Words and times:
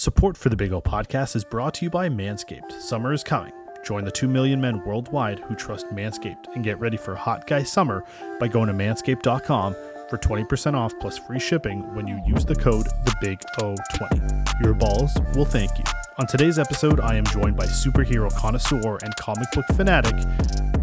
Support 0.00 0.38
for 0.38 0.48
the 0.48 0.56
Big 0.56 0.72
O 0.72 0.80
podcast 0.80 1.36
is 1.36 1.44
brought 1.44 1.74
to 1.74 1.84
you 1.84 1.90
by 1.90 2.08
Manscaped. 2.08 2.72
Summer 2.80 3.12
is 3.12 3.22
coming. 3.22 3.52
Join 3.84 4.02
the 4.02 4.10
2 4.10 4.28
million 4.28 4.58
men 4.58 4.82
worldwide 4.82 5.40
who 5.40 5.54
trust 5.54 5.88
Manscaped 5.88 6.46
and 6.54 6.64
get 6.64 6.80
ready 6.80 6.96
for 6.96 7.14
hot 7.14 7.46
guy 7.46 7.62
summer 7.62 8.02
by 8.38 8.48
going 8.48 8.68
to 8.68 8.72
manscaped.com 8.72 9.74
for 10.08 10.16
20% 10.16 10.72
off 10.72 10.98
plus 11.00 11.18
free 11.18 11.38
shipping 11.38 11.82
when 11.94 12.06
you 12.06 12.18
use 12.26 12.46
the 12.46 12.56
code 12.56 12.86
the 12.86 13.14
Big 13.20 13.40
O20. 13.58 14.62
Your 14.64 14.72
balls 14.72 15.14
will 15.34 15.44
thank 15.44 15.76
you. 15.76 15.84
On 16.20 16.26
today's 16.26 16.58
episode, 16.58 17.00
I 17.00 17.14
am 17.14 17.24
joined 17.24 17.56
by 17.56 17.64
superhero 17.64 18.30
connoisseur 18.34 18.98
and 19.02 19.16
comic 19.16 19.50
book 19.52 19.64
fanatic 19.74 20.14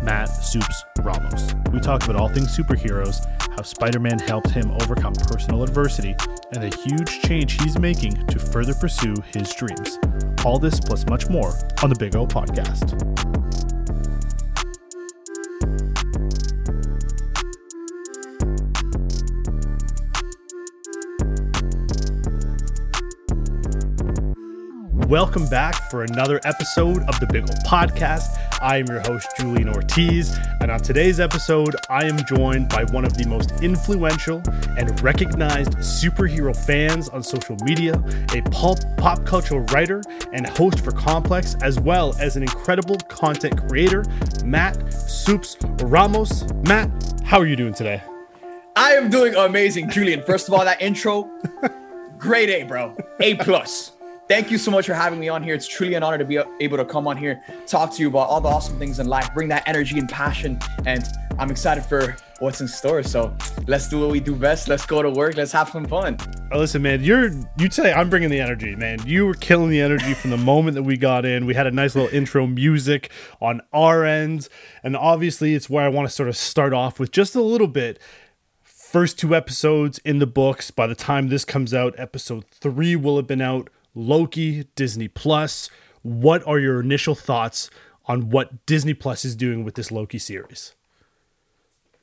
Matt 0.02 0.30
Supes 0.30 0.84
Ramos. 1.02 1.54
We 1.72 1.80
talk 1.80 2.04
about 2.04 2.16
all 2.16 2.28
things 2.28 2.58
superheroes, 2.58 3.24
how 3.56 3.62
Spider 3.62 4.00
Man 4.00 4.18
helped 4.18 4.50
him 4.50 4.72
overcome 4.82 5.14
personal 5.14 5.62
adversity, 5.62 6.16
and 6.54 6.64
the 6.64 6.76
huge 6.84 7.22
change 7.22 7.62
he's 7.62 7.78
making 7.78 8.26
to 8.26 8.40
further 8.40 8.74
pursue 8.74 9.14
his 9.32 9.54
dreams. 9.54 10.00
All 10.44 10.58
this 10.58 10.80
plus 10.80 11.06
much 11.06 11.30
more 11.30 11.54
on 11.84 11.92
the 11.92 11.96
Big 12.00 12.16
O 12.16 12.26
Podcast. 12.26 13.37
Welcome 25.08 25.48
back 25.48 25.90
for 25.90 26.04
another 26.04 26.42
episode 26.44 27.02
of 27.04 27.18
the 27.22 27.28
Big 27.28 27.44
O 27.44 27.54
Podcast. 27.66 28.38
I 28.62 28.80
am 28.80 28.88
your 28.88 29.00
host, 29.00 29.30
Julian 29.40 29.70
Ortiz, 29.70 30.38
and 30.60 30.70
on 30.70 30.82
today's 30.82 31.22
episode, 31.22 31.78
I 31.90 32.04
am 32.04 32.18
joined 32.26 32.68
by 32.68 32.84
one 32.92 33.06
of 33.06 33.14
the 33.14 33.26
most 33.26 33.52
influential 33.64 34.44
and 34.78 35.02
recognized 35.02 35.72
superhero 35.78 36.54
fans 36.54 37.08
on 37.08 37.24
social 37.24 37.56
media, 37.64 37.94
a 38.34 38.42
pulp 38.52 38.80
pop 38.98 39.24
culture 39.24 39.62
writer 39.72 40.02
and 40.34 40.46
host 40.46 40.82
for 40.82 40.92
Complex, 40.92 41.56
as 41.62 41.80
well 41.80 42.14
as 42.20 42.36
an 42.36 42.44
incredible 42.44 42.98
content 43.08 43.66
creator, 43.66 44.04
Matt 44.44 44.92
Supes 44.92 45.56
Ramos. 45.84 46.44
Matt, 46.68 46.92
how 47.24 47.40
are 47.40 47.48
you 47.48 47.56
doing 47.56 47.74
today? 47.74 48.04
I 48.76 48.92
am 48.96 49.10
doing 49.10 49.36
amazing, 49.36 49.90
Julian. 49.90 50.22
First 50.22 50.50
of 50.50 50.54
all, 50.54 50.66
that 50.66 50.82
intro, 50.82 51.32
great 52.18 52.50
A, 52.50 52.64
bro. 52.64 52.94
A 53.22 53.36
plus. 53.36 53.94
Thank 54.28 54.52
you 54.52 54.58
so 54.58 54.72
much 54.72 54.86
for 54.86 54.94
having 54.94 55.22
me 55.22 55.30
on 55.30 55.42
here. 55.42 55.56
It's 55.56 55.68
truly 55.68 55.94
an 55.94 56.04
honor 56.04 56.18
to 56.18 56.26
be 56.26 56.38
able 56.60 56.76
to 56.76 56.84
come 56.84 57.08
on 57.08 57.16
here, 57.16 57.42
talk 57.66 57.94
to 57.94 58.02
you 58.02 58.10
about 58.10 58.28
all 58.28 58.42
the 58.42 58.50
awesome 58.50 58.78
things 58.78 59.00
in 59.00 59.08
life, 59.08 59.34
bring 59.34 59.48
that 59.48 59.64
energy 59.66 59.98
and 59.98 60.10
passion. 60.10 60.60
And 60.86 61.06
I'm 61.40 61.50
excited 61.50 61.86
for 61.86 62.18
what's 62.40 62.60
in 62.60 62.68
store. 62.68 63.04
So 63.04 63.34
let's 63.68 63.88
do 63.88 64.02
what 64.02 64.10
we 64.10 64.20
do 64.20 64.36
best. 64.36 64.68
Let's 64.68 64.86
go 64.86 65.02
to 65.02 65.10
work. 65.10 65.38
Let's 65.38 65.54
have 65.54 65.70
some 65.70 65.86
fun. 65.86 66.18
Oh, 66.52 66.60
listen, 66.60 66.82
man, 66.82 67.06
you're 67.06 67.32
you 67.58 67.72
say 67.72 67.94
I'm 67.94 68.10
bringing 68.10 68.30
the 68.30 68.42
energy, 68.42 68.76
man. 68.76 69.00
You 69.06 69.26
were 69.26 69.34
killing 69.34 69.70
the 69.70 69.80
energy 69.80 70.14
from 70.14 70.32
the 70.32 70.38
moment 70.38 70.76
that 70.76 70.84
we 70.84 70.98
got 70.98 71.24
in. 71.24 71.46
We 71.46 71.54
had 71.54 71.66
a 71.66 71.72
nice 71.72 71.96
little 71.96 72.14
intro 72.14 72.48
music 72.48 73.10
on 73.40 73.62
our 73.72 74.04
end, 74.04 74.50
and 74.84 74.98
obviously 74.98 75.56
it's 75.56 75.70
where 75.70 75.86
I 75.86 75.90
want 75.90 76.06
to 76.06 76.14
sort 76.14 76.28
of 76.28 76.36
start 76.36 76.74
off 76.74 77.00
with 77.00 77.14
just 77.14 77.34
a 77.34 77.42
little 77.42 77.68
bit. 77.68 77.98
First 78.66 79.18
two 79.18 79.34
episodes 79.34 80.00
in 80.00 80.20
the 80.20 80.28
books. 80.28 80.70
By 80.70 80.86
the 80.88 80.96
time 80.96 81.30
this 81.30 81.46
comes 81.46 81.74
out, 81.74 81.96
episode 81.98 82.44
three 82.52 82.98
will 82.98 83.16
have 83.16 83.28
been 83.28 83.42
out. 83.42 83.70
Loki, 83.98 84.66
Disney 84.76 85.08
Plus. 85.08 85.72
What 86.04 86.46
are 86.46 86.60
your 86.60 86.80
initial 86.80 87.16
thoughts 87.16 87.72
on 88.06 88.30
what 88.30 88.66
Disney 88.68 88.94
Plus 88.94 89.26
is 89.26 89.36
doing 89.36 89.64
with 89.64 89.74
this 89.74 89.92
Loki 89.92 90.20
series? 90.20 90.76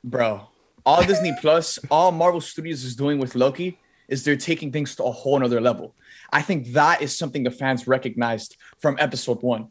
Bro, 0.03 0.41
all 0.85 1.03
Disney 1.05 1.33
Plus, 1.39 1.79
all 1.89 2.11
Marvel 2.11 2.41
Studios 2.41 2.83
is 2.83 2.97
doing 2.97 3.17
with 3.17 3.33
Loki 3.33 3.79
is 4.09 4.25
they're 4.25 4.35
taking 4.35 4.73
things 4.73 4.93
to 4.97 5.03
a 5.03 5.11
whole 5.11 5.39
nother 5.39 5.61
level. 5.61 5.95
I 6.31 6.41
think 6.41 6.67
that 6.73 7.01
is 7.01 7.17
something 7.17 7.43
the 7.43 7.49
fans 7.49 7.87
recognized 7.87 8.57
from 8.77 8.97
episode 8.99 9.41
one. 9.41 9.69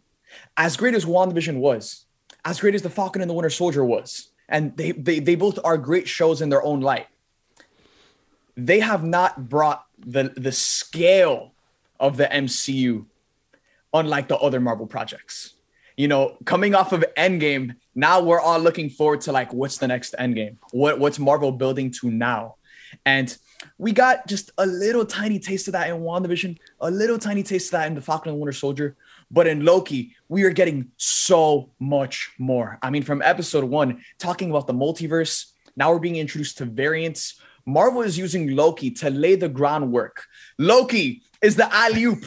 As 0.56 0.78
great 0.78 0.94
as 0.94 1.04
WandaVision 1.04 1.58
was, 1.58 2.06
as 2.46 2.58
great 2.58 2.74
as 2.74 2.82
The 2.82 2.90
Falcon 2.90 3.20
and 3.20 3.30
the 3.30 3.34
Winter 3.34 3.50
Soldier 3.50 3.84
was, 3.84 4.30
and 4.48 4.74
they, 4.78 4.92
they, 4.92 5.18
they 5.18 5.34
both 5.34 5.58
are 5.62 5.76
great 5.76 6.08
shows 6.08 6.40
in 6.40 6.48
their 6.48 6.64
own 6.64 6.80
light, 6.80 7.06
they 8.56 8.80
have 8.80 9.04
not 9.04 9.48
brought 9.48 9.84
the, 9.98 10.32
the 10.36 10.52
scale 10.52 11.53
of 12.04 12.18
the 12.18 12.26
MCU, 12.26 13.06
unlike 13.94 14.28
the 14.28 14.36
other 14.36 14.60
Marvel 14.60 14.86
projects. 14.86 15.54
You 15.96 16.06
know, 16.06 16.36
coming 16.44 16.74
off 16.74 16.92
of 16.92 17.02
Endgame, 17.16 17.76
now 17.94 18.20
we're 18.20 18.40
all 18.40 18.58
looking 18.58 18.90
forward 18.90 19.22
to 19.22 19.32
like 19.32 19.54
what's 19.54 19.78
the 19.78 19.88
next 19.88 20.14
Endgame? 20.20 20.58
What 20.72 20.98
what's 20.98 21.18
Marvel 21.18 21.50
building 21.50 21.90
to 22.00 22.10
now? 22.10 22.56
And 23.06 23.34
we 23.78 23.92
got 23.92 24.26
just 24.26 24.50
a 24.58 24.66
little 24.66 25.06
tiny 25.06 25.38
taste 25.38 25.66
of 25.68 25.72
that 25.72 25.88
in 25.88 25.96
WandaVision, 26.00 26.58
a 26.80 26.90
little 26.90 27.18
tiny 27.18 27.42
taste 27.42 27.68
of 27.68 27.78
that 27.78 27.86
in 27.86 27.94
the 27.94 28.02
Falcon 28.02 28.32
and 28.32 28.40
Winter 28.40 28.52
Soldier. 28.52 28.96
But 29.30 29.46
in 29.46 29.64
Loki, 29.64 30.14
we 30.28 30.42
are 30.42 30.50
getting 30.50 30.90
so 30.98 31.70
much 31.80 32.32
more. 32.38 32.78
I 32.82 32.90
mean, 32.90 33.02
from 33.02 33.22
episode 33.22 33.64
one, 33.64 34.04
talking 34.18 34.50
about 34.50 34.66
the 34.66 34.74
multiverse, 34.74 35.52
now 35.74 35.90
we're 35.90 36.00
being 36.00 36.16
introduced 36.16 36.58
to 36.58 36.66
variants. 36.66 37.40
Marvel 37.66 38.02
is 38.02 38.18
using 38.18 38.54
Loki 38.54 38.90
to 38.90 39.10
lay 39.10 39.34
the 39.34 39.48
groundwork. 39.48 40.26
Loki 40.58 41.22
is 41.42 41.56
the 41.56 41.72
alley 41.74 42.04
oop. 42.04 42.24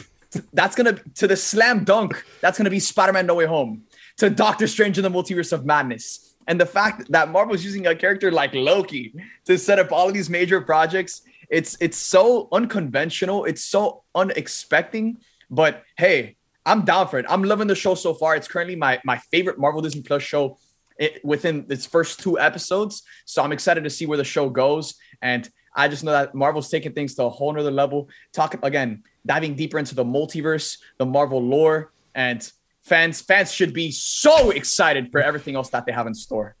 That's 0.52 0.76
gonna 0.76 0.94
to 1.14 1.26
the 1.26 1.36
slam 1.36 1.84
dunk. 1.84 2.24
That's 2.40 2.58
gonna 2.58 2.70
be 2.70 2.80
Spider-Man 2.80 3.26
No 3.26 3.34
Way 3.34 3.46
Home 3.46 3.84
to 4.18 4.28
Doctor 4.28 4.66
Strange 4.66 4.98
in 4.98 5.04
the 5.04 5.10
Multiverse 5.10 5.52
of 5.52 5.64
Madness. 5.64 6.34
And 6.46 6.60
the 6.60 6.66
fact 6.66 7.10
that 7.10 7.30
Marvel 7.30 7.54
is 7.54 7.64
using 7.64 7.86
a 7.86 7.94
character 7.94 8.30
like 8.30 8.54
Loki 8.54 9.14
to 9.44 9.58
set 9.58 9.78
up 9.78 9.92
all 9.92 10.08
of 10.08 10.14
these 10.14 10.30
major 10.30 10.60
projects, 10.60 11.22
it's 11.50 11.76
it's 11.80 11.96
so 11.96 12.48
unconventional. 12.52 13.44
It's 13.44 13.64
so 13.64 14.02
unexpected. 14.14 15.16
But 15.50 15.82
hey, 15.96 16.36
I'm 16.66 16.84
down 16.84 17.08
for 17.08 17.18
it. 17.18 17.26
I'm 17.28 17.42
loving 17.42 17.68
the 17.68 17.74
show 17.74 17.94
so 17.94 18.12
far. 18.12 18.36
It's 18.36 18.48
currently 18.48 18.76
my 18.76 19.00
my 19.04 19.18
favorite 19.30 19.58
Marvel 19.58 19.80
Disney 19.80 20.02
Plus 20.02 20.22
show 20.22 20.58
it, 20.98 21.24
within 21.24 21.66
its 21.68 21.86
first 21.86 22.20
two 22.20 22.38
episodes. 22.38 23.02
So 23.24 23.42
I'm 23.42 23.52
excited 23.52 23.84
to 23.84 23.90
see 23.90 24.06
where 24.06 24.18
the 24.18 24.24
show 24.24 24.50
goes. 24.50 24.94
And 25.22 25.48
I 25.74 25.88
just 25.88 26.04
know 26.04 26.12
that 26.12 26.34
Marvel's 26.34 26.68
taking 26.68 26.92
things 26.92 27.14
to 27.14 27.24
a 27.24 27.28
whole 27.28 27.52
nother 27.52 27.70
level. 27.70 28.08
Talking 28.32 28.60
again, 28.62 29.04
diving 29.24 29.54
deeper 29.54 29.78
into 29.78 29.94
the 29.94 30.04
multiverse, 30.04 30.78
the 30.98 31.06
Marvel 31.06 31.42
lore, 31.42 31.92
and 32.14 32.50
fans 32.82 33.20
fans 33.20 33.52
should 33.52 33.72
be 33.72 33.90
so 33.90 34.50
excited 34.50 35.12
for 35.12 35.20
everything 35.20 35.54
else 35.54 35.70
that 35.70 35.86
they 35.86 35.92
have 35.92 36.06
in 36.06 36.14
store. 36.14 36.56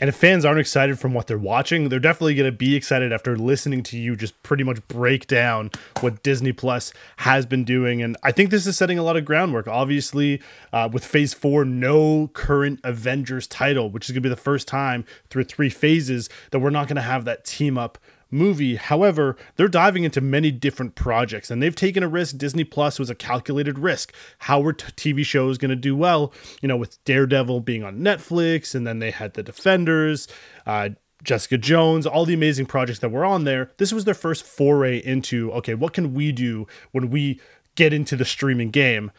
And 0.00 0.08
if 0.08 0.16
fans 0.16 0.44
aren't 0.44 0.60
excited 0.60 0.98
from 0.98 1.12
what 1.12 1.26
they're 1.26 1.38
watching, 1.38 1.88
they're 1.88 1.98
definitely 1.98 2.34
going 2.34 2.50
to 2.50 2.56
be 2.56 2.76
excited 2.76 3.12
after 3.12 3.36
listening 3.36 3.82
to 3.84 3.98
you 3.98 4.16
just 4.16 4.40
pretty 4.42 4.64
much 4.64 4.86
break 4.88 5.26
down 5.26 5.70
what 6.00 6.22
Disney 6.22 6.52
Plus 6.52 6.92
has 7.18 7.46
been 7.46 7.64
doing. 7.64 8.02
And 8.02 8.16
I 8.22 8.32
think 8.32 8.50
this 8.50 8.66
is 8.66 8.76
setting 8.76 8.98
a 8.98 9.02
lot 9.02 9.16
of 9.16 9.24
groundwork. 9.24 9.66
Obviously, 9.66 10.40
uh, 10.72 10.88
with 10.92 11.04
Phase 11.04 11.34
4, 11.34 11.64
no 11.64 12.28
current 12.28 12.80
Avengers 12.84 13.46
title, 13.46 13.90
which 13.90 14.08
is 14.08 14.12
going 14.12 14.22
to 14.22 14.28
be 14.28 14.34
the 14.34 14.36
first 14.36 14.68
time 14.68 15.04
through 15.30 15.44
three 15.44 15.70
phases 15.70 16.28
that 16.50 16.60
we're 16.60 16.70
not 16.70 16.86
going 16.86 16.96
to 16.96 17.02
have 17.02 17.24
that 17.24 17.44
team 17.44 17.76
up 17.76 17.98
movie. 18.30 18.76
However, 18.76 19.36
they're 19.56 19.68
diving 19.68 20.04
into 20.04 20.20
many 20.20 20.50
different 20.50 20.94
projects 20.94 21.50
and 21.50 21.62
they've 21.62 21.74
taken 21.74 22.02
a 22.02 22.08
risk. 22.08 22.36
Disney 22.36 22.64
Plus 22.64 22.98
was 22.98 23.10
a 23.10 23.14
calculated 23.14 23.78
risk. 23.78 24.12
How 24.40 24.60
were 24.60 24.72
t- 24.72 25.12
TV 25.12 25.24
shows 25.24 25.58
going 25.58 25.70
to 25.70 25.76
do 25.76 25.96
well? 25.96 26.32
You 26.60 26.68
know, 26.68 26.76
with 26.76 27.02
Daredevil 27.04 27.60
being 27.60 27.84
on 27.84 28.00
Netflix 28.00 28.74
and 28.74 28.86
then 28.86 28.98
they 28.98 29.10
had 29.10 29.34
The 29.34 29.42
Defenders, 29.42 30.28
uh, 30.66 30.90
Jessica 31.22 31.58
Jones, 31.58 32.06
all 32.06 32.24
the 32.24 32.34
amazing 32.34 32.66
projects 32.66 33.00
that 33.00 33.10
were 33.10 33.24
on 33.24 33.44
there. 33.44 33.72
This 33.78 33.92
was 33.92 34.04
their 34.04 34.14
first 34.14 34.44
foray 34.44 34.98
into 34.98 35.50
okay, 35.52 35.74
what 35.74 35.92
can 35.92 36.14
we 36.14 36.32
do 36.32 36.66
when 36.92 37.10
we 37.10 37.40
get 37.74 37.92
into 37.92 38.16
the 38.16 38.24
streaming 38.24 38.70
game? 38.70 39.10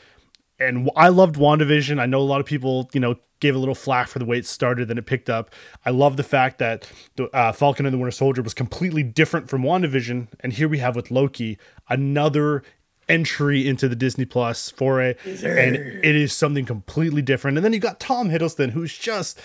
and 0.59 0.89
I 0.95 1.09
loved 1.09 1.35
WandaVision. 1.35 1.99
I 1.99 2.05
know 2.05 2.19
a 2.19 2.21
lot 2.21 2.41
of 2.41 2.45
people, 2.45 2.89
you 2.93 2.99
know, 2.99 3.15
gave 3.39 3.55
a 3.55 3.59
little 3.59 3.75
flack 3.75 4.07
for 4.07 4.19
the 4.19 4.25
way 4.25 4.37
it 4.37 4.45
started, 4.45 4.87
then 4.87 4.97
it 4.97 5.05
picked 5.05 5.29
up. 5.29 5.51
I 5.85 5.91
love 5.91 6.17
the 6.17 6.23
fact 6.23 6.59
that 6.59 6.89
the 7.15 7.25
uh, 7.35 7.51
Falcon 7.51 7.85
and 7.85 7.93
the 7.93 7.97
Winter 7.97 8.11
Soldier 8.11 8.41
was 8.41 8.53
completely 8.53 9.03
different 9.03 9.49
from 9.49 9.63
WandaVision, 9.63 10.27
and 10.41 10.53
here 10.53 10.67
we 10.67 10.79
have 10.79 10.95
with 10.95 11.11
Loki 11.11 11.57
another 11.89 12.63
entry 13.07 13.67
into 13.67 13.89
the 13.89 13.95
Disney 13.95 14.25
Plus 14.25 14.69
foray, 14.69 15.15
and 15.25 15.75
it 15.75 16.15
is 16.15 16.31
something 16.31 16.65
completely 16.65 17.21
different. 17.21 17.57
And 17.57 17.65
then 17.65 17.73
you 17.73 17.79
got 17.79 17.99
Tom 17.99 18.29
Hiddleston, 18.29 18.71
who's 18.71 18.95
just 18.97 19.39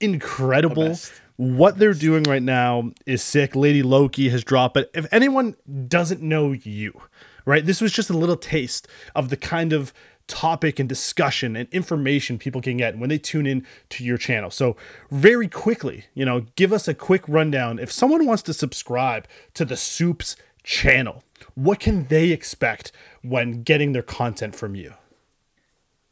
incredible. 0.00 0.88
The 0.88 1.10
what 1.36 1.78
they're 1.78 1.94
doing 1.94 2.22
right 2.24 2.42
now 2.42 2.92
is 3.06 3.22
sick. 3.22 3.56
Lady 3.56 3.82
Loki 3.82 4.28
has 4.28 4.44
dropped, 4.44 4.74
but 4.74 4.90
if 4.94 5.06
anyone 5.12 5.56
doesn't 5.88 6.22
know 6.22 6.52
you, 6.52 7.00
right, 7.44 7.64
this 7.64 7.80
was 7.80 7.92
just 7.92 8.10
a 8.10 8.16
little 8.16 8.36
taste 8.36 8.86
of 9.14 9.28
the 9.28 9.36
kind 9.36 9.72
of 9.72 9.92
topic 10.32 10.80
and 10.80 10.88
discussion 10.88 11.54
and 11.54 11.68
information 11.72 12.38
people 12.38 12.62
can 12.62 12.78
get 12.78 12.96
when 12.96 13.10
they 13.10 13.18
tune 13.18 13.46
in 13.46 13.66
to 13.90 14.02
your 14.02 14.16
channel. 14.16 14.50
So, 14.50 14.76
very 15.10 15.46
quickly, 15.46 16.06
you 16.14 16.24
know, 16.24 16.46
give 16.56 16.72
us 16.72 16.88
a 16.88 16.94
quick 16.94 17.22
rundown. 17.28 17.78
If 17.78 17.92
someone 17.92 18.24
wants 18.24 18.42
to 18.44 18.54
subscribe 18.54 19.28
to 19.52 19.66
the 19.66 19.76
Supes 19.76 20.34
channel, 20.64 21.22
what 21.54 21.80
can 21.80 22.06
they 22.06 22.30
expect 22.30 22.92
when 23.20 23.62
getting 23.62 23.92
their 23.92 24.02
content 24.02 24.56
from 24.56 24.74
you? 24.74 24.94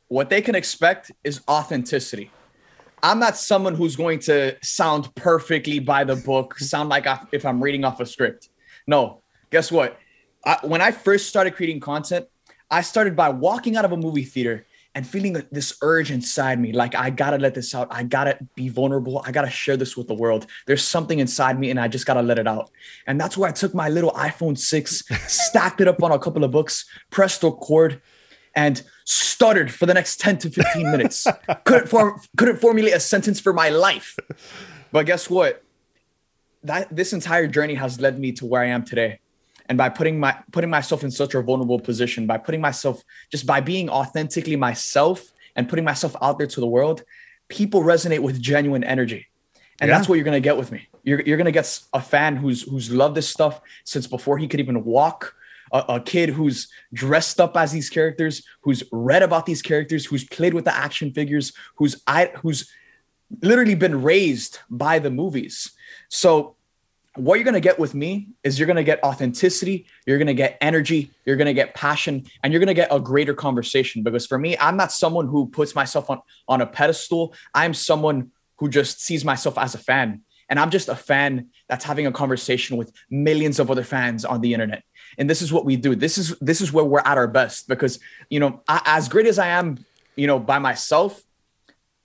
What 0.09 0.29
they 0.29 0.43
can 0.43 0.55
expect 0.55 1.11
is 1.25 1.41
authenticity. 1.49 2.31
I'm 3.03 3.19
not 3.19 3.39
someone 3.39 3.75
who's 3.75 3.97
going 3.97 4.19
to 4.21 4.55
sound 4.63 5.15
perfectly 5.15 5.79
by 5.79 6.05
the 6.05 6.17
book, 6.17 6.59
sound 6.59 6.91
like 6.91 7.07
if 7.33 7.47
I'm 7.47 7.63
reading 7.63 7.85
off 7.87 8.01
a 8.01 8.07
script. 8.07 8.51
No, 8.87 9.23
guess 9.51 9.73
what? 9.73 9.99
I, 10.45 10.59
when 10.63 10.83
I 10.83 10.91
first 10.91 11.31
started 11.31 11.55
creating 11.55 11.81
content, 11.81 12.27
I 12.71 12.83
started 12.83 13.17
by 13.17 13.31
walking 13.31 13.77
out 13.77 13.85
of 13.85 13.93
a 13.93 13.97
movie 13.97 14.25
theater 14.25 14.67
and 14.95 15.07
feeling 15.07 15.41
this 15.53 15.77
urge 15.83 16.11
inside 16.11 16.61
me. 16.61 16.73
Like 16.73 16.95
i 16.95 17.11
gotta 17.11 17.39
let 17.39 17.55
this 17.55 17.75
out. 17.75 17.89
I 17.91 18.03
gotta 18.03 18.39
be 18.55 18.69
vulnerable. 18.69 19.23
I 19.25 19.33
gotta 19.33 19.51
share 19.51 19.77
this 19.77 19.97
with 19.97 20.09
the 20.09 20.15
world. 20.15 20.47
There's 20.67 20.83
something 20.83 21.19
inside 21.19 21.59
me 21.59 21.71
and 21.71 21.79
i 21.79 21.89
just 21.89 22.07
gotta 22.07 22.23
let 22.23 22.39
it 22.39 22.47
out. 22.47 22.71
And 23.07 23.21
that's 23.21 23.37
where 23.37 23.49
i 23.49 23.53
took 23.53 23.75
my 23.75 23.89
little 23.89 24.11
iphone 24.13 24.59
6 24.59 25.03
stacked 25.27 25.81
it 25.81 25.89
up 25.89 26.03
on 26.03 26.13
a 26.13 26.19
couple 26.19 26.45
of 26.45 26.51
books 26.51 26.85
pressed 27.11 27.43
the 27.43 27.51
record 27.51 28.01
and 28.57 28.83
stuttered 29.05 29.73
for 29.73 29.87
the 29.87 29.95
next 29.95 30.19
10 30.19 30.39
to 30.39 30.51
15 30.51 30.91
minutes. 30.91 31.27
Couldn't 31.65 31.89
form 31.89 32.21
couldn't 32.37 32.57
formulate 32.59 32.95
a 32.95 33.01
sentence 33.01 33.39
for 33.39 33.53
my 33.53 33.69
life. 33.69 34.17
But 34.91 35.07
guess 35.07 35.31
what? 35.31 35.63
That 36.65 36.95
this 36.95 37.13
entire 37.13 37.47
journey 37.47 37.75
has 37.75 38.01
led 38.01 38.19
me 38.19 38.33
to 38.33 38.47
where 38.47 38.63
i 38.63 38.67
am 38.67 38.85
today 38.85 39.21
and 39.71 39.79
by 39.79 39.89
putting 39.89 40.21
my 40.21 40.37
putting 40.53 40.69
myself 40.69 41.03
in 41.03 41.11
such 41.11 41.35
a 41.35 41.41
vulnerable 41.41 41.81
position 41.81 42.27
by 42.27 42.37
putting 42.37 42.61
myself 42.61 43.03
just 43.31 43.47
by 43.47 43.61
being 43.61 43.89
authentically 43.89 44.57
myself 44.57 45.33
and 45.57 45.69
putting 45.69 45.85
myself 45.85 46.15
out 46.21 46.37
there 46.37 46.47
to 46.47 46.61
the 46.61 46.67
world 46.67 47.03
people 47.51 47.83
resonate 47.83 48.21
with 48.21 48.41
genuine 48.41 48.83
energy. 48.83 49.27
And 49.81 49.89
yeah. 49.89 49.97
that's 49.97 50.09
what 50.09 50.15
you're 50.15 50.25
going 50.25 50.41
to 50.41 50.41
get 50.41 50.57
with 50.57 50.73
me. 50.73 50.89
You're, 51.03 51.21
you're 51.23 51.37
going 51.37 51.47
to 51.47 51.53
get 51.53 51.81
a 51.93 52.01
fan 52.01 52.37
who's 52.37 52.63
who's 52.63 52.91
loved 52.91 53.15
this 53.15 53.29
stuff 53.29 53.61
since 53.85 54.07
before 54.07 54.39
he 54.39 54.47
could 54.47 54.61
even 54.61 54.85
walk 54.85 55.35
a, 55.73 55.85
a, 55.89 56.01
kid 56.01 56.29
who's 56.29 56.69
dressed 56.93 57.41
up 57.41 57.57
as 57.57 57.73
these 57.73 57.89
characters 57.89 58.43
who's 58.61 58.83
read 58.93 59.23
about 59.23 59.47
these 59.47 59.63
characters 59.63 60.05
who's 60.05 60.25
played 60.25 60.53
with 60.53 60.65
the 60.65 60.77
action 60.77 61.13
figures 61.13 61.53
who's 61.77 62.03
i 62.07 62.27
who's 62.43 62.71
literally 63.41 63.77
been 63.77 64.03
raised 64.03 64.59
by 64.69 64.99
the 64.99 65.11
movies. 65.11 65.73
So 66.09 66.57
what 67.21 67.37
you're 67.37 67.45
going 67.45 67.55
to 67.55 67.61
get 67.61 67.79
with 67.79 67.95
me 67.95 68.29
is 68.43 68.59
you're 68.59 68.67
going 68.67 68.77
to 68.77 68.85
get 68.85 69.03
authenticity, 69.05 69.87
you're 70.07 70.19
going 70.19 70.27
to 70.27 70.35
get 70.35 70.57
energy, 70.61 71.11
you're 71.25 71.37
going 71.37 71.47
to 71.47 71.55
get 71.55 71.75
passion, 71.75 72.25
and 72.43 72.53
you're 72.53 72.61
going 72.61 72.69
to 72.69 72.75
get 72.75 72.89
a 72.91 72.99
greater 72.99 73.35
conversation. 73.35 74.03
Because 74.03 74.27
for 74.27 74.39
me, 74.39 74.57
I'm 74.59 74.77
not 74.77 74.91
someone 74.91 75.27
who 75.27 75.47
puts 75.47 75.75
myself 75.75 76.09
on, 76.09 76.21
on 76.49 76.61
a 76.61 76.67
pedestal. 76.67 77.35
I'm 77.55 77.75
someone 77.75 78.31
who 78.57 78.69
just 78.69 79.03
sees 79.03 79.25
myself 79.25 79.59
as 79.59 79.75
a 79.75 79.79
fan. 79.79 80.23
And 80.49 80.59
I'm 80.59 80.71
just 80.71 80.89
a 80.89 80.97
fan 80.97 81.51
that's 81.69 81.85
having 81.85 82.07
a 82.07 82.13
conversation 82.13 82.77
with 82.77 82.93
millions 83.09 83.61
of 83.61 83.71
other 83.71 83.85
fans 83.85 84.25
on 84.25 84.41
the 84.41 84.53
internet. 84.53 84.83
And 85.17 85.31
this 85.31 85.43
is 85.43 85.53
what 85.53 85.65
we 85.65 85.77
do. 85.77 85.95
This 85.95 86.19
is 86.19 86.37
this 86.41 86.61
is 86.61 86.73
where 86.73 86.85
we're 86.85 87.01
at 87.01 87.19
our 87.19 87.29
best 87.29 87.69
because 87.69 88.01
you 88.29 88.41
know, 88.41 88.63
I, 88.67 88.83
as 88.85 89.09
great 89.09 89.27
as 89.27 89.39
I 89.39 89.49
am, 89.49 89.85
you 90.17 90.27
know, 90.27 90.39
by 90.41 90.59
myself, 90.59 91.23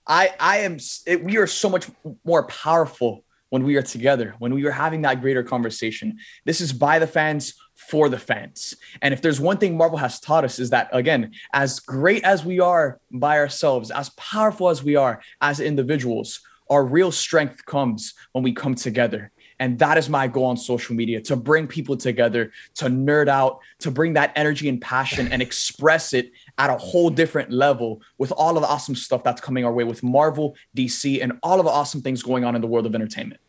I 0.06 0.32
I 0.38 0.58
am. 0.58 0.78
It, 1.06 1.24
we 1.24 1.38
are 1.38 1.46
so 1.48 1.68
much 1.68 1.88
more 2.24 2.44
powerful 2.46 3.24
when 3.50 3.64
we 3.64 3.76
are 3.76 3.82
together, 3.82 4.34
when 4.38 4.54
we 4.54 4.64
are 4.66 4.72
having 4.72 5.02
that 5.02 5.20
greater 5.20 5.42
conversation. 5.42 6.18
This 6.44 6.60
is 6.60 6.72
by 6.72 6.98
the 6.98 7.06
fans 7.06 7.54
for 7.74 8.08
the 8.08 8.18
fans. 8.18 8.74
And 9.02 9.12
if 9.14 9.22
there's 9.22 9.40
one 9.40 9.58
thing 9.58 9.76
Marvel 9.76 9.98
has 9.98 10.18
taught 10.20 10.44
us 10.44 10.58
is 10.58 10.70
that 10.70 10.88
again, 10.92 11.32
as 11.52 11.80
great 11.80 12.24
as 12.24 12.44
we 12.44 12.60
are 12.60 12.98
by 13.10 13.38
ourselves, 13.38 13.90
as 13.90 14.10
powerful 14.10 14.68
as 14.68 14.82
we 14.82 14.96
are 14.96 15.20
as 15.40 15.60
individuals, 15.60 16.40
our 16.68 16.84
real 16.84 17.12
strength 17.12 17.64
comes 17.64 18.14
when 18.32 18.42
we 18.42 18.52
come 18.52 18.74
together. 18.74 19.30
And 19.58 19.78
that 19.78 19.96
is 19.96 20.08
my 20.08 20.28
goal 20.28 20.46
on 20.46 20.56
social 20.56 20.94
media 20.94 21.20
to 21.22 21.36
bring 21.36 21.66
people 21.66 21.96
together, 21.96 22.52
to 22.74 22.86
nerd 22.86 23.28
out, 23.28 23.60
to 23.80 23.90
bring 23.90 24.12
that 24.14 24.32
energy 24.36 24.68
and 24.68 24.80
passion 24.80 25.28
and 25.32 25.40
express 25.40 26.12
it 26.12 26.32
at 26.58 26.70
a 26.70 26.76
whole 26.76 27.10
different 27.10 27.50
level 27.50 28.02
with 28.18 28.32
all 28.32 28.56
of 28.56 28.62
the 28.62 28.68
awesome 28.68 28.94
stuff 28.94 29.22
that's 29.24 29.40
coming 29.40 29.64
our 29.64 29.72
way 29.72 29.84
with 29.84 30.02
Marvel, 30.02 30.56
DC, 30.76 31.22
and 31.22 31.38
all 31.42 31.58
of 31.58 31.64
the 31.64 31.72
awesome 31.72 32.02
things 32.02 32.22
going 32.22 32.44
on 32.44 32.54
in 32.54 32.60
the 32.60 32.66
world 32.66 32.86
of 32.86 32.94
entertainment. 32.94 33.40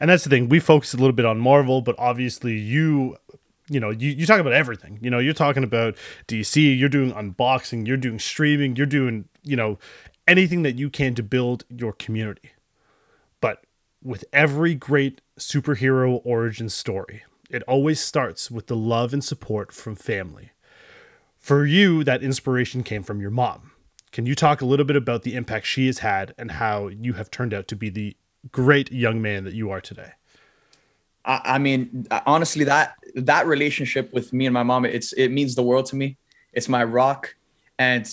And 0.00 0.10
that's 0.10 0.24
the 0.24 0.30
thing. 0.30 0.48
We 0.48 0.60
focus 0.60 0.94
a 0.94 0.96
little 0.96 1.12
bit 1.12 1.24
on 1.24 1.38
Marvel, 1.38 1.82
but 1.82 1.96
obviously 1.98 2.56
you 2.56 3.16
you 3.70 3.80
know, 3.80 3.90
you, 3.90 4.10
you 4.10 4.26
talk 4.26 4.40
about 4.40 4.54
everything. 4.54 4.98
You 5.02 5.10
know, 5.10 5.18
you're 5.18 5.34
talking 5.34 5.62
about 5.62 5.94
DC, 6.26 6.78
you're 6.78 6.88
doing 6.88 7.12
unboxing, 7.12 7.86
you're 7.86 7.98
doing 7.98 8.18
streaming, 8.18 8.76
you're 8.76 8.86
doing, 8.86 9.28
you 9.42 9.56
know, 9.56 9.78
anything 10.26 10.62
that 10.62 10.78
you 10.78 10.90
can 10.90 11.14
to 11.16 11.22
build 11.22 11.64
your 11.68 11.92
community. 11.92 12.50
With 14.02 14.24
every 14.32 14.74
great 14.74 15.20
superhero 15.38 16.20
origin 16.24 16.68
story, 16.68 17.24
it 17.50 17.64
always 17.64 17.98
starts 17.98 18.48
with 18.48 18.68
the 18.68 18.76
love 18.76 19.12
and 19.12 19.24
support 19.24 19.72
from 19.72 19.96
family. 19.96 20.52
For 21.36 21.66
you, 21.66 22.04
that 22.04 22.22
inspiration 22.22 22.84
came 22.84 23.02
from 23.02 23.20
your 23.20 23.32
mom. 23.32 23.72
Can 24.12 24.24
you 24.24 24.36
talk 24.36 24.60
a 24.60 24.66
little 24.66 24.84
bit 24.86 24.96
about 24.96 25.22
the 25.22 25.34
impact 25.34 25.66
she 25.66 25.86
has 25.86 25.98
had 25.98 26.32
and 26.38 26.52
how 26.52 26.86
you 26.88 27.14
have 27.14 27.30
turned 27.30 27.52
out 27.52 27.66
to 27.68 27.76
be 27.76 27.90
the 27.90 28.16
great 28.52 28.92
young 28.92 29.20
man 29.20 29.42
that 29.44 29.54
you 29.54 29.70
are 29.70 29.80
today? 29.80 30.12
I, 31.24 31.40
I 31.44 31.58
mean, 31.58 32.06
honestly, 32.24 32.64
that 32.64 32.94
that 33.16 33.46
relationship 33.46 34.12
with 34.12 34.32
me 34.32 34.46
and 34.46 34.54
my 34.54 34.62
mom, 34.62 34.84
it's 34.84 35.12
it 35.14 35.30
means 35.30 35.56
the 35.56 35.62
world 35.62 35.86
to 35.86 35.96
me. 35.96 36.18
It's 36.52 36.68
my 36.68 36.84
rock, 36.84 37.34
and 37.78 38.08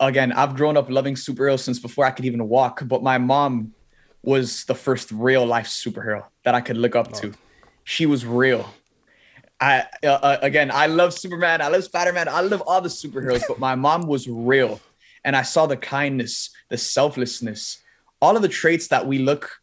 again, 0.00 0.32
I've 0.32 0.54
grown 0.54 0.76
up 0.76 0.90
loving 0.90 1.14
superheroes 1.14 1.60
since 1.60 1.78
before 1.78 2.04
I 2.04 2.10
could 2.10 2.26
even 2.26 2.46
walk. 2.48 2.82
But 2.86 3.02
my 3.02 3.18
mom 3.18 3.72
was 4.22 4.64
the 4.64 4.74
first 4.74 5.10
real 5.12 5.46
life 5.46 5.66
superhero 5.66 6.24
that 6.44 6.54
I 6.54 6.60
could 6.60 6.76
look 6.76 6.96
up 6.96 7.08
oh. 7.12 7.20
to. 7.20 7.34
She 7.84 8.06
was 8.06 8.26
real. 8.26 8.68
I 9.60 9.86
uh, 10.04 10.08
uh, 10.08 10.38
again, 10.42 10.70
I 10.70 10.86
love 10.86 11.12
Superman. 11.12 11.60
I 11.60 11.68
love 11.68 11.84
Spider 11.84 12.12
Man. 12.12 12.28
I 12.28 12.40
love 12.42 12.62
all 12.66 12.80
the 12.80 12.88
superheroes. 12.88 13.42
but 13.48 13.58
my 13.58 13.74
mom 13.74 14.06
was 14.06 14.28
real, 14.28 14.80
and 15.24 15.34
I 15.34 15.42
saw 15.42 15.66
the 15.66 15.76
kindness, 15.76 16.50
the 16.68 16.78
selflessness, 16.78 17.78
all 18.20 18.36
of 18.36 18.42
the 18.42 18.48
traits 18.48 18.88
that 18.88 19.06
we 19.06 19.18
look 19.18 19.60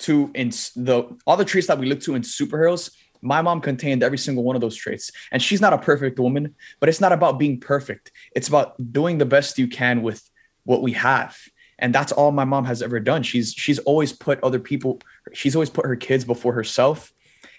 to 0.00 0.30
in 0.34 0.50
the 0.76 1.16
all 1.26 1.36
the 1.36 1.44
traits 1.44 1.66
that 1.66 1.78
we 1.78 1.86
look 1.86 2.00
to 2.00 2.14
in 2.14 2.22
superheroes 2.22 2.90
my 3.20 3.42
mom 3.42 3.60
contained 3.60 4.02
every 4.02 4.18
single 4.18 4.44
one 4.44 4.54
of 4.54 4.62
those 4.62 4.76
traits 4.76 5.10
and 5.32 5.42
she's 5.42 5.60
not 5.60 5.72
a 5.72 5.78
perfect 5.78 6.18
woman 6.20 6.54
but 6.78 6.88
it's 6.88 7.00
not 7.00 7.12
about 7.12 7.38
being 7.38 7.58
perfect 7.58 8.12
it's 8.36 8.46
about 8.48 8.76
doing 8.92 9.18
the 9.18 9.26
best 9.26 9.58
you 9.58 9.66
can 9.66 10.02
with 10.02 10.30
what 10.64 10.82
we 10.82 10.92
have 10.92 11.36
and 11.78 11.94
that's 11.94 12.12
all 12.12 12.30
my 12.30 12.44
mom 12.44 12.64
has 12.64 12.82
ever 12.82 13.00
done 13.00 13.22
she's 13.22 13.52
she's 13.52 13.78
always 13.80 14.12
put 14.12 14.42
other 14.42 14.58
people 14.58 15.00
she's 15.32 15.54
always 15.54 15.70
put 15.70 15.86
her 15.86 15.96
kids 15.96 16.24
before 16.24 16.52
herself 16.52 17.12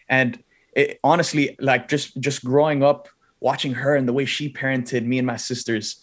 and 0.08 0.44
it 0.76 1.00
honestly 1.04 1.56
like 1.60 1.88
just 1.88 2.20
just 2.20 2.44
growing 2.44 2.84
up 2.84 3.08
watching 3.40 3.74
her 3.74 3.96
and 3.96 4.08
the 4.08 4.14
way 4.14 4.26
she 4.26 4.52
parented 4.52 5.06
me 5.06 5.18
and 5.18 5.28
my 5.28 5.38
sisters 5.38 6.00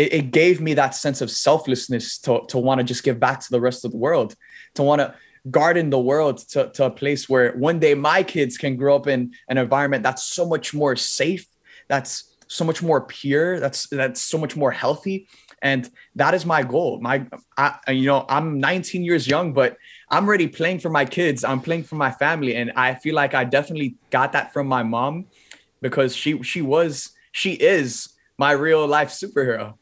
it, 0.00 0.12
it 0.14 0.30
gave 0.30 0.62
me 0.62 0.74
that 0.74 0.94
sense 0.94 1.20
of 1.20 1.30
selflessness 1.30 2.18
to, 2.20 2.40
to 2.48 2.56
want 2.56 2.78
to 2.78 2.84
just 2.84 3.02
give 3.02 3.20
back 3.20 3.40
to 3.40 3.50
the 3.50 3.60
rest 3.60 3.84
of 3.84 3.90
the 3.90 3.98
world, 3.98 4.34
to 4.74 4.82
want 4.82 5.00
to 5.00 5.14
garden 5.50 5.90
the 5.90 6.00
world 6.00 6.38
to, 6.38 6.70
to 6.70 6.86
a 6.86 6.90
place 6.90 7.28
where 7.28 7.52
one 7.52 7.78
day 7.78 7.94
my 7.94 8.22
kids 8.22 8.56
can 8.56 8.76
grow 8.76 8.96
up 8.96 9.06
in 9.06 9.34
an 9.48 9.58
environment 9.58 10.02
that's 10.02 10.24
so 10.24 10.46
much 10.46 10.72
more 10.72 10.96
safe, 10.96 11.46
that's 11.88 12.34
so 12.46 12.64
much 12.64 12.82
more 12.82 13.02
pure, 13.02 13.60
that's 13.60 13.88
that's 13.88 14.22
so 14.22 14.38
much 14.38 14.56
more 14.56 14.70
healthy. 14.70 15.28
And 15.62 15.90
that 16.16 16.34
is 16.34 16.46
my 16.46 16.62
goal. 16.62 17.00
My, 17.00 17.26
I, 17.56 17.78
you 17.90 18.06
know, 18.06 18.24
I'm 18.28 18.58
19 18.60 19.04
years 19.04 19.26
young, 19.26 19.52
but 19.52 19.76
I'm 20.08 20.26
already 20.26 20.48
playing 20.48 20.80
for 20.80 20.88
my 20.88 21.04
kids. 21.04 21.44
I'm 21.44 21.60
playing 21.60 21.84
for 21.84 21.96
my 21.96 22.10
family, 22.10 22.56
and 22.56 22.72
I 22.76 22.94
feel 22.94 23.14
like 23.14 23.34
I 23.34 23.44
definitely 23.44 23.96
got 24.10 24.32
that 24.32 24.52
from 24.52 24.66
my 24.66 24.82
mom 24.82 25.26
because 25.80 26.16
she 26.16 26.42
she 26.42 26.62
was 26.62 27.10
she 27.32 27.52
is 27.52 28.10
my 28.38 28.52
real 28.52 28.86
life 28.86 29.10
superhero. 29.10 29.74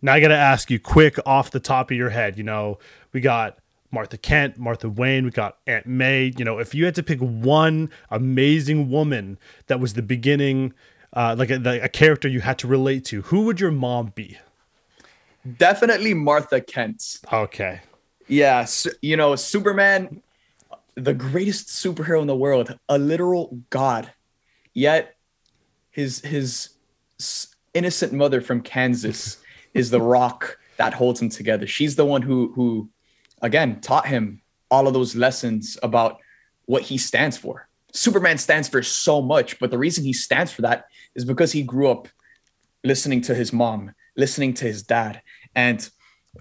Now 0.00 0.14
I 0.14 0.20
got 0.20 0.28
to 0.28 0.36
ask 0.36 0.70
you 0.70 0.78
quick 0.78 1.18
off 1.26 1.50
the 1.50 1.60
top 1.60 1.90
of 1.90 1.96
your 1.96 2.10
head, 2.10 2.36
you 2.36 2.44
know, 2.44 2.78
we 3.12 3.20
got 3.20 3.58
Martha 3.90 4.18
Kent, 4.18 4.58
Martha 4.58 4.88
Wayne, 4.88 5.24
we 5.24 5.30
got 5.30 5.58
Aunt 5.66 5.86
May. 5.86 6.32
You 6.36 6.44
know, 6.44 6.58
if 6.58 6.74
you 6.74 6.84
had 6.84 6.94
to 6.96 7.02
pick 7.02 7.20
one 7.20 7.90
amazing 8.10 8.90
woman 8.90 9.38
that 9.68 9.80
was 9.80 9.94
the 9.94 10.02
beginning, 10.02 10.74
uh, 11.12 11.36
like 11.38 11.50
a, 11.50 11.80
a 11.82 11.88
character 11.88 12.28
you 12.28 12.40
had 12.40 12.58
to 12.58 12.66
relate 12.66 13.04
to, 13.06 13.22
who 13.22 13.42
would 13.42 13.60
your 13.60 13.70
mom 13.70 14.12
be? 14.14 14.36
Definitely 15.58 16.14
Martha 16.14 16.60
Kent. 16.60 17.20
Okay. 17.32 17.80
Yeah, 18.26 18.66
you 19.02 19.16
know, 19.16 19.36
Superman, 19.36 20.22
the 20.94 21.12
greatest 21.12 21.68
superhero 21.68 22.20
in 22.20 22.26
the 22.26 22.36
world, 22.36 22.78
a 22.88 22.98
literal 22.98 23.58
god. 23.70 24.12
Yet 24.72 25.16
his 25.90 26.20
his 26.20 26.70
innocent 27.74 28.12
mother 28.12 28.40
from 28.40 28.60
Kansas 28.62 29.38
is 29.74 29.90
the 29.90 30.00
rock 30.00 30.58
that 30.76 30.94
holds 30.94 31.20
him 31.20 31.28
together. 31.28 31.66
She's 31.66 31.96
the 31.96 32.04
one 32.04 32.22
who 32.22 32.52
who 32.54 32.88
again 33.42 33.80
taught 33.80 34.06
him 34.06 34.40
all 34.70 34.86
of 34.88 34.94
those 34.94 35.14
lessons 35.14 35.78
about 35.82 36.20
what 36.66 36.82
he 36.82 36.98
stands 36.98 37.36
for. 37.36 37.68
Superman 37.92 38.38
stands 38.38 38.68
for 38.68 38.82
so 38.82 39.22
much, 39.22 39.58
but 39.60 39.70
the 39.70 39.78
reason 39.78 40.02
he 40.02 40.12
stands 40.12 40.50
for 40.50 40.62
that 40.62 40.86
is 41.14 41.24
because 41.24 41.52
he 41.52 41.62
grew 41.62 41.88
up 41.88 42.08
listening 42.82 43.20
to 43.22 43.34
his 43.34 43.52
mom, 43.52 43.92
listening 44.16 44.52
to 44.54 44.64
his 44.64 44.82
dad. 44.82 45.22
And 45.54 45.88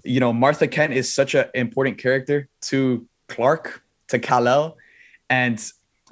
you 0.04 0.20
know, 0.20 0.34
Martha 0.34 0.68
Kent 0.68 0.94
is 0.94 1.14
such 1.14 1.36
an 1.36 1.46
important 1.54 1.98
character 1.98 2.50
to 2.62 3.08
Clark, 3.28 3.84
to 4.08 4.20
Kal-El, 4.20 4.78
and 5.30 5.64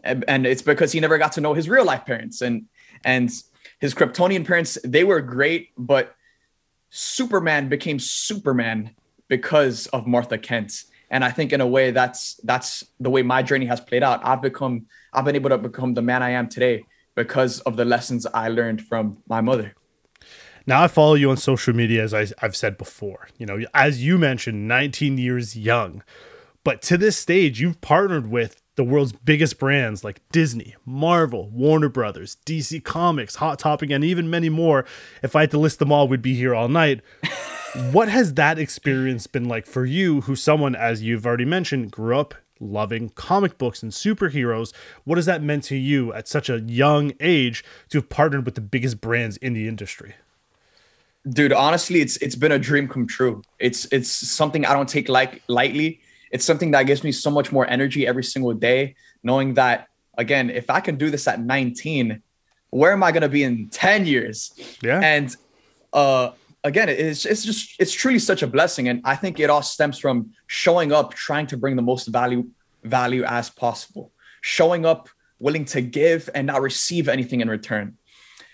and 0.04 0.48
it's 0.48 0.62
because 0.62 0.92
he 0.92 1.00
never 1.00 1.18
got 1.18 1.34
to 1.34 1.42
know 1.42 1.54
his 1.54 1.70
real 1.70 1.86
life 1.86 2.06
parents 2.06 2.42
and 2.42 2.66
and 3.04 3.32
his 3.80 3.94
Kryptonian 3.94 4.46
parents. 4.46 4.78
They 4.84 5.04
were 5.04 5.22
great, 5.22 5.70
but 5.78 6.16
Superman 6.90 7.70
became 7.70 8.00
Superman 8.00 8.92
because 9.28 9.88
of 9.88 10.08
Martha 10.08 10.38
Kent. 10.38 10.84
And 11.10 11.24
I 11.24 11.32
think 11.32 11.54
in 11.54 11.62
a 11.62 11.68
way 11.68 11.92
that's 11.92 12.36
that's 12.44 12.86
the 13.00 13.10
way 13.10 13.22
my 13.22 13.44
journey 13.44 13.66
has 13.66 13.82
played 13.82 14.04
out. 14.04 14.22
I've 14.24 14.42
become 14.42 14.86
I've 15.14 15.26
been 15.26 15.36
able 15.36 15.50
to 15.50 15.58
become 15.58 15.94
the 15.94 16.02
man 16.02 16.24
I 16.24 16.32
am 16.32 16.48
today 16.48 16.86
because 17.16 17.60
of 17.62 17.76
the 17.76 17.86
lessons 17.86 18.26
I 18.26 18.48
learned 18.48 18.82
from 18.82 19.22
my 19.28 19.42
mother. 19.42 19.74
Now 20.72 20.84
I 20.84 20.88
follow 20.88 21.16
you 21.16 21.30
on 21.30 21.36
social 21.36 21.76
media, 21.76 22.02
as 22.02 22.14
I, 22.14 22.28
I've 22.42 22.56
said 22.56 22.78
before. 22.78 23.28
You 23.38 23.46
know, 23.46 23.60
as 23.74 24.02
you 24.06 24.18
mentioned, 24.18 24.70
19 24.70 25.18
years 25.18 25.58
young. 25.58 26.02
But 26.64 26.82
to 26.84 26.98
this 26.98 27.18
stage, 27.18 27.60
you've 27.60 27.82
partnered 27.82 28.32
with 28.32 28.62
the 28.76 28.86
world's 28.86 29.12
biggest 29.12 29.60
brands 29.60 30.06
like 30.06 30.22
Disney, 30.32 30.76
Marvel, 30.86 31.50
Warner 31.50 31.90
Brothers, 31.90 32.38
DC 32.46 32.86
Comics, 32.86 33.36
Hot 33.36 33.60
Topic, 33.60 33.92
and 33.92 34.02
even 34.06 34.30
many 34.30 34.48
more. 34.48 34.86
If 35.22 35.36
I 35.36 35.42
had 35.42 35.52
to 35.52 35.58
list 35.58 35.80
them 35.80 35.92
all, 35.92 36.08
we'd 36.08 36.22
be 36.22 36.36
here 36.36 36.56
all 36.56 36.70
night. 36.70 37.02
what 37.92 38.08
has 38.08 38.36
that 38.36 38.58
experience 38.58 39.28
been 39.28 39.50
like 39.50 39.66
for 39.66 39.84
you, 39.84 40.22
who 40.22 40.38
someone, 40.38 40.74
as 40.74 41.04
you've 41.04 41.26
already 41.26 41.44
mentioned, 41.44 41.92
grew 41.92 42.18
up 42.18 42.34
loving 42.62 43.10
comic 43.10 43.58
books 43.58 43.84
and 43.84 43.92
superheroes? 43.92 44.74
What 45.04 45.18
has 45.18 45.26
that 45.26 45.44
meant 45.44 45.66
to 45.66 45.76
you 45.76 46.14
at 46.14 46.30
such 46.30 46.50
a 46.50 46.62
young 46.62 47.12
age 47.20 47.62
to 47.90 47.98
have 47.98 48.08
partnered 48.08 48.46
with 48.46 48.56
the 48.56 48.62
biggest 48.62 49.02
brands 49.02 49.36
in 49.36 49.52
the 49.52 49.68
industry? 49.68 50.16
Dude, 51.30 51.54
honestly, 51.54 52.02
it's 52.02 52.18
it's 52.18 52.36
been 52.36 52.52
a 52.52 52.60
dream 52.60 52.88
come 52.88 53.06
true. 53.06 53.44
It's 53.60 53.86
it's 53.92 54.10
something 54.10 54.66
I 54.66 54.74
don't 54.74 54.90
take 54.90 55.08
like 55.08 55.44
lightly. 55.48 56.02
It's 56.32 56.46
something 56.46 56.72
that 56.72 56.84
gives 56.84 57.04
me 57.04 57.12
so 57.12 57.30
much 57.30 57.52
more 57.52 57.68
energy 57.68 58.08
every 58.08 58.24
single 58.24 58.54
day, 58.54 58.96
knowing 59.22 59.54
that 59.56 59.88
again, 60.18 60.50
if 60.50 60.70
I 60.70 60.80
can 60.80 60.96
do 60.96 61.10
this 61.10 61.28
at 61.28 61.40
19, 61.40 62.22
where 62.70 62.94
am 62.94 63.04
I 63.04 63.12
going 63.12 63.22
to 63.22 63.30
be 63.30 63.44
in 63.44 63.70
10 63.70 64.06
years? 64.06 64.52
Yeah. 64.82 65.00
And 65.00 65.36
uh 65.94 66.32
again, 66.64 66.90
it's 66.90 67.26
it's 67.26 67.44
just 67.44 67.76
it's 67.80 67.94
truly 67.94 68.20
such 68.20 68.42
a 68.44 68.48
blessing, 68.48 68.88
and 68.88 69.02
I 69.04 69.16
think 69.16 69.40
it 69.40 69.50
all 69.50 69.62
stems 69.62 70.00
from 70.00 70.32
showing 70.48 70.92
up, 70.92 71.14
trying 71.14 71.48
to 71.48 71.58
bring 71.58 71.76
the 71.76 71.82
most 71.82 72.08
value 72.08 72.50
value 72.84 73.24
as 73.24 73.50
possible, 73.50 74.12
showing 74.42 74.86
up, 74.86 75.10
willing 75.40 75.66
to 75.66 75.82
give 75.82 76.30
and 76.34 76.48
not 76.48 76.62
receive 76.62 77.08
anything 77.08 77.42
in 77.42 77.50
return. 77.50 77.98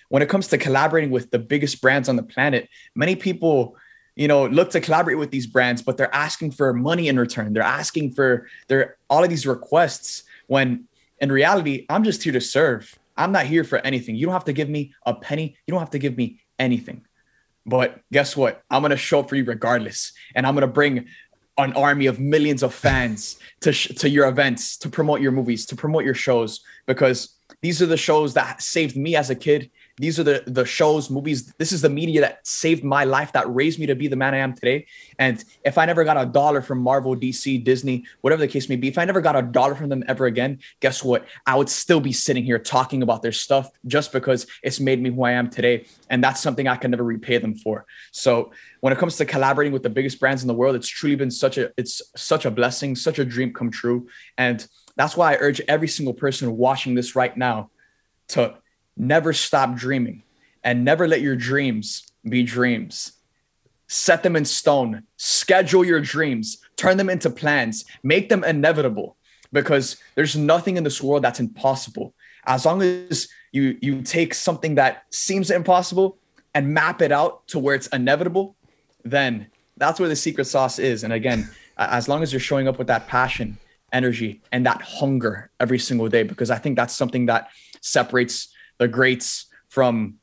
When 0.09 0.21
it 0.21 0.29
comes 0.29 0.47
to 0.47 0.57
collaborating 0.57 1.11
with 1.11 1.31
the 1.31 1.39
biggest 1.39 1.81
brands 1.81 2.07
on 2.09 2.15
the 2.15 2.23
planet, 2.23 2.69
many 2.95 3.15
people 3.15 3.75
you 4.15 4.27
know 4.27 4.47
look 4.47 4.71
to 4.71 4.81
collaborate 4.81 5.19
with 5.19 5.29
these 5.29 5.45
brands 5.45 5.83
but 5.83 5.95
they're 5.95 6.13
asking 6.13 6.51
for 6.51 6.73
money 6.73 7.07
in 7.07 7.19
return. 7.19 7.53
They're 7.53 7.63
asking 7.63 8.13
for 8.13 8.47
their 8.67 8.97
all 9.09 9.23
of 9.23 9.29
these 9.29 9.45
requests 9.45 10.23
when 10.47 10.85
in 11.19 11.31
reality 11.31 11.85
i'm 11.89 12.03
just 12.03 12.23
here 12.23 12.33
to 12.33 12.41
serve. 12.41 12.97
I'm 13.15 13.31
not 13.31 13.45
here 13.45 13.63
for 13.63 13.79
anything. 13.79 14.15
You 14.15 14.25
don't 14.25 14.33
have 14.33 14.45
to 14.45 14.53
give 14.53 14.69
me 14.69 14.93
a 15.05 15.13
penny. 15.13 15.57
You 15.65 15.71
don't 15.71 15.79
have 15.79 15.91
to 15.91 15.99
give 15.99 16.15
me 16.15 16.39
anything. 16.59 17.05
But 17.65 17.99
guess 18.13 18.37
what? 18.37 18.63
I'm 18.69 18.81
going 18.81 18.91
to 18.91 18.97
show 18.97 19.19
up 19.19 19.29
for 19.29 19.35
you 19.35 19.43
regardless. 19.43 20.13
And 20.35 20.45
I'm 20.45 20.53
going 20.53 20.61
to 20.61 20.67
bring 20.67 21.07
an 21.57 21.73
army 21.73 22.05
of 22.05 22.19
millions 22.19 22.63
of 22.63 22.73
fans 22.73 23.39
to, 23.61 23.73
sh- 23.73 23.95
to 23.97 24.09
your 24.09 24.27
events, 24.27 24.77
to 24.77 24.89
promote 24.89 25.19
your 25.21 25.31
movies, 25.31 25.65
to 25.67 25.75
promote 25.75 26.05
your 26.05 26.13
shows, 26.13 26.61
because 26.85 27.35
these 27.61 27.81
are 27.81 27.87
the 27.87 27.97
shows 27.97 28.35
that 28.35 28.61
saved 28.61 28.95
me 28.95 29.15
as 29.15 29.29
a 29.29 29.35
kid 29.35 29.71
these 29.97 30.19
are 30.19 30.23
the 30.23 30.43
the 30.45 30.65
shows 30.65 31.09
movies. 31.09 31.51
This 31.57 31.71
is 31.71 31.81
the 31.81 31.89
media 31.89 32.21
that 32.21 32.45
saved 32.45 32.83
my 32.83 33.03
life 33.03 33.33
that 33.33 33.53
raised 33.53 33.79
me 33.79 33.87
to 33.87 33.95
be 33.95 34.07
the 34.07 34.15
man 34.15 34.33
i 34.33 34.37
am 34.37 34.53
today. 34.53 34.85
And 35.17 35.43
if 35.65 35.77
i 35.77 35.85
never 35.85 36.03
got 36.03 36.21
a 36.21 36.25
dollar 36.25 36.61
from 36.61 36.79
marvel 36.79 37.15
dc 37.15 37.63
disney 37.63 38.05
whatever 38.21 38.41
the 38.41 38.47
case 38.47 38.69
may 38.69 38.75
be 38.75 38.87
if 38.87 38.97
i 38.97 39.05
never 39.05 39.21
got 39.21 39.35
a 39.35 39.41
dollar 39.41 39.75
from 39.75 39.89
them 39.89 40.03
ever 40.07 40.27
again 40.27 40.59
guess 40.79 41.03
what? 41.03 41.25
I 41.45 41.55
would 41.55 41.69
still 41.69 41.99
be 41.99 42.13
sitting 42.13 42.43
here 42.43 42.59
talking 42.59 43.01
about 43.01 43.23
their 43.23 43.31
stuff 43.31 43.71
just 43.85 44.11
because 44.11 44.45
it's 44.61 44.79
made 44.79 45.01
me 45.01 45.09
who 45.09 45.23
i 45.23 45.31
am 45.31 45.49
today. 45.49 45.85
And 46.09 46.23
that's 46.23 46.41
something 46.41 46.67
i 46.67 46.75
can 46.75 46.91
never 46.91 47.03
repay 47.03 47.39
them 47.39 47.55
for. 47.55 47.85
So 48.11 48.51
when 48.81 48.93
it 48.93 48.99
comes 48.99 49.17
to 49.17 49.25
collaborating 49.25 49.73
with 49.73 49.83
the 49.83 49.89
biggest 49.89 50.19
brands 50.19 50.43
in 50.43 50.47
the 50.47 50.53
world 50.53 50.75
it's 50.75 50.87
truly 50.87 51.15
been 51.15 51.31
such 51.31 51.57
a 51.57 51.71
it's 51.75 52.01
such 52.15 52.45
a 52.45 52.51
blessing 52.51 52.95
such 52.95 53.17
a 53.17 53.25
dream 53.25 53.51
come 53.51 53.71
true. 53.71 54.07
And 54.37 54.65
that's 54.95 55.17
why 55.17 55.33
i 55.33 55.37
urge 55.39 55.59
every 55.67 55.87
single 55.87 56.13
person 56.13 56.55
watching 56.55 56.93
this 56.93 57.15
right 57.15 57.35
now 57.35 57.71
to 58.29 58.57
never 58.97 59.33
stop 59.33 59.75
dreaming 59.75 60.23
and 60.63 60.83
never 60.83 61.07
let 61.07 61.21
your 61.21 61.35
dreams 61.35 62.07
be 62.27 62.43
dreams. 62.43 63.13
Set 63.87 64.21
them 64.23 64.35
in 64.35 64.43
stone, 64.43 65.03
schedule 65.15 65.85
your 65.85 66.01
dreams, 66.01 66.57
turn 66.75 66.97
them 66.97 67.09
into 67.09 67.29
plans, 67.29 67.85
make 68.03 68.27
them 68.27 68.43
inevitable 68.43 69.15
because 69.53 69.97
there's 70.15 70.35
nothing 70.35 70.75
in 70.75 70.83
this 70.83 71.01
world 71.01 71.23
that's 71.23 71.39
impossible. 71.39 72.13
As 72.45 72.65
long 72.65 72.81
as 72.81 73.29
you 73.51 73.77
you 73.81 74.01
take 74.01 74.33
something 74.33 74.75
that 74.75 75.03
seems 75.09 75.51
impossible 75.51 76.17
and 76.53 76.73
map 76.73 77.01
it 77.01 77.11
out 77.11 77.47
to 77.47 77.59
where 77.59 77.75
it's 77.75 77.87
inevitable, 77.87 78.55
then 79.05 79.47
that's 79.77 79.99
where 79.99 80.09
the 80.09 80.15
secret 80.15 80.45
sauce 80.45 80.79
is. 80.79 81.03
And 81.03 81.13
again, 81.13 81.49
as 81.77 82.09
long 82.09 82.23
as 82.23 82.33
you're 82.33 82.39
showing 82.39 82.67
up 82.67 82.77
with 82.77 82.87
that 82.87 83.07
passion, 83.07 83.57
energy, 83.93 84.41
and 84.51 84.65
that 84.65 84.81
hunger 84.81 85.49
every 85.59 85.79
single 85.79 86.09
day, 86.09 86.23
because 86.23 86.49
I 86.49 86.57
think 86.57 86.75
that's 86.75 86.95
something 86.95 87.27
that 87.27 87.49
separates 87.81 88.49
the 88.77 88.87
greats 88.87 89.47
from 89.69 90.15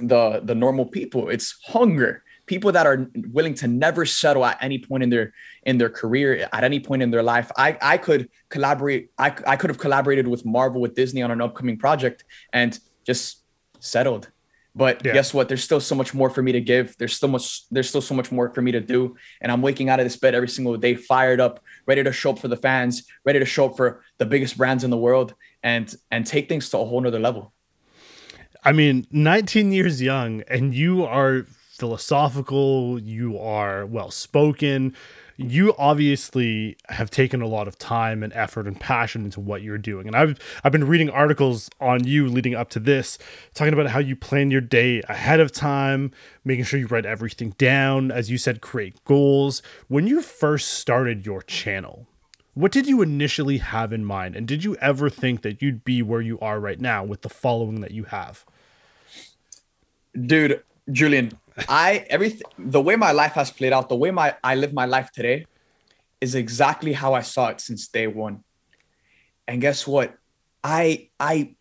the 0.00 0.40
the 0.44 0.54
normal 0.54 0.86
people. 0.86 1.28
It's 1.28 1.58
hunger. 1.66 2.22
People 2.46 2.72
that 2.72 2.86
are 2.86 3.08
willing 3.30 3.54
to 3.54 3.68
never 3.68 4.04
settle 4.04 4.44
at 4.44 4.58
any 4.60 4.78
point 4.78 5.02
in 5.02 5.10
their 5.10 5.32
in 5.64 5.78
their 5.78 5.90
career, 5.90 6.48
at 6.52 6.64
any 6.64 6.80
point 6.80 7.02
in 7.02 7.10
their 7.10 7.22
life. 7.22 7.50
I 7.56 7.78
I 7.80 7.96
could 7.98 8.28
collaborate. 8.48 9.10
I 9.18 9.34
I 9.46 9.56
could 9.56 9.70
have 9.70 9.78
collaborated 9.78 10.26
with 10.26 10.44
Marvel, 10.44 10.80
with 10.80 10.94
Disney 10.94 11.22
on 11.22 11.30
an 11.30 11.40
upcoming 11.40 11.76
project, 11.76 12.24
and 12.52 12.78
just 13.04 13.44
settled. 13.78 14.30
But 14.74 15.04
yeah. 15.04 15.12
guess 15.12 15.34
what? 15.34 15.48
There's 15.48 15.64
still 15.64 15.80
so 15.80 15.94
much 15.94 16.14
more 16.14 16.30
for 16.30 16.42
me 16.42 16.52
to 16.52 16.60
give. 16.60 16.96
There's 16.96 17.16
still 17.16 17.28
much. 17.28 17.68
There's 17.70 17.88
still 17.88 18.00
so 18.00 18.14
much 18.14 18.30
more 18.30 18.52
for 18.54 18.62
me 18.62 18.72
to 18.72 18.80
do. 18.80 19.16
And 19.40 19.50
I'm 19.50 19.62
waking 19.62 19.88
out 19.88 19.98
of 19.98 20.06
this 20.06 20.16
bed 20.16 20.34
every 20.34 20.48
single 20.48 20.76
day, 20.76 20.94
fired 20.94 21.40
up, 21.40 21.60
ready 21.86 22.02
to 22.04 22.12
show 22.12 22.30
up 22.30 22.38
for 22.38 22.48
the 22.48 22.56
fans, 22.56 23.04
ready 23.24 23.38
to 23.40 23.44
show 23.44 23.66
up 23.66 23.76
for 23.76 24.02
the 24.18 24.26
biggest 24.26 24.56
brands 24.56 24.84
in 24.84 24.90
the 24.90 24.96
world, 24.96 25.34
and 25.62 25.92
and 26.10 26.26
take 26.26 26.48
things 26.48 26.70
to 26.70 26.78
a 26.78 26.84
whole 26.84 27.00
nother 27.00 27.18
level. 27.18 27.52
I 28.62 28.72
mean, 28.72 29.06
19 29.10 29.72
years 29.72 30.02
young, 30.02 30.42
and 30.42 30.74
you 30.74 31.04
are 31.04 31.46
philosophical, 31.70 33.00
you 33.00 33.38
are 33.38 33.86
well 33.86 34.10
spoken. 34.10 34.94
You 35.38 35.74
obviously 35.78 36.76
have 36.90 37.10
taken 37.10 37.40
a 37.40 37.46
lot 37.46 37.66
of 37.66 37.78
time 37.78 38.22
and 38.22 38.30
effort 38.34 38.66
and 38.66 38.78
passion 38.78 39.24
into 39.24 39.40
what 39.40 39.62
you're 39.62 39.78
doing. 39.78 40.06
And 40.06 40.14
I've 40.14 40.38
I've 40.62 40.72
been 40.72 40.86
reading 40.86 41.08
articles 41.08 41.70
on 41.80 42.06
you 42.06 42.28
leading 42.28 42.54
up 42.54 42.68
to 42.70 42.80
this, 42.80 43.16
talking 43.54 43.72
about 43.72 43.86
how 43.86 43.98
you 43.98 44.14
plan 44.14 44.50
your 44.50 44.60
day 44.60 45.00
ahead 45.08 45.40
of 45.40 45.52
time, 45.52 46.12
making 46.44 46.64
sure 46.64 46.78
you 46.78 46.86
write 46.86 47.06
everything 47.06 47.54
down, 47.56 48.10
as 48.10 48.30
you 48.30 48.36
said, 48.36 48.60
create 48.60 49.02
goals. 49.06 49.62
When 49.88 50.06
you 50.06 50.20
first 50.20 50.68
started 50.74 51.24
your 51.24 51.40
channel, 51.40 52.06
what 52.52 52.72
did 52.72 52.86
you 52.86 53.00
initially 53.00 53.56
have 53.58 53.90
in 53.92 54.04
mind? 54.04 54.36
And 54.36 54.46
did 54.46 54.64
you 54.64 54.76
ever 54.76 55.08
think 55.08 55.40
that 55.40 55.62
you'd 55.62 55.82
be 55.82 56.02
where 56.02 56.20
you 56.20 56.38
are 56.40 56.60
right 56.60 56.78
now 56.78 57.02
with 57.02 57.22
the 57.22 57.30
following 57.30 57.80
that 57.80 57.92
you 57.92 58.04
have? 58.04 58.44
Dude, 60.14 60.62
Julian, 60.90 61.32
I 61.68 62.06
everything 62.08 62.42
the 62.58 62.80
way 62.80 62.96
my 62.96 63.12
life 63.12 63.32
has 63.32 63.50
played 63.50 63.72
out, 63.72 63.88
the 63.88 63.96
way 63.96 64.10
my 64.10 64.36
I 64.42 64.54
live 64.54 64.72
my 64.72 64.86
life 64.86 65.10
today 65.12 65.46
is 66.20 66.34
exactly 66.34 66.92
how 66.92 67.14
I 67.14 67.22
saw 67.22 67.48
it 67.48 67.60
since 67.60 67.88
day 67.88 68.06
one. 68.06 68.44
And 69.48 69.60
guess 69.60 69.86
what? 69.86 70.14
I 70.62 71.08
I 71.18 71.54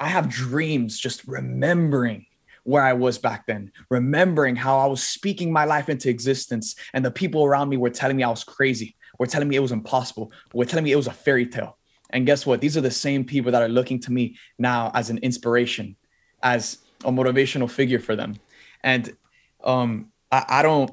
I 0.00 0.08
have 0.08 0.28
dreams 0.28 0.98
just 0.98 1.26
remembering 1.26 2.26
where 2.64 2.82
I 2.82 2.94
was 2.94 3.18
back 3.18 3.46
then, 3.46 3.72
remembering 3.90 4.56
how 4.56 4.78
I 4.78 4.86
was 4.86 5.02
speaking 5.02 5.52
my 5.52 5.64
life 5.64 5.88
into 5.88 6.08
existence, 6.08 6.74
and 6.94 7.04
the 7.04 7.10
people 7.10 7.44
around 7.44 7.68
me 7.68 7.76
were 7.76 7.90
telling 7.90 8.16
me 8.16 8.22
I 8.22 8.30
was 8.30 8.44
crazy, 8.44 8.96
were 9.18 9.26
telling 9.26 9.48
me 9.48 9.56
it 9.56 9.60
was 9.60 9.72
impossible, 9.72 10.32
were 10.52 10.64
telling 10.64 10.84
me 10.84 10.92
it 10.92 10.96
was 10.96 11.06
a 11.06 11.12
fairy 11.12 11.46
tale. 11.46 11.78
And 12.10 12.26
guess 12.26 12.46
what? 12.46 12.60
These 12.60 12.76
are 12.76 12.80
the 12.80 12.90
same 12.90 13.24
people 13.24 13.52
that 13.52 13.62
are 13.62 13.68
looking 13.68 14.00
to 14.00 14.12
me 14.12 14.36
now 14.58 14.90
as 14.94 15.10
an 15.10 15.18
inspiration, 15.18 15.96
as 16.42 16.78
a 17.04 17.10
motivational 17.10 17.70
figure 17.70 18.00
for 18.00 18.16
them. 18.16 18.36
And 18.82 19.16
um, 19.62 20.12
I, 20.30 20.44
I 20.48 20.62
don't 20.62 20.90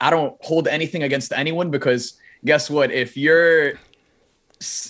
I 0.00 0.10
don't 0.10 0.36
hold 0.42 0.66
anything 0.66 1.02
against 1.04 1.32
anyone 1.32 1.70
because 1.70 2.18
guess 2.44 2.68
what? 2.68 2.90
If 2.90 3.16
you're 3.16 3.74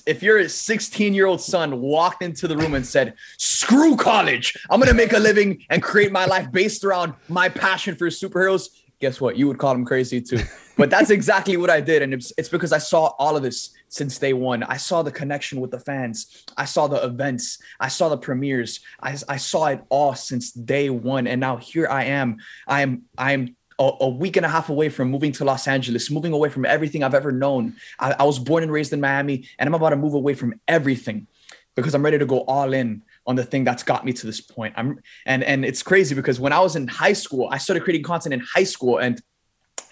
if 0.06 0.22
your 0.22 0.48
16 0.48 1.14
year 1.14 1.26
old 1.26 1.40
son 1.40 1.80
walked 1.80 2.22
into 2.22 2.46
the 2.46 2.56
room 2.56 2.74
and 2.74 2.86
said, 2.86 3.14
"Screw 3.38 3.96
college, 3.96 4.56
I'm 4.70 4.80
gonna 4.80 4.94
make 4.94 5.12
a 5.12 5.18
living 5.18 5.64
and 5.70 5.82
create 5.82 6.12
my 6.12 6.26
life 6.26 6.50
based 6.52 6.84
around 6.84 7.14
my 7.28 7.48
passion 7.48 7.94
for 7.94 8.08
superheroes," 8.08 8.68
guess 9.02 9.20
what? 9.20 9.36
You 9.36 9.48
would 9.48 9.58
call 9.58 9.74
him 9.74 9.84
crazy 9.84 10.20
too. 10.22 10.38
But 10.76 10.88
that's 10.88 11.10
exactly 11.18 11.56
what 11.56 11.68
I 11.68 11.80
did, 11.80 12.02
and 12.02 12.14
it's, 12.14 12.32
it's 12.38 12.48
because 12.48 12.72
I 12.72 12.78
saw 12.78 13.06
all 13.18 13.36
of 13.36 13.42
this 13.42 13.70
since 13.88 14.16
day 14.16 14.32
one. 14.32 14.62
I 14.62 14.76
saw 14.76 15.02
the 15.02 15.10
connection 15.10 15.60
with 15.60 15.72
the 15.72 15.80
fans. 15.80 16.46
I 16.56 16.64
saw 16.64 16.86
the 16.86 17.04
events. 17.04 17.58
I 17.80 17.88
saw 17.88 18.08
the 18.08 18.16
premieres. 18.16 18.80
I, 19.02 19.18
I 19.28 19.36
saw 19.36 19.66
it 19.66 19.82
all 19.88 20.14
since 20.14 20.52
day 20.52 20.88
one, 20.88 21.26
and 21.26 21.40
now 21.40 21.56
here 21.56 21.88
I 21.88 22.04
am. 22.04 22.38
I 22.68 22.82
am 22.82 23.02
I 23.18 23.32
am 23.32 23.56
a, 23.78 24.08
week 24.08 24.36
and 24.36 24.46
a 24.46 24.48
half 24.48 24.68
away 24.68 24.88
from 24.88 25.10
moving 25.10 25.32
to 25.32 25.44
Los 25.44 25.66
Angeles, 25.66 26.08
moving 26.08 26.32
away 26.32 26.48
from 26.48 26.64
everything 26.64 27.02
I've 27.02 27.14
ever 27.14 27.32
known. 27.32 27.74
I, 27.98 28.12
I 28.12 28.22
was 28.22 28.38
born 28.38 28.62
and 28.62 28.70
raised 28.70 28.92
in 28.92 29.00
Miami, 29.00 29.48
and 29.58 29.66
I'm 29.66 29.74
about 29.74 29.90
to 29.90 29.96
move 29.96 30.14
away 30.14 30.34
from 30.34 30.54
everything 30.68 31.26
because 31.74 31.92
I'm 31.94 32.04
ready 32.04 32.18
to 32.18 32.26
go 32.26 32.42
all 32.42 32.72
in 32.72 33.02
on 33.26 33.36
the 33.36 33.44
thing 33.44 33.64
that's 33.64 33.82
got 33.82 34.04
me 34.04 34.12
to 34.12 34.26
this 34.26 34.40
point. 34.40 34.74
I'm 34.76 34.98
and 35.26 35.42
and 35.44 35.64
it's 35.64 35.82
crazy 35.82 36.14
because 36.14 36.40
when 36.40 36.52
I 36.52 36.60
was 36.60 36.76
in 36.76 36.88
high 36.88 37.12
school, 37.12 37.48
I 37.50 37.58
started 37.58 37.84
creating 37.84 38.04
content 38.04 38.34
in 38.34 38.40
high 38.54 38.64
school 38.64 38.98
and 38.98 39.20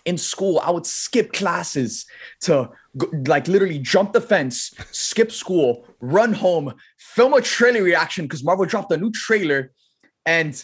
in 0.05 0.17
school 0.19 0.61
I 0.63 0.71
would 0.71 0.87
skip 0.87 1.33
classes 1.33 2.07
to 2.43 2.71
like 3.27 3.49
literally 3.49 3.79
jump 3.79 4.13
the 4.13 4.21
fence, 4.21 4.73
skip 4.91 5.31
school, 5.31 5.87
run 6.01 6.33
home, 6.33 6.75
film 6.99 7.35
a 7.35 7.41
trailer 7.41 7.83
reaction 7.83 8.25
because 8.25 8.43
Marvel 8.43 8.67
dropped 8.67 8.93
a 8.93 8.97
new 8.97 9.11
trailer 9.13 9.73
and 10.27 10.63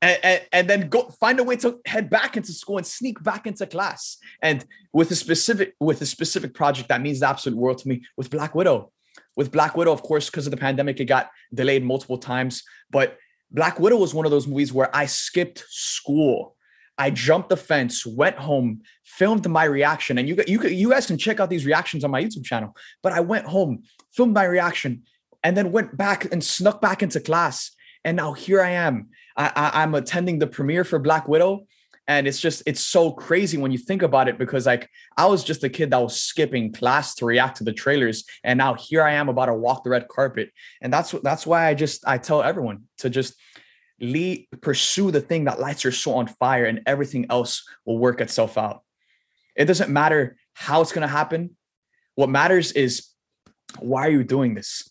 and, 0.00 0.18
and, 0.22 0.42
and, 0.52 0.70
then 0.70 0.88
go 0.88 1.08
find 1.08 1.40
a 1.40 1.42
way 1.42 1.56
to 1.56 1.80
head 1.84 2.08
back 2.08 2.36
into 2.36 2.52
school 2.52 2.78
and 2.78 2.86
sneak 2.86 3.20
back 3.20 3.48
into 3.48 3.66
class. 3.66 4.18
And 4.40 4.64
with 4.92 5.10
a 5.10 5.16
specific 5.16 5.74
with 5.80 6.00
a 6.02 6.06
specific 6.06 6.54
project 6.54 6.88
that 6.90 7.02
means 7.02 7.18
the 7.18 7.28
absolute 7.28 7.58
world 7.58 7.78
to 7.78 7.88
me 7.88 8.04
with 8.16 8.30
Black 8.30 8.54
Widow. 8.54 8.92
With 9.38 9.52
Black 9.52 9.76
Widow, 9.76 9.92
of 9.92 10.02
course, 10.02 10.28
because 10.28 10.48
of 10.48 10.50
the 10.50 10.56
pandemic, 10.56 10.98
it 10.98 11.04
got 11.04 11.30
delayed 11.54 11.84
multiple 11.84 12.18
times. 12.18 12.64
But 12.90 13.16
Black 13.52 13.78
Widow 13.78 13.96
was 13.96 14.12
one 14.12 14.26
of 14.26 14.32
those 14.32 14.48
movies 14.48 14.72
where 14.72 14.94
I 14.94 15.06
skipped 15.06 15.64
school. 15.68 16.56
I 16.98 17.10
jumped 17.10 17.48
the 17.48 17.56
fence, 17.56 18.04
went 18.04 18.36
home, 18.36 18.82
filmed 19.04 19.48
my 19.48 19.62
reaction, 19.62 20.18
and 20.18 20.28
you 20.28 20.36
you 20.48 20.60
you 20.64 20.90
guys 20.90 21.06
can 21.06 21.16
check 21.16 21.38
out 21.38 21.50
these 21.50 21.64
reactions 21.64 22.02
on 22.02 22.10
my 22.10 22.20
YouTube 22.20 22.44
channel. 22.44 22.74
But 23.00 23.12
I 23.12 23.20
went 23.20 23.46
home, 23.46 23.84
filmed 24.10 24.34
my 24.34 24.42
reaction, 24.44 25.04
and 25.44 25.56
then 25.56 25.70
went 25.70 25.96
back 25.96 26.30
and 26.32 26.42
snuck 26.42 26.80
back 26.80 27.04
into 27.04 27.20
class. 27.20 27.70
And 28.04 28.16
now 28.16 28.32
here 28.32 28.60
I 28.60 28.70
am 28.70 29.08
I, 29.36 29.52
I, 29.54 29.82
am 29.84 29.94
attending 29.94 30.40
the 30.40 30.48
premiere 30.48 30.82
for 30.82 30.98
Black 30.98 31.28
Widow, 31.28 31.66
and 32.08 32.26
it's 32.26 32.40
just 32.40 32.62
it's 32.64 32.80
so 32.80 33.12
crazy 33.12 33.58
when 33.58 33.70
you 33.70 33.76
think 33.76 34.00
about 34.00 34.28
it 34.28 34.38
because 34.38 34.64
like 34.64 34.88
I 35.18 35.26
was 35.26 35.44
just 35.44 35.62
a 35.62 35.68
kid 35.68 35.90
that 35.90 36.02
was 36.02 36.20
skipping 36.20 36.72
class 36.72 37.14
to 37.16 37.26
react 37.26 37.58
to 37.58 37.64
the 37.64 37.72
trailers, 37.72 38.24
and 38.42 38.56
now 38.56 38.74
here 38.74 39.02
I 39.02 39.12
am 39.12 39.28
about 39.28 39.46
to 39.46 39.54
walk 39.54 39.84
the 39.84 39.90
red 39.90 40.08
carpet, 40.08 40.50
and 40.80 40.92
that's 40.92 41.12
that's 41.22 41.46
why 41.46 41.66
I 41.66 41.74
just 41.74 42.08
I 42.08 42.16
tell 42.16 42.42
everyone 42.42 42.84
to 42.98 43.10
just 43.10 43.34
lead 44.00 44.48
pursue 44.62 45.10
the 45.10 45.20
thing 45.20 45.44
that 45.44 45.60
lights 45.60 45.84
your 45.84 45.92
soul 45.92 46.14
on 46.14 46.26
fire, 46.26 46.64
and 46.64 46.80
everything 46.86 47.26
else 47.28 47.62
will 47.84 47.98
work 47.98 48.22
itself 48.22 48.56
out. 48.56 48.82
It 49.54 49.66
doesn't 49.66 49.90
matter 49.90 50.38
how 50.54 50.80
it's 50.80 50.92
gonna 50.92 51.06
happen. 51.06 51.56
What 52.14 52.30
matters 52.30 52.72
is 52.72 53.08
why 53.80 54.06
are 54.06 54.10
you 54.10 54.24
doing 54.24 54.54
this? 54.54 54.88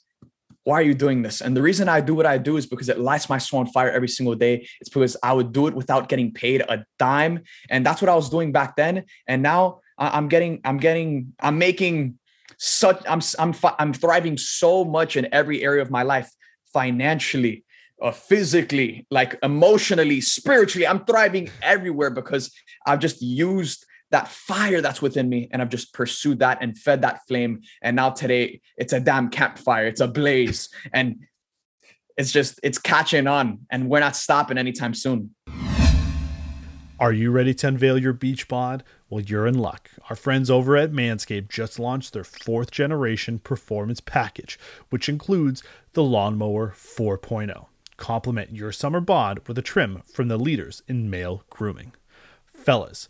Why 0.67 0.75
are 0.81 0.83
you 0.83 0.93
doing 0.93 1.21
this? 1.21 1.39
And 1.39 1.55
the 1.55 1.61
reason 1.61 1.87
I 1.87 2.01
do 2.01 2.13
what 2.13 2.25
I 2.25 2.37
do 2.37 2.57
is 2.57 2.65
because 2.65 2.89
it 2.89 2.99
lights 2.99 3.29
my 3.29 3.37
soul 3.37 3.61
on 3.61 3.67
fire 3.67 3.89
every 3.89 4.09
single 4.09 4.35
day. 4.35 4.67
It's 4.81 4.89
because 4.89 5.15
I 5.23 5.31
would 5.31 5.53
do 5.53 5.67
it 5.67 5.73
without 5.73 6.09
getting 6.09 6.33
paid 6.33 6.59
a 6.59 6.83
dime. 6.99 7.43
And 7.69 7.85
that's 7.85 8.01
what 8.01 8.09
I 8.09 8.15
was 8.15 8.29
doing 8.29 8.51
back 8.51 8.75
then. 8.75 9.05
And 9.29 9.41
now 9.41 9.79
I'm 9.97 10.27
getting, 10.27 10.59
I'm 10.65 10.75
getting, 10.75 11.33
I'm 11.39 11.57
making 11.57 12.19
such, 12.57 13.01
I'm, 13.07 13.21
I'm, 13.39 13.55
I'm 13.79 13.93
thriving 13.93 14.37
so 14.37 14.83
much 14.83 15.15
in 15.15 15.29
every 15.31 15.63
area 15.63 15.81
of 15.81 15.89
my 15.89 16.03
life 16.03 16.29
financially, 16.73 17.63
uh, 18.01 18.11
physically, 18.11 19.07
like 19.09 19.39
emotionally, 19.41 20.19
spiritually. 20.19 20.85
I'm 20.85 21.05
thriving 21.05 21.49
everywhere 21.61 22.09
because 22.09 22.51
I've 22.85 22.99
just 22.99 23.21
used 23.21 23.85
that 24.11 24.27
fire 24.27 24.81
that's 24.81 25.01
within 25.01 25.27
me 25.27 25.49
and 25.51 25.61
I've 25.61 25.69
just 25.69 25.93
pursued 25.93 26.39
that 26.39 26.59
and 26.61 26.77
fed 26.77 27.01
that 27.01 27.27
flame. 27.27 27.61
And 27.81 27.95
now 27.95 28.11
today 28.11 28.61
it's 28.77 28.93
a 28.93 28.99
damn 28.99 29.29
campfire, 29.29 29.85
it's 29.87 30.01
a 30.01 30.07
blaze, 30.07 30.69
and 30.93 31.17
it's 32.17 32.31
just 32.31 32.59
it's 32.63 32.79
catching 32.79 33.27
on, 33.27 33.59
and 33.69 33.89
we're 33.89 33.99
not 33.99 34.15
stopping 34.15 34.57
anytime 34.57 34.93
soon. 34.93 35.35
Are 36.99 37.13
you 37.13 37.29
ready 37.29 37.53
to 37.53 37.67
unveil 37.67 37.99
your 37.99 38.13
beach 38.13 38.47
bod? 38.47 38.83
Well, 39.07 39.21
you're 39.21 39.45
in 39.45 39.59
luck. 39.59 39.91
Our 40.09 40.15
friends 40.15 40.49
over 40.49 40.75
at 40.75 40.91
Manscaped 40.91 41.49
just 41.49 41.77
launched 41.77 42.13
their 42.13 42.23
fourth 42.23 42.71
generation 42.71 43.37
performance 43.37 43.99
package, 43.99 44.57
which 44.89 45.07
includes 45.07 45.61
the 45.93 46.03
Lawnmower 46.03 46.73
4.0. 46.75 47.67
Complement 47.97 48.55
your 48.55 48.71
summer 48.71 48.99
bod 48.99 49.47
with 49.47 49.59
a 49.59 49.61
trim 49.61 50.01
from 50.11 50.27
the 50.27 50.37
leaders 50.37 50.81
in 50.87 51.07
male 51.07 51.43
grooming. 51.51 51.93
Fellas, 52.51 53.07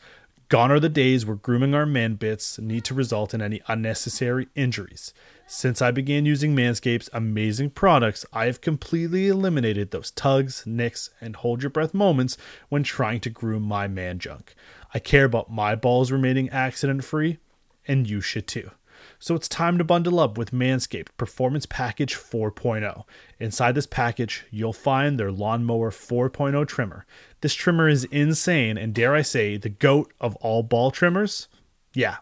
Gone 0.50 0.72
are 0.72 0.80
the 0.80 0.88
days 0.88 1.26
where 1.26 1.36
grooming 1.36 1.76
our 1.76 1.86
man 1.86 2.16
bits 2.16 2.58
need 2.58 2.86
to 2.86 2.94
result 2.94 3.34
in 3.34 3.42
any 3.42 3.60
unnecessary 3.68 4.48
injuries. 4.56 5.14
Since 5.46 5.82
I 5.82 5.92
began 5.92 6.26
using 6.26 6.56
Manscaped's 6.56 7.10
amazing 7.12 7.72
products, 7.72 8.26
I 8.32 8.46
have 8.46 8.62
completely 8.62 9.28
eliminated 9.28 9.92
those 9.92 10.12
tugs, 10.12 10.64
nicks, 10.66 11.10
and 11.20 11.36
hold 11.36 11.62
your 11.64 11.70
breath 11.70 11.94
moments 11.94 12.38
when 12.70 12.84
trying 12.84 13.20
to 13.22 13.30
groom 13.30 13.64
my 13.64 13.90
man 13.90 14.20
junk. 14.20 14.56
I 14.94 15.00
care 15.00 15.26
about 15.26 15.52
my 15.52 15.76
balls 15.76 16.14
remaining 16.14 16.50
accident 16.50 17.04
free, 17.04 17.40
and 17.86 18.10
you 18.10 18.22
should 18.22 18.48
too. 18.48 18.72
So 19.20 19.36
it's 19.36 19.48
time 19.48 19.78
to 19.78 19.84
bundle 19.84 20.20
up 20.20 20.38
with 20.38 20.52
Manscaped 20.52 21.10
Performance 21.18 21.66
Package 21.66 22.16
4.0. 22.16 23.04
Inside 23.40 23.76
this 23.76 23.88
package, 23.88 24.46
you'll 24.52 24.74
find 24.74 25.20
their 25.20 25.32
Lawnmower 25.32 25.92
4.0 25.92 26.68
trimmer. 26.68 27.06
This 27.42 27.56
trimmer 27.56 27.90
is 27.90 28.04
insane 28.06 28.78
and, 28.78 28.94
dare 28.94 29.16
I 29.16 29.24
say, 29.24 29.58
the 29.58 29.70
goat 29.70 30.14
of 30.20 30.36
all 30.38 30.64
ball 30.64 30.92
trimmers? 30.92 31.48
Yeah, 31.94 32.18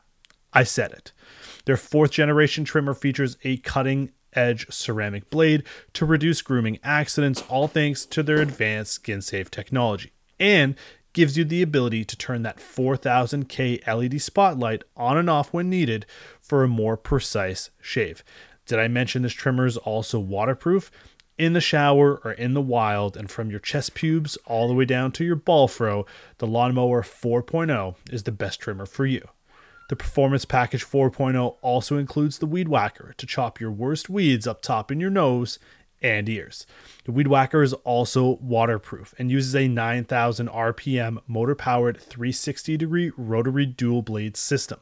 I 0.53 0.63
said 0.63 0.91
it. 0.93 1.11
Their 1.65 1.77
fourth 1.77 2.11
generation 2.11 2.63
trimmer 2.63 2.93
features 2.93 3.37
a 3.43 3.57
cutting 3.57 4.11
edge 4.33 4.67
ceramic 4.69 5.29
blade 5.29 5.63
to 5.93 6.05
reduce 6.05 6.41
grooming 6.41 6.79
accidents, 6.83 7.43
all 7.49 7.67
thanks 7.67 8.05
to 8.05 8.23
their 8.23 8.41
advanced 8.41 8.93
skin 8.93 9.21
safe 9.21 9.51
technology. 9.51 10.11
And 10.39 10.75
gives 11.15 11.37
you 11.37 11.45
the 11.45 11.61
ability 11.61 12.03
to 12.03 12.17
turn 12.17 12.43
that 12.43 12.57
4000K 12.57 13.87
LED 13.87 14.21
spotlight 14.21 14.83
on 14.97 15.17
and 15.17 15.29
off 15.29 15.53
when 15.53 15.69
needed 15.69 16.05
for 16.41 16.61
a 16.61 16.67
more 16.67 16.97
precise 16.97 17.71
shave. 17.81 18.21
Did 18.65 18.79
I 18.79 18.89
mention 18.89 19.21
this 19.21 19.33
trimmer 19.33 19.65
is 19.65 19.77
also 19.77 20.19
waterproof? 20.19 20.91
In 21.37 21.53
the 21.53 21.61
shower 21.61 22.19
or 22.25 22.33
in 22.33 22.53
the 22.53 22.61
wild, 22.61 23.15
and 23.15 23.31
from 23.31 23.49
your 23.49 23.61
chest 23.61 23.93
pubes 23.93 24.37
all 24.45 24.67
the 24.67 24.73
way 24.73 24.83
down 24.83 25.13
to 25.13 25.23
your 25.23 25.37
ball 25.37 25.69
fro, 25.69 26.05
the 26.39 26.47
Lawnmower 26.47 27.01
4.0 27.01 27.95
is 28.11 28.23
the 28.23 28.31
best 28.31 28.59
trimmer 28.59 28.85
for 28.85 29.05
you. 29.05 29.25
The 29.87 29.95
Performance 29.95 30.43
Package 30.43 30.85
4.0 30.85 31.55
also 31.61 31.97
includes 31.97 32.39
the 32.39 32.45
Weed 32.45 32.67
Whacker 32.67 33.13
to 33.17 33.25
chop 33.25 33.61
your 33.61 33.71
worst 33.71 34.09
weeds 34.09 34.47
up 34.47 34.61
top 34.61 34.91
in 34.91 34.99
your 34.99 35.11
nose 35.11 35.59
and 36.05 36.29
ears. 36.29 36.67
The 37.05 37.11
Weed 37.11 37.27
Whacker 37.27 37.63
is 37.63 37.73
also 37.73 38.37
waterproof 38.39 39.15
and 39.17 39.31
uses 39.31 39.55
a 39.55 39.67
9000 39.67 40.47
RPM 40.47 41.17
motor 41.25 41.55
powered 41.55 41.99
360 41.99 42.77
degree 42.77 43.11
rotary 43.17 43.65
dual 43.65 44.03
blade 44.03 44.37
system. 44.37 44.79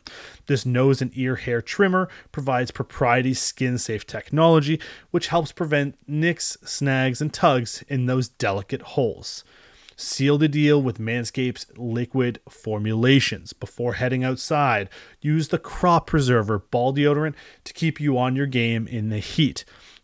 This 0.47 0.65
nose 0.65 1.01
and 1.01 1.11
ear 1.15 1.37
hair 1.37 1.61
trimmer 1.61 2.09
provides 2.33 2.71
proprietary 2.71 3.33
skin 3.33 3.77
safe 3.77 4.05
technology, 4.05 4.81
which 5.11 5.27
helps 5.27 5.53
prevent 5.53 5.97
nicks, 6.07 6.57
snags, 6.65 7.21
and 7.21 7.33
tugs 7.33 7.85
in 7.87 8.05
those 8.05 8.27
delicate 8.27 8.81
holes. 8.81 9.45
Seal 9.95 10.37
the 10.37 10.49
deal 10.49 10.81
with 10.81 10.97
Manscaped's 10.97 11.67
liquid 11.77 12.41
formulations. 12.49 13.53
Before 13.53 13.93
heading 13.93 14.23
outside, 14.23 14.89
use 15.21 15.49
the 15.49 15.59
Crop 15.59 16.07
Preserver 16.07 16.59
ball 16.59 16.93
deodorant 16.93 17.35
to 17.63 17.73
keep 17.73 18.01
you 18.01 18.17
on 18.17 18.35
your 18.35 18.47
game 18.47 18.87
in 18.87 19.09
the 19.09 19.19
heat. 19.19 19.63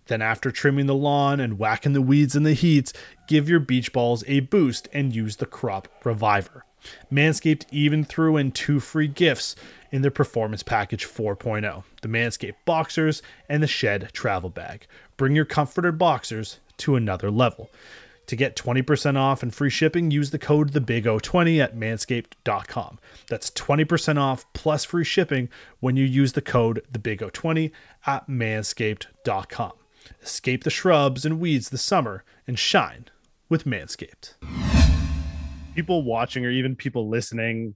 Then, 0.09 0.23
after 0.23 0.49
trimming 0.49 0.87
the 0.87 0.95
lawn 0.95 1.39
and 1.39 1.59
whacking 1.59 1.93
the 1.93 2.01
weeds 2.01 2.35
in 2.35 2.41
the 2.41 2.53
heat, 2.53 2.91
give 3.27 3.47
your 3.47 3.59
beach 3.59 3.93
balls 3.93 4.23
a 4.25 4.39
boost 4.39 4.89
and 4.91 5.15
use 5.15 5.35
the 5.35 5.45
Crop 5.45 5.87
Reviver. 6.03 6.65
Manscaped 7.11 7.65
even 7.71 8.03
threw 8.03 8.35
in 8.35 8.51
two 8.51 8.79
free 8.79 9.07
gifts 9.07 9.55
in 9.91 10.01
their 10.01 10.09
Performance 10.09 10.63
Package 10.63 11.05
4.0 11.05 11.83
the 12.01 12.07
Manscaped 12.07 12.55
Boxers 12.65 13.21
and 13.47 13.61
the 13.61 13.67
Shed 13.67 14.09
Travel 14.11 14.49
Bag. 14.49 14.87
Bring 15.15 15.35
your 15.35 15.45
comforter 15.45 15.91
boxers 15.91 16.59
to 16.77 16.95
another 16.95 17.29
level. 17.29 17.69
To 18.25 18.35
get 18.35 18.55
20% 18.55 19.15
off 19.15 19.43
and 19.43 19.53
free 19.53 19.69
shipping, 19.69 20.09
use 20.09 20.31
the 20.31 20.39
code 20.39 20.71
TheBigO20 20.71 21.63
at 21.63 21.75
manscaped.com. 21.75 22.97
That's 23.27 23.51
20% 23.51 24.17
off 24.17 24.51
plus 24.53 24.85
free 24.85 25.03
shipping 25.03 25.49
when 25.81 25.97
you 25.97 26.05
use 26.05 26.33
the 26.33 26.41
code 26.41 26.81
TheBigO20 26.91 27.71
at 28.07 28.27
manscaped.com. 28.27 29.73
Escape 30.21 30.63
the 30.63 30.69
shrubs 30.69 31.25
and 31.25 31.39
weeds 31.39 31.69
this 31.69 31.81
summer 31.81 32.23
and 32.47 32.57
shine 32.57 33.05
with 33.49 33.65
Manscaped. 33.65 34.35
People 35.75 36.03
watching 36.03 36.45
or 36.45 36.51
even 36.51 36.75
people 36.75 37.09
listening, 37.09 37.75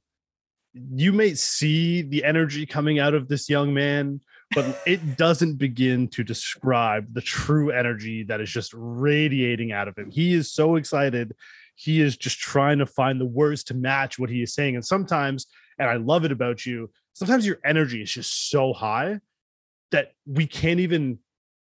you 0.73 1.11
may 1.11 1.33
see 1.33 2.01
the 2.01 2.23
energy 2.23 2.65
coming 2.65 2.99
out 2.99 3.13
of 3.13 3.27
this 3.27 3.49
young 3.49 3.73
man, 3.73 4.19
but 4.53 4.81
it 4.85 5.17
doesn't 5.17 5.55
begin 5.55 6.07
to 6.09 6.23
describe 6.23 7.13
the 7.13 7.21
true 7.21 7.71
energy 7.71 8.23
that 8.23 8.41
is 8.41 8.51
just 8.51 8.73
radiating 8.75 9.71
out 9.71 9.87
of 9.87 9.97
him. 9.97 10.11
He 10.11 10.33
is 10.33 10.51
so 10.51 10.75
excited. 10.75 11.33
He 11.75 12.01
is 12.01 12.17
just 12.17 12.39
trying 12.39 12.79
to 12.79 12.85
find 12.85 13.19
the 13.19 13.25
words 13.25 13.63
to 13.65 13.73
match 13.73 14.19
what 14.19 14.29
he 14.29 14.43
is 14.43 14.53
saying. 14.53 14.75
And 14.75 14.85
sometimes, 14.85 15.47
and 15.79 15.89
I 15.89 15.95
love 15.95 16.25
it 16.25 16.31
about 16.31 16.65
you, 16.65 16.89
sometimes 17.13 17.45
your 17.45 17.59
energy 17.65 18.01
is 18.01 18.11
just 18.11 18.49
so 18.49 18.73
high 18.73 19.19
that 19.91 20.13
we 20.25 20.47
can't 20.47 20.79
even 20.79 21.19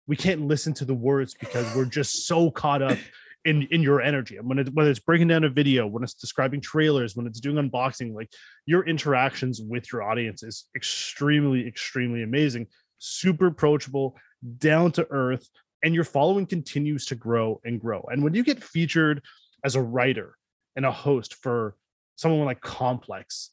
we 0.06 0.16
can't 0.16 0.46
listen 0.46 0.72
to 0.74 0.84
the 0.84 0.94
words 0.94 1.34
because 1.34 1.74
we're 1.74 1.84
just 1.84 2.26
so 2.26 2.50
caught 2.50 2.82
up 2.82 2.98
in 3.44 3.62
in 3.70 3.82
your 3.82 4.00
energy. 4.00 4.36
And 4.36 4.48
when 4.48 4.58
it 4.58 4.74
whether 4.74 4.90
it's 4.90 5.00
breaking 5.00 5.28
down 5.28 5.44
a 5.44 5.48
video 5.48 5.86
when 5.86 6.02
it's 6.02 6.14
describing 6.14 6.60
trailers 6.60 7.16
when 7.16 7.26
it's 7.26 7.40
doing 7.40 7.56
unboxing 7.56 8.14
like 8.14 8.30
your 8.66 8.86
interactions 8.86 9.60
with 9.60 9.92
your 9.92 10.02
audience 10.02 10.42
is 10.42 10.66
extremely 10.74 11.66
extremely 11.66 12.22
amazing 12.22 12.66
super 12.98 13.46
approachable 13.46 14.16
down 14.58 14.90
to 14.92 15.06
earth 15.10 15.48
and 15.82 15.94
your 15.94 16.04
following 16.04 16.46
continues 16.46 17.06
to 17.06 17.14
grow 17.14 17.60
and 17.64 17.80
grow. 17.80 18.04
And 18.10 18.24
when 18.24 18.34
you 18.34 18.42
get 18.42 18.62
featured 18.62 19.22
as 19.64 19.76
a 19.76 19.82
writer 19.82 20.36
and 20.74 20.84
a 20.84 20.90
host 20.90 21.34
for 21.34 21.76
someone 22.16 22.44
like 22.44 22.60
complex 22.60 23.50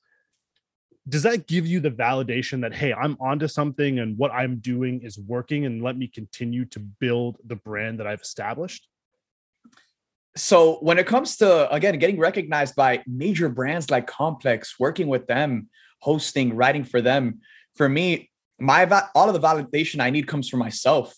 does 1.10 1.24
that 1.24 1.48
give 1.48 1.68
you 1.68 1.80
the 1.80 1.92
validation 1.92 2.62
that 2.62 2.74
hey 2.74 2.94
i'm 2.94 3.18
onto 3.20 3.48
something 3.48 4.00
and 4.00 4.18
what 4.18 4.32
i'm 4.32 4.58
doing 4.58 5.02
is 5.02 5.20
working 5.20 5.66
and 5.66 5.84
let 5.84 5.98
me 5.98 6.08
continue 6.08 6.66
to 6.66 6.80
build 6.80 7.38
the 7.46 7.56
brand 7.56 8.00
that 8.00 8.08
i've 8.08 8.22
established 8.22 8.88
so 10.36 10.76
when 10.82 10.98
it 10.98 11.06
comes 11.06 11.38
to 11.38 11.72
again 11.72 11.98
getting 12.00 12.20
recognized 12.20 12.76
by 12.76 13.04
major 13.06 13.50
brands 13.50 13.92
like 13.92 14.08
Complex, 14.08 14.80
working 14.80 15.08
with 15.08 15.28
them, 15.28 15.70
hosting, 16.00 16.56
writing 16.56 16.84
for 16.84 17.02
them, 17.02 17.39
for 17.76 17.88
me, 17.88 18.32
my 18.60 18.86
all 19.13 19.30
of 19.30 19.39
the 19.39 19.48
validation 19.48 20.00
I 20.00 20.10
need 20.10 20.28
comes 20.28 20.50
from 20.50 20.60
myself. 20.60 21.16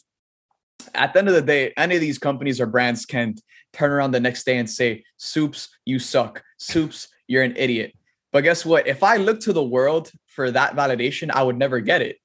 At 0.93 1.13
the 1.13 1.19
end 1.19 1.29
of 1.29 1.35
the 1.35 1.41
day, 1.41 1.73
any 1.77 1.95
of 1.95 2.01
these 2.01 2.17
companies 2.17 2.59
or 2.59 2.65
brands 2.65 3.05
can 3.05 3.35
turn 3.73 3.91
around 3.91 4.11
the 4.11 4.19
next 4.19 4.45
day 4.45 4.57
and 4.57 4.69
say, 4.69 5.03
"Supes, 5.17 5.69
you 5.85 5.99
suck. 5.99 6.43
Supes, 6.57 7.07
you're 7.27 7.43
an 7.43 7.55
idiot." 7.55 7.93
But 8.35 8.43
guess 8.43 8.65
what? 8.65 8.85
If 8.85 9.01
I 9.01 9.15
look 9.15 9.39
to 9.43 9.53
the 9.53 9.63
world 9.63 10.11
for 10.25 10.51
that 10.51 10.75
validation, 10.75 11.31
I 11.31 11.41
would 11.41 11.57
never 11.57 11.79
get 11.79 12.01
it. 12.01 12.17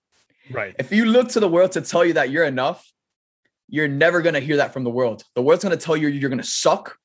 Right. 0.51 0.75
If 0.77 0.91
you 0.91 1.05
look 1.05 1.29
to 1.29 1.39
the 1.39 1.47
world 1.47 1.71
to 1.71 1.81
tell 1.83 2.05
you 2.05 2.15
that 2.15 2.31
you're 2.31 2.47
enough, 2.47 2.85
you're 3.69 3.87
never 3.87 4.21
going 4.21 4.35
to 4.35 4.41
hear 4.41 4.57
that 4.57 4.73
from 4.73 4.83
the 4.83 4.91
world. 4.91 5.23
The 5.37 5.43
world's 5.43 5.63
going 5.63 5.79
to 5.79 5.81
tell 5.81 5.97
you 5.97 6.09
you're 6.09 6.29
going 6.29 6.43
to 6.43 6.45
suck. 6.45 6.97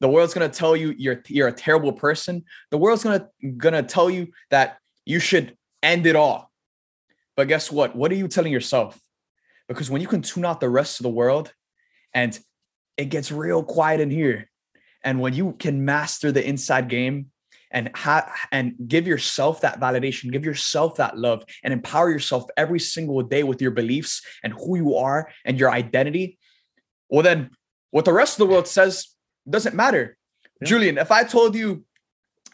The 0.00 0.08
world's 0.10 0.34
going 0.34 0.50
to 0.50 0.54
tell 0.54 0.76
you 0.76 0.94
you're 0.98 1.22
you're 1.28 1.48
a 1.48 1.52
terrible 1.52 1.94
person. 1.94 2.44
The 2.70 2.76
world's 2.76 3.04
going 3.04 3.20
to 3.20 3.48
going 3.52 3.72
to 3.72 3.82
tell 3.82 4.10
you 4.10 4.28
that 4.50 4.76
you 5.06 5.18
should 5.18 5.56
end 5.82 6.04
it 6.04 6.14
all. 6.14 6.52
But 7.38 7.48
guess 7.48 7.72
what? 7.72 7.96
What 7.96 8.12
are 8.12 8.16
you 8.16 8.28
telling 8.28 8.52
yourself? 8.52 9.00
Because 9.66 9.88
when 9.88 10.02
you 10.02 10.08
can 10.08 10.20
tune 10.20 10.44
out 10.44 10.60
the 10.60 10.68
rest 10.68 11.00
of 11.00 11.04
the 11.04 11.08
world 11.08 11.54
and 12.12 12.38
it 12.98 13.06
gets 13.06 13.32
real 13.32 13.62
quiet 13.62 14.00
in 14.00 14.10
here, 14.10 14.50
and 15.02 15.22
when 15.22 15.32
you 15.32 15.54
can 15.58 15.86
master 15.86 16.32
the 16.32 16.46
inside 16.46 16.90
game 16.90 17.30
and 17.70 17.90
have 17.94 18.30
and 18.52 18.74
give 18.86 19.06
yourself 19.06 19.60
that 19.60 19.80
validation, 19.80 20.32
give 20.32 20.44
yourself 20.44 20.96
that 20.96 21.18
love, 21.18 21.44
and 21.62 21.72
empower 21.72 22.10
yourself 22.10 22.44
every 22.56 22.80
single 22.80 23.22
day 23.22 23.42
with 23.42 23.60
your 23.60 23.70
beliefs 23.70 24.22
and 24.42 24.52
who 24.52 24.76
you 24.76 24.94
are 24.96 25.28
and 25.44 25.58
your 25.58 25.70
identity, 25.70 26.38
well, 27.08 27.22
then 27.22 27.50
what 27.90 28.04
the 28.04 28.12
rest 28.12 28.38
of 28.38 28.46
the 28.46 28.52
world 28.52 28.66
says 28.66 29.08
doesn't 29.48 29.74
matter. 29.74 30.16
Yeah. 30.60 30.68
Julian, 30.68 30.98
if 30.98 31.10
I 31.10 31.24
told 31.24 31.54
you, 31.54 31.84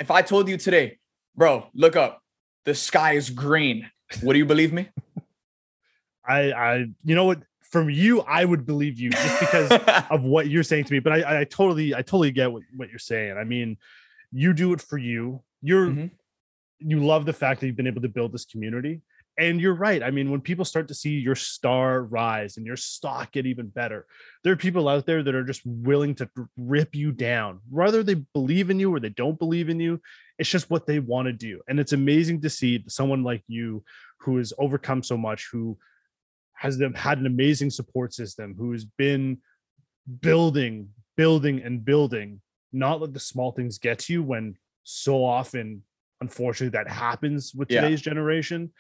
if 0.01 0.11
I 0.11 0.23
told 0.23 0.49
you 0.49 0.57
today, 0.57 0.99
bro, 1.37 1.67
look 1.75 1.97
up, 1.97 2.23
the 2.65 2.75
sky 2.75 3.13
is 3.13 3.31
green, 3.31 3.91
would 4.23 4.37
you 4.37 4.47
believe 4.47 4.73
me? 4.73 4.89
I, 6.25 6.53
I, 6.53 6.77
you 7.05 7.15
know 7.15 7.25
what? 7.25 7.43
From 7.61 7.89
you, 7.89 8.21
I 8.21 8.45
would 8.45 8.67
believe 8.67 9.01
you 9.01 9.11
just 9.11 9.41
because 9.41 9.71
of 10.11 10.23
what 10.23 10.47
you're 10.49 10.63
saying 10.63 10.85
to 10.85 10.93
me. 10.93 10.99
But 10.99 11.13
I, 11.15 11.41
I 11.41 11.45
totally, 11.45 11.95
I 11.95 12.03
totally 12.03 12.31
get 12.31 12.53
what, 12.53 12.63
what 12.77 12.91
you're 12.91 12.99
saying. 12.99 13.39
I 13.39 13.45
mean, 13.45 13.79
you 14.33 14.53
do 14.53 14.73
it 14.73 14.81
for 14.81 14.99
you. 14.99 15.43
You're 15.61 15.89
mm-hmm. 15.89 16.07
you 16.79 17.05
love 17.05 17.27
the 17.27 17.33
fact 17.33 17.61
that 17.61 17.67
you've 17.67 17.77
been 17.77 17.87
able 17.87 18.03
to 18.03 18.09
build 18.09 18.33
this 18.33 18.45
community. 18.45 19.03
And 19.39 19.61
you're 19.61 19.75
right. 19.75 20.03
I 20.03 20.11
mean, 20.11 20.31
when 20.31 20.43
people 20.43 20.65
start 20.65 20.89
to 20.89 20.95
see 20.95 21.13
your 21.13 21.35
star 21.35 22.03
rise 22.03 22.59
and 22.59 22.67
your 22.67 22.77
stock 22.77 23.33
get 23.33 23.47
even 23.47 23.69
better, 23.69 24.07
there 24.45 24.53
are 24.53 24.57
people 24.57 24.89
out 24.89 25.07
there 25.07 25.23
that 25.23 25.35
are 25.35 25.45
just 25.45 25.63
willing 25.65 26.15
to 26.17 26.29
rip 26.59 26.95
you 26.95 27.13
down, 27.13 27.61
whether 27.71 28.03
they 28.03 28.15
believe 28.35 28.69
in 28.69 28.79
you 28.79 28.95
or 28.95 29.01
they 29.01 29.09
don't 29.09 29.39
believe 29.39 29.71
in 29.71 29.81
you. 29.81 30.03
It's 30.39 30.51
just 30.51 30.69
what 30.69 30.87
they 30.87 30.99
want 30.99 31.27
to 31.27 31.33
do. 31.33 31.63
And 31.67 31.81
it's 31.81 31.95
amazing 31.95 32.43
to 32.43 32.51
see 32.51 32.85
someone 32.89 33.23
like 33.23 33.43
you 33.47 33.83
who 34.19 34.37
has 34.37 34.53
overcome 34.59 35.03
so 35.03 35.17
much, 35.17 35.49
who 35.51 35.79
has 36.53 36.79
had 36.95 37.19
an 37.19 37.27
amazing 37.27 37.71
support 37.71 38.13
system, 38.13 38.55
who 38.55 38.73
has 38.73 38.85
been 38.85 39.39
building, 40.21 40.91
building, 41.17 41.63
and 41.63 41.83
building 41.83 42.43
not 42.73 43.01
let 43.01 43.13
the 43.13 43.21
small 43.21 43.53
things 43.53 43.79
get 43.79 43.99
to 44.01 44.13
you 44.13 44.23
when 44.23 44.57
so 44.85 45.25
often 45.25 45.83
unfortunately 46.21 46.77
that 46.77 46.91
happens 46.91 47.55
with 47.55 47.69
today's 47.69 48.01
yeah. 48.01 48.11
generation 48.11 48.73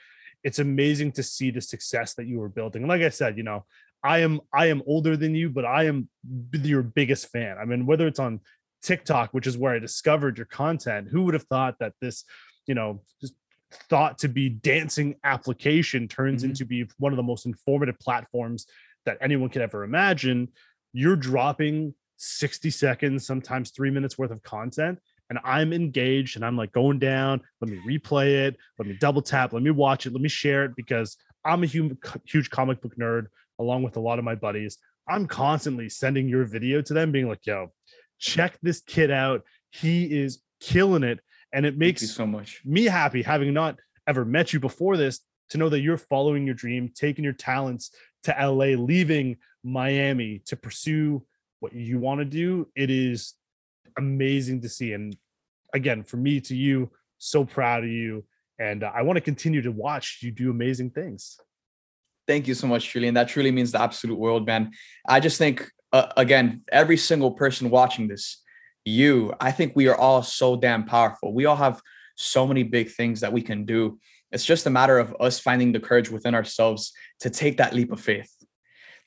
it's 0.44 0.59
amazing 0.59 1.12
to 1.12 1.22
see 1.22 1.50
the 1.50 1.61
success 1.61 2.14
that 2.14 2.26
you 2.26 2.38
were 2.38 2.48
building 2.48 2.83
and 2.83 2.88
like 2.88 3.02
i 3.02 3.09
said 3.09 3.37
you 3.37 3.42
know 3.42 3.64
i 4.02 4.18
am 4.18 4.40
i 4.52 4.66
am 4.66 4.83
older 4.87 5.16
than 5.16 5.35
you 5.35 5.48
but 5.48 5.64
i 5.64 5.85
am 5.85 6.09
your 6.52 6.83
biggest 6.83 7.28
fan 7.28 7.57
i 7.59 7.64
mean 7.64 7.87
whether 7.87 8.07
it's 8.07 8.18
on 8.18 8.40
tiktok 8.83 9.31
which 9.33 9.46
is 9.46 9.59
where 9.59 9.74
i 9.74 9.78
discovered 9.78 10.37
your 10.37 10.46
content 10.46 11.09
who 11.09 11.22
would 11.22 11.35
have 11.35 11.44
thought 11.44 11.76
that 11.78 11.92
this 12.00 12.24
you 12.66 12.74
know 12.74 13.00
just 13.20 13.35
thought 13.88 14.18
to 14.18 14.28
be 14.28 14.48
dancing 14.48 15.14
application 15.24 16.07
turns 16.07 16.42
mm-hmm. 16.42 16.50
into 16.50 16.64
be 16.64 16.87
one 16.98 17.12
of 17.12 17.16
the 17.16 17.22
most 17.22 17.46
informative 17.46 17.98
platforms 17.98 18.66
that 19.07 19.18
anyone 19.20 19.48
could 19.48 19.62
ever 19.62 19.85
imagine 19.85 20.48
you're 20.92 21.16
dropping 21.16 21.94
60 22.23 22.71
seconds, 22.71 23.27
sometimes 23.27 23.71
three 23.71 23.91
minutes 23.91 24.17
worth 24.17 24.31
of 24.31 24.43
content. 24.43 25.01
And 25.29 25.41
I'm 25.45 25.73
engaged 25.73 26.37
and 26.37 26.45
I'm 26.45 26.57
like 26.57 26.73
going 26.73 26.99
down. 26.99 27.41
Let 27.61 27.71
me 27.71 27.81
replay 27.87 28.47
it. 28.47 28.57
Let 28.79 28.87
me 28.87 28.97
double 29.01 29.23
tap. 29.23 29.53
Let 29.53 29.63
me 29.63 29.71
watch 29.71 30.07
it. 30.07 30.13
Let 30.13 30.23
me 30.23 30.29
share 30.29 30.65
it 30.65 30.77
because 30.77 31.17
I'm 31.45 31.63
a 31.63 31.67
huge, 31.67 31.97
huge 32.25 32.51
comic 32.51 32.81
book 32.81 32.95
nerd 32.97 33.27
along 33.59 33.83
with 33.83 33.97
a 33.97 34.01
lot 34.01 34.19
of 34.19 34.25
my 34.25 34.37
buddies. 34.37 34.79
I'm 35.09 35.27
constantly 35.27 35.89
sending 35.89 36.29
your 36.29 36.45
video 36.45 36.81
to 36.83 36.95
them, 36.95 37.11
being 37.11 37.29
like, 37.29 37.45
yo, 37.45 37.73
check 38.21 38.57
this 38.63 38.83
kid 38.83 39.11
out. 39.11 39.43
He 39.71 40.05
is 40.05 40.41
killing 40.61 41.03
it. 41.03 41.19
And 41.53 41.67
it 41.67 41.77
makes 41.77 42.09
so 42.09 42.27
much 42.27 42.63
me 42.65 42.85
happy 42.85 43.23
having 43.23 43.53
not 43.53 43.79
ever 44.07 44.25
met 44.25 44.53
you 44.53 44.61
before 44.61 44.97
this 44.97 45.21
to 45.51 45.59
know 45.59 45.69
that 45.69 45.81
you're 45.81 45.99
following 45.99 46.47
your 46.47 46.55
dream, 46.55 46.93
taking 46.95 47.25
your 47.25 47.33
talents 47.33 47.91
to 48.25 48.31
LA, 48.39 48.77
leaving 48.81 49.39
Miami 49.65 50.41
to 50.47 50.57
pursue 50.57 51.25
what 51.62 51.72
you 51.72 51.96
want 52.01 52.18
to 52.18 52.25
do, 52.25 52.66
it 52.75 52.90
is 52.90 53.35
amazing 53.96 54.61
to 54.62 54.68
see. 54.68 54.94
And 54.94 55.16
again, 55.72 56.03
for 56.03 56.16
me 56.16 56.40
to 56.40 56.57
you, 56.57 56.90
so 57.18 57.44
proud 57.44 57.85
of 57.85 57.90
you. 57.90 58.25
And 58.59 58.83
I 58.83 59.03
want 59.03 59.16
to 59.16 59.20
continue 59.20 59.62
to 59.62 59.70
watch 59.70 60.18
you 60.22 60.33
do 60.33 60.51
amazing 60.51 60.90
things. 60.90 61.38
Thank 62.27 62.48
you 62.48 62.55
so 62.55 62.66
much, 62.66 62.92
Julian. 62.92 63.14
That 63.14 63.29
truly 63.29 63.53
means 63.53 63.70
the 63.70 63.81
absolute 63.81 64.18
world, 64.18 64.44
man. 64.44 64.72
I 65.09 65.20
just 65.20 65.38
think, 65.38 65.68
uh, 65.92 66.09
again, 66.16 66.62
every 66.72 66.96
single 66.96 67.31
person 67.31 67.70
watching 67.70 68.09
this, 68.09 68.42
you, 68.85 69.33
I 69.40 69.53
think 69.53 69.77
we 69.77 69.87
are 69.87 69.96
all 69.96 70.25
so 70.25 70.57
damn 70.57 70.85
powerful. 70.85 71.33
We 71.33 71.46
all 71.46 71.57
have 71.57 71.81
so 72.16 72.44
many 72.44 72.64
big 72.64 72.90
things 72.90 73.20
that 73.20 73.33
we 73.33 73.40
can 73.40 73.64
do. 73.64 74.01
It's 74.33 74.44
just 74.44 74.66
a 74.66 74.70
matter 74.70 74.98
of 74.98 75.14
us 75.20 75.38
finding 75.38 75.70
the 75.70 75.81
courage 75.81 76.11
within 76.11 76.35
ourselves 76.35 76.92
to 77.20 77.31
take 77.31 77.59
that 77.59 77.72
leap 77.72 77.92
of 77.92 78.01
faith. 78.01 78.35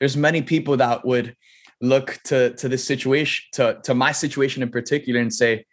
There's 0.00 0.16
many 0.16 0.40
people 0.40 0.78
that 0.78 1.04
would 1.04 1.36
look 1.80 2.18
to 2.24 2.54
to 2.54 2.68
this 2.68 2.84
situation 2.84 3.44
to 3.52 3.78
to 3.82 3.94
my 3.94 4.12
situation 4.12 4.62
in 4.62 4.70
particular 4.70 5.20
and 5.20 5.32
say 5.32 5.64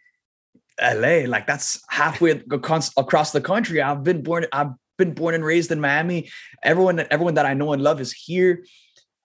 LA 0.80 1.24
like 1.26 1.46
that's 1.46 1.80
halfway 1.88 2.42
across 2.50 3.30
the 3.30 3.40
country. 3.40 3.80
I've 3.80 4.02
been 4.02 4.22
born 4.22 4.46
I've 4.52 4.72
been 4.98 5.14
born 5.14 5.34
and 5.34 5.44
raised 5.44 5.70
in 5.70 5.80
Miami. 5.80 6.30
Everyone 6.62 7.04
everyone 7.10 7.34
that 7.34 7.46
I 7.46 7.54
know 7.54 7.72
and 7.72 7.82
love 7.82 8.00
is 8.00 8.12
here. 8.12 8.64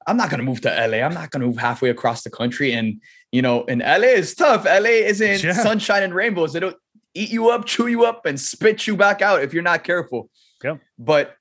I'm 0.07 0.17
not 0.17 0.29
going 0.29 0.39
to 0.39 0.45
move 0.45 0.61
to 0.61 0.69
LA 0.69 0.97
I'm 0.97 1.13
not 1.13 1.31
going 1.31 1.41
to 1.41 1.47
move 1.47 1.57
halfway 1.57 1.89
across 1.89 2.23
the 2.23 2.29
country. 2.29 2.71
And 2.73 3.01
you 3.31 3.41
know 3.41 3.63
in 3.65 3.79
LA 3.79 4.13
is 4.15 4.35
tough. 4.35 4.65
LA 4.65 5.01
isn't 5.09 5.43
yeah. 5.43 5.53
sunshine 5.53 6.03
and 6.03 6.13
rainbows. 6.13 6.55
It'll 6.55 6.73
eat 7.15 7.31
you 7.31 7.49
up 7.49 7.65
chew 7.65 7.87
you 7.87 8.05
up 8.05 8.25
and 8.25 8.39
spit 8.39 8.85
you 8.85 8.95
back 8.95 9.21
out 9.21 9.41
if 9.41 9.53
you're 9.53 9.63
not 9.63 9.83
careful. 9.83 10.29
Yeah 10.63 10.77
but 10.97 11.35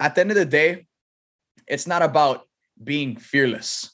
at 0.00 0.14
the 0.14 0.20
end 0.20 0.30
of 0.30 0.36
the 0.36 0.44
day 0.44 0.86
it's 1.66 1.86
not 1.86 2.02
about 2.02 2.46
being 2.82 3.16
fearless 3.16 3.93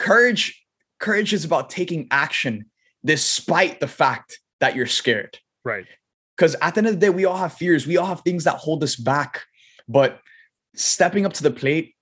courage 0.00 0.60
courage 0.98 1.32
is 1.32 1.44
about 1.44 1.70
taking 1.70 2.08
action 2.10 2.66
despite 3.04 3.78
the 3.78 3.86
fact 3.86 4.40
that 4.58 4.74
you're 4.74 4.86
scared. 4.86 5.38
Right. 5.64 5.86
Because 6.36 6.56
at 6.60 6.74
the 6.74 6.78
end 6.78 6.86
of 6.88 6.94
the 6.94 7.00
day 7.00 7.10
we 7.10 7.24
all 7.24 7.36
have 7.36 7.54
fears. 7.54 7.86
We 7.86 7.96
all 7.96 8.06
have 8.06 8.22
things 8.22 8.44
that 8.44 8.56
hold 8.56 8.82
us 8.82 8.96
back. 8.96 9.44
But 9.88 10.20
stepping 10.74 11.24
up 11.24 11.32
to 11.34 11.42
the 11.42 11.50
plate 11.50 11.94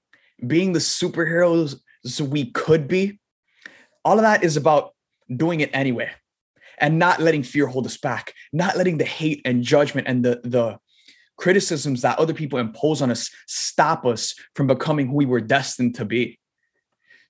being 0.46 0.72
the 0.72 0.78
superheroes 0.78 1.76
we 2.20 2.50
could 2.52 2.86
be 2.86 3.18
all 4.04 4.18
of 4.18 4.22
that 4.22 4.44
is 4.44 4.56
about 4.56 4.94
doing 5.34 5.60
it 5.60 5.70
anyway 5.72 6.10
and 6.78 6.98
not 6.98 7.20
letting 7.20 7.42
fear 7.42 7.66
hold 7.66 7.84
us 7.86 7.96
back 7.96 8.32
not 8.52 8.76
letting 8.76 8.98
the 8.98 9.04
hate 9.04 9.42
and 9.44 9.62
judgment 9.62 10.06
and 10.06 10.24
the 10.24 10.40
the 10.44 10.78
criticisms 11.36 12.02
that 12.02 12.18
other 12.18 12.34
people 12.34 12.58
impose 12.58 13.02
on 13.02 13.10
us 13.10 13.30
stop 13.46 14.06
us 14.06 14.34
from 14.54 14.66
becoming 14.66 15.08
who 15.08 15.14
we 15.14 15.26
were 15.26 15.40
destined 15.40 15.94
to 15.94 16.04
be 16.04 16.37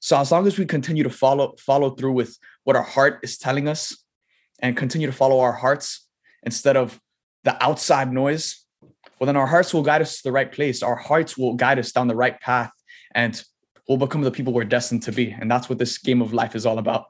so 0.01 0.19
as 0.19 0.31
long 0.31 0.47
as 0.47 0.59
we 0.59 0.65
continue 0.65 1.03
to 1.03 1.11
follow 1.11 1.55
follow 1.59 1.91
through 1.91 2.13
with 2.13 2.37
what 2.65 2.77
our 2.77 2.83
heart 2.83 3.21
is 3.23 3.39
telling 3.39 3.69
us 3.69 3.97
and 4.61 4.77
continue 4.77 5.07
to 5.07 5.13
follow 5.13 5.41
our 5.41 5.53
hearts 5.53 6.07
instead 6.43 6.77
of 6.77 7.01
the 7.45 7.63
outside 7.63 8.13
noise, 8.13 8.65
well 9.19 9.27
then 9.27 9.37
our 9.37 9.47
hearts 9.47 9.75
will 9.75 9.83
guide 9.83 10.03
us 10.03 10.17
to 10.17 10.23
the 10.25 10.33
right 10.33 10.51
place. 10.53 10.83
Our 10.83 10.97
hearts 10.97 11.37
will 11.37 11.55
guide 11.55 11.79
us 11.79 11.93
down 11.93 12.09
the 12.09 12.17
right 12.17 12.39
path 12.41 12.71
and 13.15 13.43
we'll 13.89 13.99
become 13.99 14.23
the 14.23 14.31
people 14.31 14.53
we're 14.53 14.65
destined 14.65 15.03
to 15.05 15.13
be. 15.13 15.31
And 15.31 15.51
that's 15.51 15.69
what 15.69 15.79
this 15.79 15.99
game 15.99 16.23
of 16.23 16.33
life 16.33 16.55
is 16.55 16.67
all 16.67 16.79
about. 16.79 17.07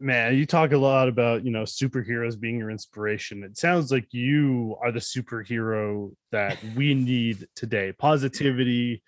Man, 0.00 0.36
you 0.36 0.44
talk 0.44 0.72
a 0.72 0.78
lot 0.78 1.08
about, 1.08 1.44
you 1.44 1.50
know, 1.50 1.62
superheroes 1.62 2.38
being 2.38 2.58
your 2.58 2.70
inspiration. 2.70 3.42
It 3.42 3.56
sounds 3.56 3.90
like 3.90 4.12
you 4.12 4.76
are 4.82 4.92
the 4.92 4.98
superhero 4.98 6.12
that 6.30 6.58
we 6.76 6.94
need 6.94 7.46
today. 7.54 7.92
Positivity, 7.92 9.02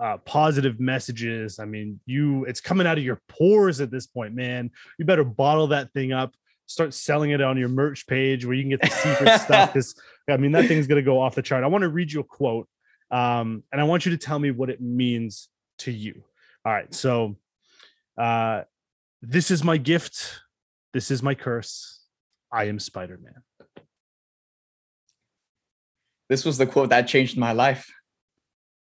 uh, 0.00 0.18
positive 0.18 0.80
messages. 0.80 1.58
I 1.58 1.64
mean, 1.64 2.00
you 2.06 2.44
it's 2.44 2.60
coming 2.60 2.86
out 2.86 2.98
of 2.98 3.04
your 3.04 3.20
pores 3.28 3.80
at 3.80 3.90
this 3.90 4.06
point, 4.06 4.34
man. 4.34 4.70
You 4.98 5.04
better 5.04 5.24
bottle 5.24 5.68
that 5.68 5.92
thing 5.92 6.12
up, 6.12 6.34
start 6.66 6.94
selling 6.94 7.30
it 7.30 7.40
on 7.40 7.56
your 7.56 7.68
merch 7.68 8.06
page 8.06 8.44
where 8.44 8.54
you 8.54 8.62
can 8.62 8.70
get 8.70 8.82
the 8.82 8.88
secret 8.88 9.40
stuff. 9.40 9.72
Because 9.74 9.94
I 10.28 10.36
mean, 10.38 10.52
that 10.52 10.66
thing's 10.66 10.86
gonna 10.86 11.02
go 11.02 11.20
off 11.20 11.34
the 11.34 11.42
chart. 11.42 11.64
I 11.64 11.66
want 11.66 11.82
to 11.82 11.88
read 11.88 12.10
you 12.10 12.20
a 12.20 12.24
quote, 12.24 12.68
um, 13.10 13.62
and 13.70 13.80
I 13.80 13.84
want 13.84 14.06
you 14.06 14.12
to 14.12 14.18
tell 14.18 14.38
me 14.38 14.50
what 14.50 14.70
it 14.70 14.80
means 14.80 15.48
to 15.78 15.92
you. 15.92 16.24
All 16.64 16.72
right, 16.72 16.92
so 16.94 17.36
uh, 18.16 18.62
This 19.22 19.50
is 19.50 19.62
my 19.62 19.76
gift. 19.76 20.40
This 20.92 21.10
is 21.10 21.22
my 21.22 21.34
curse. 21.34 22.00
I 22.52 22.64
am 22.64 22.78
Spider 22.78 23.18
Man. 23.22 23.42
This 26.28 26.44
was 26.44 26.56
the 26.56 26.66
quote 26.66 26.88
that 26.90 27.06
changed 27.06 27.36
my 27.36 27.52
life. 27.52 27.92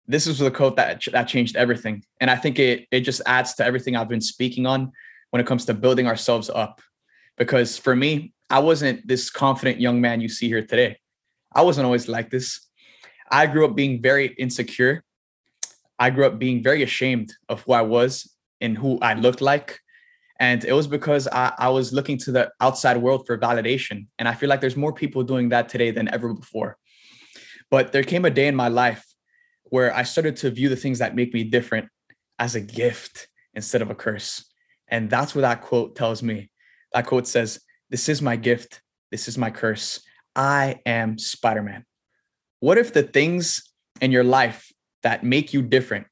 This 0.07 0.27
was 0.27 0.39
the 0.39 0.51
quote 0.51 0.75
that 0.75 1.01
that 1.11 1.27
changed 1.27 1.55
everything, 1.55 2.03
and 2.19 2.29
I 2.29 2.35
think 2.35 2.59
it 2.59 2.87
it 2.91 3.01
just 3.01 3.21
adds 3.25 3.53
to 3.55 3.65
everything 3.65 3.95
I've 3.95 4.09
been 4.09 4.21
speaking 4.21 4.65
on 4.65 4.91
when 5.29 5.39
it 5.39 5.47
comes 5.47 5.65
to 5.65 5.73
building 5.73 6.07
ourselves 6.07 6.49
up. 6.49 6.81
Because 7.37 7.77
for 7.77 7.95
me, 7.95 8.33
I 8.49 8.59
wasn't 8.59 9.07
this 9.07 9.29
confident 9.29 9.79
young 9.79 10.01
man 10.01 10.21
you 10.21 10.29
see 10.29 10.47
here 10.47 10.61
today. 10.61 10.97
I 11.53 11.61
wasn't 11.61 11.85
always 11.85 12.07
like 12.07 12.29
this. 12.29 12.67
I 13.31 13.47
grew 13.47 13.65
up 13.65 13.75
being 13.75 14.01
very 14.01 14.27
insecure. 14.37 15.03
I 15.97 16.09
grew 16.09 16.25
up 16.25 16.37
being 16.37 16.61
very 16.61 16.83
ashamed 16.83 17.33
of 17.47 17.61
who 17.61 17.73
I 17.73 17.81
was 17.81 18.29
and 18.59 18.77
who 18.77 18.99
I 18.99 19.13
looked 19.13 19.41
like. 19.41 19.79
And 20.39 20.65
it 20.65 20.73
was 20.73 20.87
because 20.87 21.27
I, 21.27 21.53
I 21.57 21.69
was 21.69 21.93
looking 21.93 22.17
to 22.19 22.31
the 22.31 22.51
outside 22.59 22.97
world 22.97 23.25
for 23.25 23.37
validation. 23.37 24.07
And 24.17 24.27
I 24.27 24.33
feel 24.33 24.49
like 24.49 24.59
there's 24.59 24.75
more 24.75 24.91
people 24.91 25.23
doing 25.23 25.49
that 25.49 25.69
today 25.69 25.91
than 25.91 26.11
ever 26.13 26.33
before. 26.33 26.77
But 27.69 27.91
there 27.91 28.03
came 28.03 28.25
a 28.25 28.29
day 28.29 28.47
in 28.47 28.55
my 28.55 28.67
life 28.67 29.05
where 29.71 29.95
I 29.95 30.03
started 30.03 30.36
to 30.38 30.51
view 30.51 30.69
the 30.69 30.75
things 30.75 30.99
that 30.99 31.15
make 31.15 31.34
me 31.34 31.43
different 31.43 31.88
as 32.38 32.55
a 32.55 32.62
gift 32.62 33.27
instead 33.53 33.81
of 33.81 33.89
a 33.89 33.95
curse. 33.95 34.45
And 34.89 35.10
that's 35.10 35.34
what 35.34 35.41
that 35.41 35.62
quote 35.62 35.95
tells 35.95 36.21
me. 36.21 36.51
That 36.93 37.07
quote 37.07 37.25
says, 37.25 37.60
This 37.89 38.10
is 38.10 38.21
my 38.21 38.36
gift. 38.36 38.81
This 39.12 39.27
is 39.27 39.38
my 39.38 39.49
curse. 39.49 40.01
I 40.36 40.81
am 40.86 41.17
Spider 41.17 41.63
Man. 41.63 41.86
What 42.60 42.77
if 42.77 42.93
the 42.93 43.03
things 43.03 43.63
in 44.01 44.12
your 44.12 44.25
life 44.25 44.71
that 45.03 45.23
make 45.23 45.53
you 45.53 45.62
different, 45.62 46.07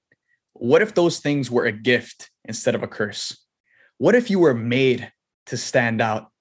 what 0.53 0.81
if 0.81 0.95
those 0.95 1.19
things 1.19 1.51
were 1.51 1.65
a 1.65 1.71
gift 1.71 2.31
instead 2.45 2.75
of 2.75 2.83
a 2.83 2.87
curse? 2.87 3.45
What 3.97 4.15
if 4.15 4.29
you 4.29 4.39
were 4.39 4.53
made 4.53 5.11
to 5.47 5.57
stand 5.57 6.01
out? 6.01 6.31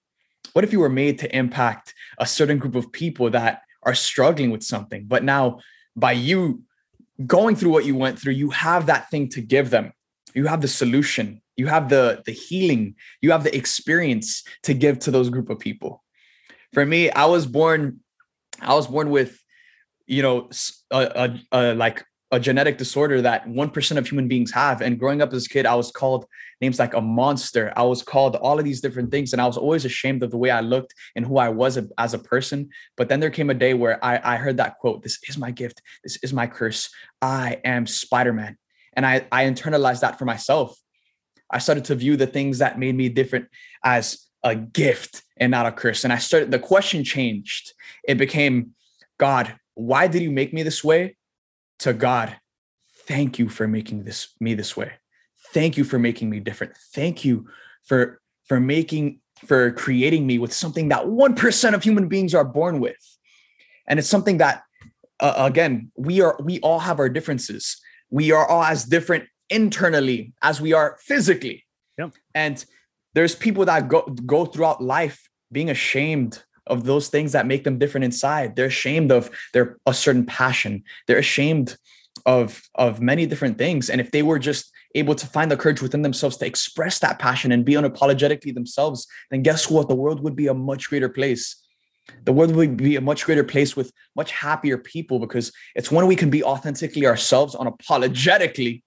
What 0.53 0.65
if 0.65 0.73
you 0.73 0.79
were 0.79 0.89
made 0.89 1.19
to 1.19 1.37
impact 1.37 1.95
a 2.19 2.27
certain 2.27 2.59
group 2.59 2.77
of 2.77 2.93
people 2.93 3.31
that 3.31 3.63
are 3.83 3.95
struggling 3.95 4.51
with 4.51 4.63
something, 4.63 5.07
but 5.07 5.25
now 5.25 5.59
by 5.97 6.13
you 6.13 6.63
going 7.27 7.57
through 7.57 7.71
what 7.71 7.85
you 7.85 7.97
went 7.97 8.19
through, 8.19 8.35
you 8.35 8.51
have 8.51 8.87
that 8.87 9.11
thing 9.11 9.29
to 9.31 9.41
give 9.41 9.71
them. 9.71 9.93
You 10.35 10.47
have 10.47 10.61
the 10.61 10.69
solution, 10.69 11.41
you 11.57 11.67
have 11.67 11.89
the 11.89 12.23
the 12.27 12.33
healing, 12.33 12.95
you 13.23 13.33
have 13.33 13.45
the 13.45 13.57
experience 13.57 14.45
to 14.65 14.75
give 14.75 14.99
to 15.01 15.11
those 15.11 15.31
group 15.31 15.51
of 15.51 15.59
people. 15.59 16.05
For 16.75 16.85
me, 16.85 17.11
I 17.11 17.25
was 17.25 17.47
born 17.47 18.01
I 18.61 18.75
was 18.75 18.87
born 18.87 19.11
with 19.11 19.43
you 20.07 20.23
know 20.23 20.51
a, 20.91 21.01
a, 21.53 21.59
a 21.59 21.75
like 21.75 22.05
a 22.31 22.39
genetic 22.39 22.77
disorder 22.77 23.23
that 23.23 23.47
1% 23.47 23.97
of 23.97 24.07
human 24.07 24.29
beings 24.29 24.53
have. 24.53 24.83
And 24.83 24.99
growing 24.99 25.23
up 25.23 25.33
as 25.33 25.47
a 25.47 25.49
kid, 25.49 25.65
I 25.65 25.75
was 25.75 25.91
called 25.91 26.27
names 26.61 26.79
like 26.79 26.93
a 26.95 27.01
monster. 27.01 27.73
I 27.75 27.85
was 27.85 28.03
called 28.03 28.37
all 28.37 28.59
of 28.59 28.65
these 28.65 28.83
different 28.83 29.11
things. 29.11 29.33
And 29.33 29.41
I 29.41 29.47
was 29.47 29.57
always 29.57 29.87
ashamed 29.87 30.23
of 30.23 30.31
the 30.31 30.37
way 30.37 30.51
I 30.51 30.61
looked 30.61 30.95
and 31.17 31.25
who 31.25 31.39
I 31.39 31.49
was 31.49 31.79
as 31.97 32.15
a 32.15 32.19
person. 32.19 32.69
But 32.97 33.09
then 33.09 33.21
there 33.21 33.31
came 33.31 33.49
a 33.49 33.55
day 33.55 33.73
where 33.73 34.05
I, 34.05 34.35
I 34.35 34.37
heard 34.37 34.59
that 34.59 34.79
quote 34.79 35.03
This 35.03 35.19
is 35.27 35.39
my 35.39 35.51
gift. 35.51 35.81
This 36.05 36.19
is 36.23 36.33
my 36.33 36.47
curse. 36.47 36.91
I 37.23 37.61
am 37.65 37.87
Spider 37.87 38.33
Man. 38.33 38.59
And 38.93 39.07
I, 39.07 39.27
I 39.33 39.45
internalized 39.45 40.01
that 40.01 40.19
for 40.19 40.25
myself. 40.25 40.77
I 41.51 41.59
started 41.59 41.87
to 41.87 41.95
view 41.95 42.17
the 42.17 42.27
things 42.27 42.59
that 42.59 42.79
made 42.79 42.95
me 42.95 43.09
different 43.09 43.47
as 43.83 44.27
a 44.43 44.55
gift 44.55 45.23
and 45.39 45.51
not 45.51 45.67
a 45.67 45.73
curse. 45.73 46.05
And 46.05 46.13
I 46.13 46.19
started, 46.19 46.51
the 46.51 46.59
question 46.59 47.05
changed. 47.05 47.73
It 48.07 48.17
became, 48.17 48.75
God, 49.19 49.55
why 49.75 50.09
did 50.09 50.23
you 50.23 50.31
make 50.31 50.53
me 50.53 50.63
this 50.63 50.85
way? 50.85 51.17
To 51.81 51.93
God, 51.93 52.37
thank 53.07 53.39
you 53.39 53.49
for 53.49 53.69
making 53.69 54.05
this 54.05 54.35
me 54.41 54.55
this 54.55 54.77
way. 54.77 54.93
Thank 55.53 55.77
you 55.77 55.85
for 55.85 55.99
making 55.99 56.31
me 56.31 56.41
different. 56.41 56.77
Thank 56.95 57.25
you 57.25 57.49
for 57.85 58.21
for 58.47 58.61
making 58.61 59.21
for 59.47 59.73
creating 59.73 60.27
me 60.27 60.39
with 60.39 60.53
something 60.53 60.89
that 60.89 61.05
1% 61.05 61.75
of 61.75 61.83
human 61.85 62.09
beings 62.09 62.35
are 62.35 62.45
born 62.45 62.81
with. 62.81 62.97
And 63.87 63.99
it's 63.99 64.09
something 64.09 64.39
that 64.39 64.63
uh, 65.21 65.35
again, 65.37 65.91
we 65.97 66.21
are 66.21 66.39
we 66.43 66.61
all 66.61 66.79
have 66.81 66.99
our 66.99 67.09
differences. 67.09 67.81
We 68.11 68.31
are 68.33 68.47
all 68.47 68.63
as 68.63 68.85
different 68.85 69.25
internally 69.51 70.33
as 70.43 70.61
we 70.61 70.73
are 70.73 70.99
physically. 71.01 71.65
Yep. 71.99 72.13
And 72.35 72.65
there's 73.15 73.35
people 73.35 73.65
that 73.65 73.89
go 73.89 74.03
go 74.27 74.45
throughout 74.45 74.83
life 74.83 75.29
being 75.51 75.71
ashamed 75.71 76.45
of 76.69 76.85
those 76.85 77.09
things 77.09 77.33
that 77.33 77.47
make 77.47 77.65
them 77.65 77.79
different 77.79 78.05
inside. 78.05 78.57
They're 78.57 78.67
ashamed 78.67 79.11
of 79.11 79.31
their 79.53 79.79
a 79.87 79.95
certain 79.95 80.27
passion. 80.27 80.85
They're 81.07 81.19
ashamed 81.19 81.77
of 82.27 82.63
of 82.75 83.01
many 83.01 83.27
different 83.27 83.59
things. 83.59 83.91
And 83.91 84.01
if 84.01 84.11
they 84.11 84.23
were 84.23 84.39
just 84.39 84.73
able 84.95 85.15
to 85.15 85.27
find 85.27 85.51
the 85.51 85.57
courage 85.57 85.83
within 85.83 86.03
themselves 86.03 86.37
to 86.39 86.47
express 86.47 86.99
that 87.01 87.19
passion 87.19 87.53
and 87.53 87.65
be 87.65 87.75
unapologetically 87.75 88.55
themselves, 88.55 89.07
then 89.31 89.43
guess 89.43 89.71
what? 89.71 89.89
The 89.89 89.95
world 89.95 90.23
would 90.23 90.37
be 90.37 90.47
a 90.47 90.55
much 90.55 90.89
greater 90.89 91.09
place. 91.09 91.57
The 92.25 92.33
world 92.33 92.57
would 92.57 92.77
be 92.77 92.97
a 92.97 93.01
much 93.01 93.25
greater 93.25 93.45
place 93.45 93.77
with 93.77 93.93
much 94.17 94.31
happier 94.33 94.79
people 94.79 95.19
because 95.19 95.53
it's 95.75 95.91
when 95.91 96.07
we 96.07 96.17
can 96.17 96.31
be 96.31 96.43
authentically 96.43 97.07
ourselves, 97.07 97.55
unapologetically, 97.55 98.83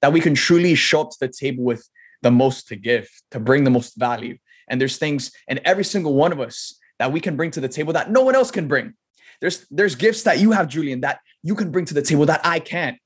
that 0.00 0.12
we 0.12 0.20
can 0.20 0.34
truly 0.34 0.74
show 0.74 1.02
up 1.02 1.10
to 1.10 1.16
the 1.20 1.28
table 1.28 1.62
with 1.62 1.86
the 2.22 2.30
most 2.30 2.68
to 2.68 2.76
give, 2.76 3.08
to 3.32 3.40
bring 3.40 3.64
the 3.64 3.70
most 3.70 3.96
value. 3.96 4.38
And 4.68 4.80
there's 4.80 4.96
things 4.96 5.32
and 5.48 5.60
every 5.64 5.84
single 5.84 6.14
one 6.14 6.32
of 6.32 6.40
us 6.40 6.78
that 7.02 7.10
we 7.10 7.18
can 7.18 7.36
bring 7.36 7.50
to 7.50 7.60
the 7.60 7.68
table 7.68 7.92
that 7.94 8.12
no 8.12 8.20
one 8.22 8.36
else 8.36 8.52
can 8.52 8.68
bring. 8.68 8.94
There's 9.40 9.66
there's 9.72 9.96
gifts 9.96 10.22
that 10.22 10.38
you 10.38 10.52
have, 10.52 10.68
Julian, 10.68 11.00
that 11.00 11.18
you 11.42 11.56
can 11.56 11.72
bring 11.72 11.84
to 11.86 11.94
the 11.94 12.00
table 12.00 12.26
that 12.26 12.40
I 12.44 12.60
can't. 12.60 12.96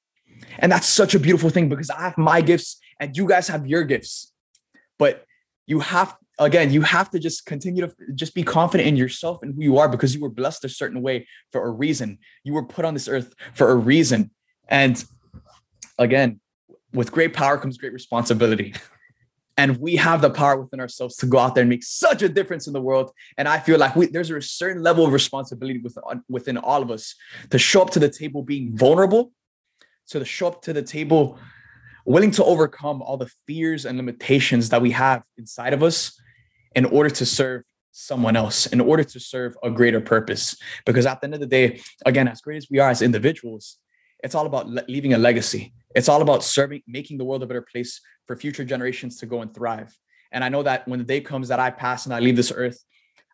And 0.58 0.70
that's 0.70 0.86
such 0.86 1.14
a 1.14 1.18
beautiful 1.18 1.48
thing 1.48 1.70
because 1.70 1.88
I 1.88 2.02
have 2.02 2.18
my 2.18 2.42
gifts 2.42 2.78
and 3.00 3.16
you 3.16 3.26
guys 3.26 3.48
have 3.48 3.66
your 3.66 3.84
gifts. 3.84 4.34
But 4.98 5.24
you 5.66 5.80
have 5.80 6.14
again, 6.38 6.74
you 6.74 6.82
have 6.82 7.08
to 7.12 7.18
just 7.18 7.46
continue 7.46 7.86
to 7.86 7.94
just 8.14 8.34
be 8.34 8.42
confident 8.42 8.86
in 8.86 8.96
yourself 8.96 9.42
and 9.42 9.54
who 9.54 9.62
you 9.62 9.78
are 9.78 9.88
because 9.88 10.14
you 10.14 10.20
were 10.20 10.28
blessed 10.28 10.66
a 10.66 10.68
certain 10.68 11.00
way 11.00 11.26
for 11.52 11.66
a 11.66 11.70
reason. 11.70 12.18
You 12.44 12.52
were 12.52 12.66
put 12.66 12.84
on 12.84 12.92
this 12.92 13.08
earth 13.08 13.32
for 13.54 13.70
a 13.70 13.76
reason. 13.76 14.30
And 14.68 15.02
again, 15.98 16.40
with 16.92 17.12
great 17.12 17.32
power 17.32 17.56
comes 17.56 17.78
great 17.78 17.94
responsibility 17.94 18.74
and 19.56 19.78
we 19.78 19.96
have 19.96 20.20
the 20.20 20.30
power 20.30 20.60
within 20.60 20.80
ourselves 20.80 21.16
to 21.16 21.26
go 21.26 21.38
out 21.38 21.54
there 21.54 21.62
and 21.62 21.70
make 21.70 21.84
such 21.84 22.22
a 22.22 22.28
difference 22.28 22.66
in 22.66 22.72
the 22.72 22.80
world. 22.80 23.10
And 23.38 23.48
i 23.48 23.58
feel 23.58 23.78
like 23.78 23.96
we, 23.96 24.06
there's 24.06 24.30
a 24.30 24.40
certain 24.40 24.82
level 24.82 25.06
of 25.06 25.12
responsibility 25.12 25.80
within, 25.80 26.22
within 26.28 26.56
all 26.58 26.82
of 26.82 26.90
us 26.90 27.14
to 27.50 27.58
show 27.58 27.82
up 27.82 27.90
to 27.90 27.98
the 27.98 28.08
table 28.08 28.42
being 28.42 28.76
vulnerable 28.76 29.32
to 30.08 30.24
show 30.24 30.48
up 30.48 30.62
to 30.62 30.72
the 30.72 30.82
table 30.82 31.38
willing 32.04 32.30
to 32.30 32.44
overcome 32.44 33.02
all 33.02 33.16
the 33.16 33.30
fears 33.46 33.84
and 33.84 33.96
limitations 33.96 34.68
that 34.68 34.80
we 34.80 34.92
have 34.92 35.24
inside 35.38 35.72
of 35.72 35.82
us 35.82 36.20
in 36.76 36.84
order 36.84 37.10
to 37.10 37.26
serve 37.26 37.62
someone 37.90 38.36
else 38.36 38.66
in 38.66 38.80
order 38.80 39.02
to 39.02 39.18
serve 39.18 39.56
a 39.64 39.70
greater 39.70 40.02
purpose. 40.02 40.54
Because 40.84 41.06
at 41.06 41.20
the 41.20 41.26
end 41.26 41.34
of 41.34 41.40
the 41.40 41.46
day 41.46 41.80
again 42.04 42.28
as 42.28 42.40
great 42.40 42.58
as 42.58 42.68
we 42.70 42.78
are 42.78 42.90
as 42.90 43.02
individuals 43.02 43.78
it's 44.22 44.34
all 44.34 44.46
about 44.46 44.68
leaving 44.88 45.14
a 45.14 45.18
legacy 45.18 45.72
it's 45.96 46.08
all 46.08 46.22
about 46.22 46.44
serving 46.44 46.82
making 46.86 47.16
the 47.18 47.24
world 47.24 47.42
a 47.42 47.46
better 47.46 47.66
place 47.72 48.00
for 48.26 48.36
future 48.36 48.64
generations 48.64 49.16
to 49.20 49.26
go 49.26 49.40
and 49.42 49.52
thrive. 49.54 49.92
And 50.30 50.44
I 50.44 50.48
know 50.50 50.62
that 50.62 50.86
when 50.86 50.98
the 50.98 51.04
day 51.14 51.20
comes 51.20 51.48
that 51.48 51.58
I 51.58 51.70
pass 51.70 52.04
and 52.04 52.14
I 52.14 52.20
leave 52.20 52.36
this 52.36 52.52
earth, 52.54 52.78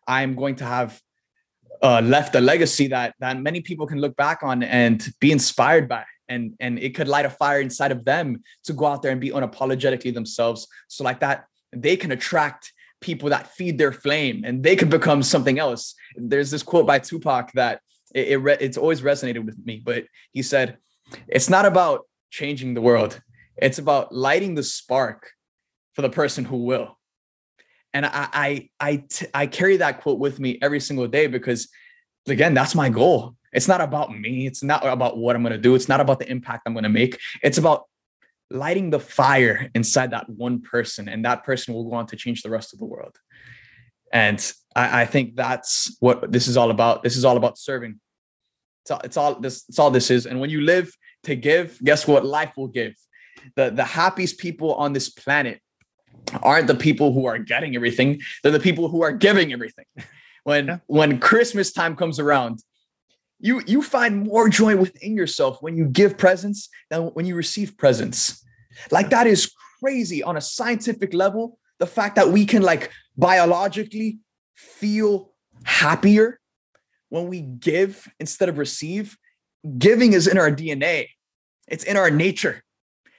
I'm 0.07 0.33
going 0.35 0.55
to 0.57 0.65
have 0.65 0.99
uh, 1.81 2.01
left 2.01 2.33
a 2.35 2.41
legacy 2.41 2.87
that 2.87 3.15
that 3.19 3.39
many 3.41 3.59
people 3.61 3.85
can 3.85 3.99
look 3.99 4.15
back 4.15 4.39
on 4.43 4.63
and 4.63 4.97
be 5.19 5.31
inspired 5.31 5.87
by. 5.89 6.05
And, 6.29 6.53
and 6.61 6.79
it 6.79 6.95
could 6.95 7.09
light 7.09 7.25
a 7.25 7.29
fire 7.29 7.59
inside 7.59 7.91
of 7.91 8.05
them 8.05 8.41
to 8.63 8.73
go 8.73 8.85
out 8.85 9.01
there 9.01 9.11
and 9.11 9.19
be 9.19 9.31
unapologetically 9.31 10.13
themselves. 10.13 10.67
So 10.87 11.03
like 11.03 11.19
that, 11.19 11.45
they 11.73 11.97
can 11.97 12.11
attract 12.13 12.71
people 13.01 13.29
that 13.29 13.47
feed 13.47 13.77
their 13.77 13.91
flame 13.91 14.43
and 14.45 14.63
they 14.63 14.77
could 14.77 14.89
become 14.89 15.21
something 15.21 15.59
else. 15.59 15.95
There's 16.15 16.49
this 16.49 16.63
quote 16.63 16.87
by 16.87 16.99
Tupac 16.99 17.51
that 17.53 17.81
it, 18.15 18.29
it 18.29 18.37
re- 18.37 18.57
it's 18.61 18.77
always 18.77 19.01
resonated 19.01 19.45
with 19.45 19.57
me, 19.65 19.81
but 19.83 20.05
he 20.31 20.41
said, 20.41 20.77
it's 21.27 21.49
not 21.49 21.65
about 21.65 22.05
changing 22.33 22.73
the 22.73 22.81
world. 22.81 23.21
It's 23.55 23.77
about 23.77 24.13
lighting 24.13 24.55
the 24.55 24.63
spark 24.63 25.29
for 25.93 26.01
the 26.01 26.09
person 26.09 26.43
who 26.43 26.65
will. 26.65 26.97
And 27.93 28.05
I 28.05 28.27
I 28.33 28.69
I, 28.79 28.95
t- 29.07 29.27
I 29.33 29.45
carry 29.45 29.77
that 29.77 30.01
quote 30.01 30.19
with 30.19 30.39
me 30.39 30.57
every 30.61 30.79
single 30.79 31.07
day 31.07 31.27
because 31.27 31.69
again, 32.27 32.55
that's 32.55 32.73
my 32.73 32.89
goal. 32.89 33.35
It's 33.53 33.67
not 33.67 33.81
about 33.81 34.09
me. 34.11 34.47
It's 34.47 34.63
not 34.63 34.83
about 34.85 35.17
what 35.17 35.35
I'm 35.35 35.43
going 35.43 35.53
to 35.53 35.59
do. 35.59 35.75
It's 35.75 35.87
not 35.87 36.01
about 36.01 36.17
the 36.17 36.29
impact 36.29 36.63
I'm 36.65 36.73
going 36.73 36.83
to 36.83 36.89
make. 36.89 37.19
It's 37.43 37.59
about 37.59 37.83
lighting 38.49 38.89
the 38.89 38.99
fire 38.99 39.69
inside 39.75 40.09
that 40.11 40.27
one 40.27 40.61
person, 40.61 41.07
and 41.07 41.23
that 41.25 41.43
person 41.43 41.75
will 41.75 41.87
go 41.87 41.95
on 41.95 42.07
to 42.07 42.15
change 42.15 42.41
the 42.41 42.49
rest 42.49 42.73
of 42.73 42.79
the 42.79 42.85
world. 42.85 43.15
And 44.11 44.39
I, 44.75 45.03
I 45.03 45.05
think 45.05 45.35
that's 45.35 45.95
what 45.99 46.31
this 46.31 46.47
is 46.47 46.57
all 46.57 46.71
about. 46.71 47.03
This 47.03 47.15
is 47.15 47.25
all 47.25 47.37
about 47.37 47.59
serving. 47.59 47.99
It's 48.81 48.91
all, 48.91 49.01
it's 49.03 49.17
all 49.17 49.39
this. 49.39 49.65
It's 49.69 49.77
all 49.77 49.91
this 49.91 50.09
is. 50.09 50.25
And 50.25 50.39
when 50.39 50.49
you 50.49 50.61
live 50.61 50.91
to 51.23 51.35
give, 51.35 51.79
guess 51.83 52.07
what? 52.07 52.25
Life 52.25 52.53
will 52.57 52.67
give 52.67 52.95
the 53.55 53.69
the 53.69 53.83
happiest 53.83 54.37
people 54.37 54.73
on 54.75 54.93
this 54.93 55.09
planet 55.09 55.59
aren't 56.41 56.67
the 56.67 56.75
people 56.75 57.11
who 57.11 57.25
are 57.25 57.37
getting 57.37 57.75
everything 57.75 58.21
they're 58.41 58.51
the 58.51 58.59
people 58.59 58.87
who 58.87 59.03
are 59.03 59.11
giving 59.11 59.51
everything 59.51 59.85
when 60.43 60.67
yeah. 60.67 60.77
when 60.87 61.19
christmas 61.19 61.71
time 61.73 61.95
comes 61.95 62.19
around 62.19 62.63
you 63.39 63.61
you 63.67 63.81
find 63.81 64.23
more 64.23 64.47
joy 64.47 64.75
within 64.75 65.15
yourself 65.17 65.57
when 65.61 65.75
you 65.75 65.85
give 65.85 66.17
presents 66.17 66.69
than 66.89 67.03
when 67.07 67.25
you 67.25 67.35
receive 67.35 67.77
presents 67.77 68.43
like 68.91 69.09
that 69.09 69.27
is 69.27 69.51
crazy 69.81 70.23
on 70.23 70.37
a 70.37 70.41
scientific 70.41 71.13
level 71.13 71.59
the 71.79 71.87
fact 71.87 72.15
that 72.15 72.29
we 72.29 72.45
can 72.45 72.61
like 72.61 72.91
biologically 73.17 74.19
feel 74.53 75.33
happier 75.63 76.39
when 77.09 77.27
we 77.27 77.41
give 77.41 78.11
instead 78.19 78.49
of 78.49 78.57
receive. 78.57 79.17
Giving 79.77 80.13
is 80.13 80.27
in 80.27 80.37
our 80.37 80.51
DNA. 80.51 81.07
It's 81.67 81.83
in 81.83 81.97
our 81.97 82.09
nature. 82.09 82.63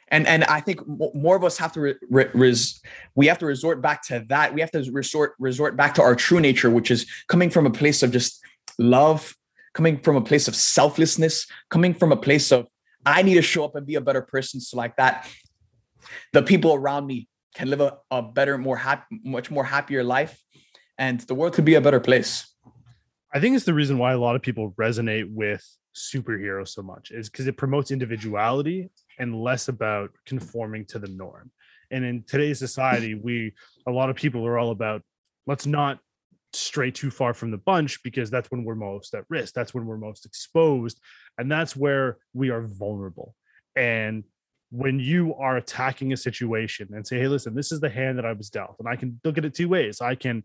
And, 0.09 0.27
and 0.27 0.45
I 0.45 0.61
think 0.61 0.81
more 0.87 1.35
of 1.35 1.45
us 1.45 1.57
have 1.59 1.73
to 1.73 1.81
re, 1.81 1.95
re, 2.11 2.27
res, 2.35 2.81
we 3.15 3.27
have 3.27 3.39
to 3.39 3.47
resort 3.47 3.81
back 3.81 4.03
to 4.09 4.25
that. 4.29 4.55
We 4.55 4.61
have 4.61 4.71
to 4.73 4.89
resort 4.93 5.33
resort 5.39 5.77
back 5.77 5.95
to 5.95 6.03
our 6.03 6.15
true 6.15 6.41
nature, 6.41 6.71
which 6.71 6.91
is 6.91 7.07
coming 7.29 7.51
from 7.51 7.67
a 7.67 7.71
place 7.71 8.03
of 8.03 8.13
just 8.13 8.41
love, 8.79 9.35
coming 9.73 9.99
from 9.99 10.17
a 10.17 10.21
place 10.21 10.47
of 10.47 10.55
selflessness, 10.55 11.47
coming 11.71 11.95
from 11.95 12.13
a 12.13 12.17
place 12.17 12.53
of 12.53 12.67
I 13.07 13.23
need 13.23 13.35
to 13.35 13.43
show 13.43 13.65
up 13.65 13.75
and 13.77 13.87
be 13.87 13.97
a 13.97 14.01
better 14.01 14.23
person. 14.23 14.61
So 14.61 14.77
like 14.77 14.97
that, 14.97 15.29
the 16.33 16.43
people 16.43 16.75
around 16.75 17.07
me 17.07 17.29
can 17.55 17.69
live 17.71 17.81
a, 17.81 17.99
a 18.11 18.23
better, 18.23 18.59
more 18.59 18.77
happy, 18.77 19.21
much 19.25 19.51
more 19.51 19.65
happier 19.65 20.05
life, 20.05 20.41
and 20.99 21.21
the 21.21 21.35
world 21.35 21.55
could 21.55 21.65
be 21.65 21.75
a 21.75 21.81
better 21.81 22.01
place. 22.01 22.47
I 23.33 23.41
think 23.41 23.57
it's 23.57 23.65
the 23.65 23.75
reason 23.75 23.99
why 23.99 24.13
a 24.13 24.19
lot 24.19 24.37
of 24.37 24.43
people 24.43 24.75
resonate 24.79 25.29
with 25.29 25.65
superheroes 25.95 26.69
so 26.69 26.83
much 26.83 27.11
is 27.11 27.31
because 27.31 27.47
it 27.47 27.57
promotes 27.57 27.91
individuality 27.91 28.91
and 29.19 29.41
less 29.41 29.69
about 29.69 30.11
conforming 30.27 30.85
to 30.87 30.99
the 30.99 31.09
norm. 31.09 31.51
And 31.91 32.05
in 32.05 32.25
today's 32.27 32.59
society, 32.59 33.15
we 33.15 33.55
a 33.87 33.91
lot 33.91 34.11
of 34.11 34.17
people 34.17 34.47
are 34.47 34.59
all 34.59 34.71
about 34.71 35.03
let's 35.47 35.67
not 35.67 35.99
stray 36.53 36.91
too 36.91 37.11
far 37.11 37.35
from 37.35 37.51
the 37.51 37.59
bunch 37.59 38.03
because 38.03 38.31
that's 38.31 38.51
when 38.51 38.65
we're 38.65 38.75
most 38.75 39.15
at 39.15 39.25
risk. 39.29 39.55
That's 39.55 39.75
when 39.75 39.87
we're 39.87 39.99
most 39.99 40.25
exposed. 40.25 41.01
And 41.39 41.51
that's 41.51 41.77
where 41.77 42.19
we 42.33 42.51
are 42.51 42.63
vulnerable. 42.63 43.35
And 43.77 44.25
when 44.71 44.99
you 44.99 45.35
are 45.35 45.57
attacking 45.57 46.13
a 46.13 46.17
situation 46.17 46.89
and 46.93 47.07
say, 47.07 47.19
hey, 47.19 47.29
listen, 47.29 47.55
this 47.55 47.71
is 47.71 47.81
the 47.81 47.89
hand 47.89 48.19
that 48.19 48.25
I 48.25 48.33
was 48.33 48.51
dealt, 48.51 48.77
and 48.81 48.89
I 48.89 48.97
can 48.97 49.21
look 49.25 49.39
at 49.39 49.45
it 49.45 49.55
two 49.55 49.69
ways. 49.69 50.01
I 50.01 50.15
can 50.17 50.43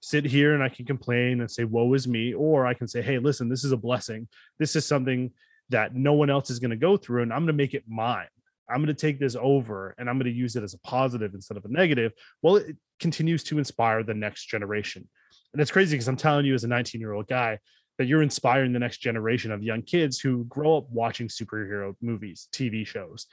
sit 0.00 0.24
here 0.24 0.54
and 0.54 0.62
I 0.62 0.68
can 0.68 0.86
complain 0.86 1.40
and 1.40 1.50
say, 1.50 1.64
woe 1.64 1.92
is 1.94 2.06
me, 2.06 2.34
or 2.34 2.66
I 2.66 2.74
can 2.74 2.88
say, 2.88 3.02
hey, 3.02 3.18
listen, 3.18 3.48
this 3.48 3.64
is 3.64 3.72
a 3.72 3.76
blessing. 3.76 4.28
This 4.58 4.76
is 4.76 4.86
something 4.86 5.30
that 5.70 5.94
no 5.94 6.14
one 6.14 6.30
else 6.30 6.50
is 6.50 6.58
going 6.58 6.70
to 6.70 6.76
go 6.76 6.96
through, 6.96 7.22
and 7.22 7.32
I'm 7.32 7.40
going 7.40 7.48
to 7.48 7.52
make 7.52 7.74
it 7.74 7.84
mine. 7.88 8.28
I'm 8.70 8.78
going 8.78 8.88
to 8.88 8.94
take 8.94 9.18
this 9.18 9.36
over 9.40 9.94
and 9.98 10.08
I'm 10.08 10.16
going 10.18 10.30
to 10.30 10.38
use 10.38 10.56
it 10.56 10.62
as 10.62 10.74
a 10.74 10.78
positive 10.80 11.34
instead 11.34 11.56
of 11.56 11.64
a 11.64 11.68
negative. 11.68 12.12
Well, 12.42 12.56
it 12.56 12.76
continues 13.00 13.42
to 13.44 13.58
inspire 13.58 14.02
the 14.02 14.14
next 14.14 14.46
generation. 14.46 15.08
And 15.52 15.62
it's 15.62 15.70
crazy 15.70 15.96
because 15.96 16.08
I'm 16.08 16.16
telling 16.16 16.44
you, 16.44 16.54
as 16.54 16.64
a 16.64 16.68
19 16.68 17.00
year 17.00 17.12
old 17.12 17.28
guy, 17.28 17.58
that 17.96 18.06
you're 18.06 18.22
inspiring 18.22 18.72
the 18.72 18.78
next 18.78 18.98
generation 18.98 19.50
of 19.50 19.62
young 19.62 19.82
kids 19.82 20.20
who 20.20 20.44
grow 20.44 20.76
up 20.76 20.86
watching 20.90 21.28
superhero 21.28 21.94
movies, 22.00 22.48
TV 22.52 22.86
shows, 22.86 23.26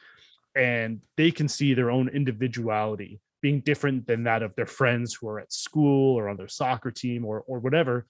and 0.55 1.01
they 1.17 1.29
can 1.29 1.47
see 1.47 1.73
their 1.73 1.91
own 1.91 2.09
individuality 2.09 3.19
being 3.45 3.61
different 3.61 4.07
than 4.07 4.23
that 4.23 4.41
of 4.41 4.55
their 4.55 4.65
friends 4.65 5.13
who 5.13 5.27
are 5.27 5.39
at 5.39 5.53
school 5.53 6.17
or 6.17 6.29
on 6.29 6.35
their 6.35 6.47
soccer 6.47 6.89
team 6.89 7.23
or, 7.23 7.43
or 7.45 7.59
whatever, 7.59 8.07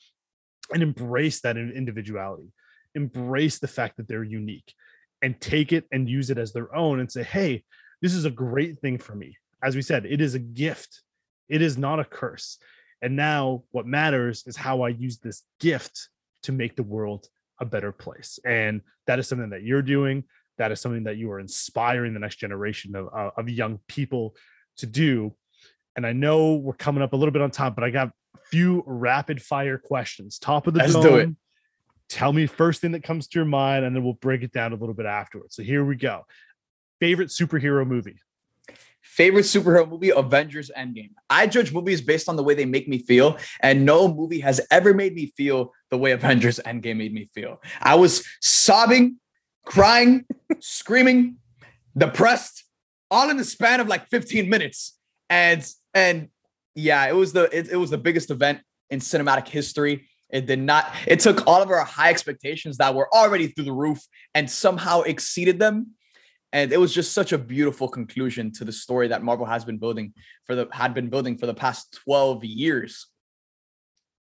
and 0.72 0.82
embrace 0.82 1.42
that 1.42 1.58
individuality, 1.58 2.54
embrace 2.96 3.60
the 3.60 3.68
fact 3.68 3.98
that 3.98 4.08
they're 4.08 4.24
unique 4.24 4.74
and 5.22 5.42
take 5.42 5.74
it 5.74 5.84
and 5.92 6.08
use 6.08 6.30
it 6.30 6.38
as 6.38 6.54
their 6.54 6.74
own 6.74 7.02
and 7.02 7.12
say, 7.12 7.22
hey, 7.22 7.62
this 8.02 8.14
is 8.14 8.24
a 8.24 8.32
great 8.32 8.80
thing 8.80 8.98
for 8.98 9.14
me. 9.14 9.36
As 9.62 9.76
we 9.76 9.82
said, 9.82 10.06
it 10.06 10.22
is 10.22 10.36
a 10.36 10.40
gift, 10.40 11.02
it 11.50 11.62
is 11.62 11.78
not 11.78 12.00
a 12.00 12.06
curse. 12.06 12.58
And 13.02 13.18
now 13.18 13.64
what 13.72 13.86
matters 13.86 14.46
is 14.48 14.56
how 14.56 14.84
I 14.84 14.88
use 14.88 15.18
this 15.18 15.44
gift 15.60 16.08
to 16.44 16.54
make 16.54 16.78
the 16.78 16.84
world 16.84 17.28
a 17.60 17.66
better 17.66 17.92
place. 17.92 18.40
And 18.46 18.80
that 19.06 19.20
is 19.20 19.28
something 19.28 19.50
that 19.50 19.64
you're 19.64 19.82
doing. 19.82 20.24
That 20.60 20.72
is 20.72 20.80
something 20.80 21.04
that 21.04 21.18
you 21.18 21.30
are 21.32 21.42
inspiring 21.42 22.14
the 22.14 22.22
next 22.22 22.38
generation 22.38 22.96
of, 22.96 23.10
uh, 23.14 23.32
of 23.36 23.50
young 23.50 23.80
people 23.90 24.34
to 24.78 24.86
do. 24.86 25.34
And 25.96 26.06
I 26.06 26.14
know 26.14 26.56
we're 26.56 26.74
coming 26.74 27.02
up 27.02 27.14
a 27.14 27.16
little 27.16 27.32
bit 27.32 27.42
on 27.42 27.52
time, 27.52 27.74
but 27.74 27.84
I 27.84 27.90
got 27.90 28.08
a 28.08 28.40
few 28.50 28.84
rapid 28.86 29.42
fire 29.42 29.78
questions. 29.78 30.40
Top 30.40 30.68
of 30.68 30.74
the 30.74 30.80
Let's 30.80 30.94
dome. 30.94 31.04
do 31.04 31.16
it. 31.16 31.30
Tell 32.10 32.34
me 32.34 32.46
first 32.46 32.82
thing 32.82 32.92
that 32.92 33.04
comes 33.04 33.28
to 33.30 33.40
your 33.40 33.46
mind, 33.46 33.86
and 33.86 33.96
then 33.96 34.04
we'll 34.04 34.14
break 34.14 34.44
it 34.44 34.52
down 34.52 34.74
a 34.74 34.76
little 34.76 34.94
bit 34.94 35.06
afterwards. 35.06 35.56
So 35.56 35.64
here 35.64 35.84
we 35.84 35.96
go. 35.96 36.26
Favorite 37.00 37.30
superhero 37.30 37.86
movie? 37.88 38.20
Favorite 39.02 39.44
superhero 39.44 39.90
movie, 39.90 40.10
Avengers 40.12 40.70
Endgame. 40.78 41.12
I 41.30 41.48
judge 41.48 41.72
movies 41.72 42.02
based 42.02 42.28
on 42.28 42.36
the 42.36 42.44
way 42.44 42.54
they 42.54 42.66
make 42.66 42.88
me 42.88 43.00
feel, 43.00 43.38
and 43.62 43.86
no 43.86 44.08
movie 44.14 44.40
has 44.42 44.60
ever 44.72 44.94
made 44.94 45.16
me 45.16 45.32
feel 45.38 45.72
the 45.90 45.98
way 45.98 46.12
Avengers 46.12 46.60
Endgame 46.66 46.98
made 46.98 47.14
me 47.14 47.26
feel. 47.34 47.62
I 47.82 47.96
was 47.96 48.26
sobbing, 48.42 49.18
crying, 49.64 50.26
screaming, 50.60 51.38
depressed, 51.98 52.65
all 53.16 53.30
in 53.30 53.38
the 53.38 53.46
span 53.46 53.80
of 53.80 53.88
like 53.88 54.08
15 54.10 54.50
minutes. 54.50 54.98
And 55.30 55.66
and 55.94 56.28
yeah, 56.76 57.08
it 57.08 57.16
was 57.16 57.32
the 57.32 57.44
it, 57.58 57.70
it 57.70 57.78
was 57.78 57.90
the 57.90 57.98
biggest 57.98 58.30
event 58.30 58.60
in 58.90 59.00
cinematic 59.00 59.48
history. 59.48 60.08
It 60.30 60.48
did 60.48 60.60
not, 60.60 60.92
it 61.08 61.20
took 61.20 61.48
all 61.48 61.62
of 61.62 61.70
our 61.70 61.86
high 61.86 62.10
expectations 62.10 62.78
that 62.78 62.94
were 62.94 63.08
already 63.16 63.48
through 63.48 63.66
the 63.66 63.72
roof 63.72 64.02
and 64.34 64.50
somehow 64.50 65.02
exceeded 65.02 65.60
them. 65.60 65.92
And 66.52 66.74
it 66.74 66.78
was 66.78 66.94
just 66.94 67.14
such 67.14 67.32
a 67.32 67.38
beautiful 67.38 67.88
conclusion 67.88 68.52
to 68.54 68.66
the 68.66 68.72
story 68.72 69.08
that 69.10 69.24
Marvel 69.24 69.46
has 69.46 69.64
been 69.64 69.78
building 69.78 70.14
for 70.46 70.56
the 70.56 70.68
had 70.72 70.94
been 70.94 71.10
building 71.10 71.38
for 71.38 71.46
the 71.46 71.54
past 71.54 72.00
12 72.06 72.44
years. 72.44 73.08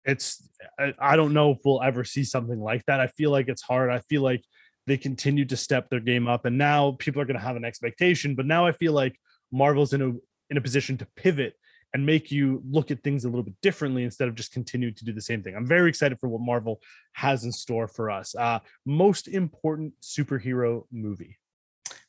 It's 0.06 0.48
I, 0.80 0.94
I 1.00 1.16
don't 1.16 1.34
know 1.34 1.52
if 1.52 1.60
we'll 1.66 1.82
ever 1.82 2.04
see 2.04 2.24
something 2.24 2.60
like 2.60 2.86
that. 2.86 3.00
I 3.00 3.08
feel 3.08 3.32
like 3.32 3.48
it's 3.50 3.62
hard. 3.62 3.90
I 3.90 4.00
feel 4.00 4.22
like 4.22 4.44
they 4.88 4.98
continue 4.98 5.46
to 5.46 5.58
step 5.58 5.90
their 5.90 6.00
game 6.00 6.28
up 6.28 6.46
and 6.46 6.58
now 6.58 6.96
people 7.00 7.22
are 7.22 7.26
going 7.26 7.40
to 7.40 7.46
have 7.46 7.56
an 7.56 7.66
expectation, 7.66 8.36
but 8.36 8.46
now 8.46 8.66
I 8.66 8.72
feel 8.72 8.94
like 8.94 9.18
Marvel's 9.52 9.94
in 9.94 10.02
a 10.02 10.12
in 10.50 10.58
a 10.58 10.62
position 10.62 10.98
to 10.98 11.08
pivot 11.16 11.56
and 11.94 12.06
make 12.06 12.32
you 12.32 12.62
look 12.70 12.92
at 12.92 13.04
things 13.04 13.24
a 13.24 13.30
little 13.30 13.44
bit 13.44 13.56
differently 13.62 14.04
instead 14.04 14.28
of 14.28 14.36
just 14.36 14.52
continuing 14.52 14.96
to 14.96 15.06
do 15.06 15.14
the 15.14 15.22
same 15.22 15.44
thing. 15.44 15.56
I'm 15.56 15.66
very 15.66 15.90
excited 15.90 16.20
for 16.20 16.28
what 16.28 16.42
Marvel 16.42 16.82
has 17.14 17.44
in 17.44 17.52
store 17.52 17.88
for 17.88 18.10
us. 18.10 18.36
Uh, 18.36 18.60
most 18.86 19.28
important 19.28 19.94
superhero 20.02 20.86
movie. 20.92 21.38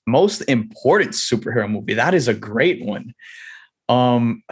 Most 0.07 0.41
important 0.43 1.13
superhero 1.13 1.71
movie. 1.71 1.95
That 1.95 2.15
is 2.15 2.29
a 2.29 2.35
great 2.35 2.85
one. 2.85 3.15
Um, 3.89 4.43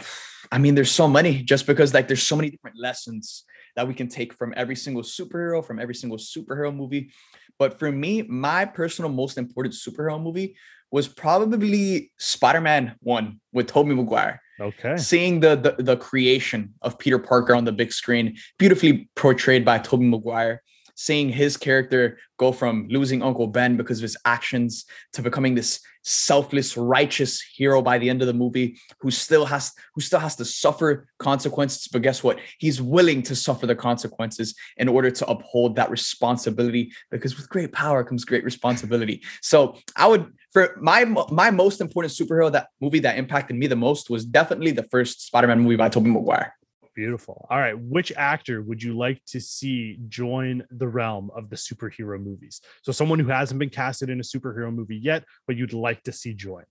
I 0.51 0.59
mean, 0.59 0.75
there's 0.75 0.91
so 0.91 1.07
many 1.07 1.41
just 1.41 1.65
because 1.65 1.93
like 1.93 2.07
there's 2.07 2.23
so 2.23 2.35
many 2.35 2.51
different 2.51 2.77
lessons 2.77 3.43
that 3.75 3.87
we 3.87 3.95
can 3.95 4.07
take 4.07 4.33
from 4.33 4.53
every 4.55 4.75
single 4.75 5.01
superhero, 5.01 5.65
from 5.65 5.79
every 5.79 5.95
single 5.95 6.19
superhero 6.19 6.75
movie. 6.75 7.11
But 7.59 7.79
for 7.79 7.91
me, 7.91 8.23
my 8.23 8.65
personal 8.65 9.11
most 9.11 9.37
important 9.37 9.75
superhero 9.75 10.21
movie 10.21 10.55
was 10.91 11.07
probably 11.07 12.11
Spider-Man 12.17 12.95
1 13.01 13.39
with 13.51 13.67
Tobey 13.67 13.95
Maguire. 13.95 14.41
Okay. 14.59 14.97
Seeing 14.97 15.39
the, 15.39 15.55
the 15.55 15.83
the 15.83 15.97
creation 15.97 16.75
of 16.83 16.99
Peter 16.99 17.17
Parker 17.17 17.55
on 17.55 17.65
the 17.65 17.71
big 17.71 17.91
screen, 17.91 18.37
beautifully 18.59 19.09
portrayed 19.15 19.65
by 19.65 19.79
Tobey 19.79 20.05
Maguire, 20.05 20.61
seeing 20.95 21.29
his 21.29 21.57
character 21.57 22.17
go 22.37 22.51
from 22.51 22.87
losing 22.89 23.21
Uncle 23.21 23.47
Ben 23.47 23.77
because 23.77 23.99
of 23.99 24.03
his 24.03 24.17
actions 24.25 24.85
to 25.13 25.21
becoming 25.21 25.55
this 25.55 25.79
selfless, 26.03 26.75
righteous 26.75 27.41
hero 27.41 27.81
by 27.81 27.97
the 27.97 28.09
end 28.09 28.21
of 28.21 28.27
the 28.27 28.33
movie, 28.33 28.77
who 28.99 29.09
still 29.09 29.45
has 29.45 29.71
who 29.95 30.01
still 30.01 30.19
has 30.19 30.35
to 30.35 30.45
suffer 30.45 31.07
consequences. 31.17 31.87
But 31.87 32.01
guess 32.01 32.23
what? 32.23 32.39
He's 32.59 32.81
willing 32.81 33.23
to 33.23 33.35
suffer 33.35 33.65
the 33.65 33.75
consequences 33.75 34.55
in 34.77 34.87
order 34.87 35.09
to 35.11 35.27
uphold 35.27 35.75
that 35.75 35.89
responsibility. 35.89 36.91
Because 37.09 37.37
with 37.37 37.49
great 37.49 37.71
power 37.71 38.03
comes 38.03 38.25
great 38.25 38.43
responsibility. 38.43 39.21
So 39.41 39.77
I 39.95 40.07
would 40.07 40.31
for 40.51 40.77
my 40.81 41.05
my 41.05 41.51
most 41.51 41.81
important 41.81 42.13
superhero 42.13 42.51
that 42.51 42.67
movie 42.81 42.99
that 42.99 43.17
impacted 43.17 43.55
me 43.55 43.67
the 43.67 43.75
most 43.75 44.09
was 44.09 44.25
definitely 44.25 44.71
the 44.71 44.83
first 44.83 45.25
Spider-Man 45.27 45.61
movie 45.61 45.77
by 45.77 45.89
Tobey 45.89 46.09
Maguire. 46.09 46.55
Beautiful. 46.95 47.47
All 47.49 47.59
right. 47.59 47.77
Which 47.77 48.11
actor 48.15 48.61
would 48.61 48.83
you 48.83 48.95
like 48.95 49.23
to 49.27 49.39
see 49.39 49.97
join 50.09 50.63
the 50.69 50.87
realm 50.87 51.31
of 51.35 51.49
the 51.49 51.55
superhero 51.55 52.21
movies? 52.23 52.61
So, 52.83 52.91
someone 52.91 53.19
who 53.19 53.29
hasn't 53.29 53.59
been 53.59 53.69
casted 53.69 54.09
in 54.09 54.19
a 54.19 54.23
superhero 54.23 54.73
movie 54.73 54.97
yet, 54.97 55.23
but 55.47 55.55
you'd 55.55 55.73
like 55.73 56.03
to 56.03 56.11
see 56.11 56.33
join. 56.33 56.63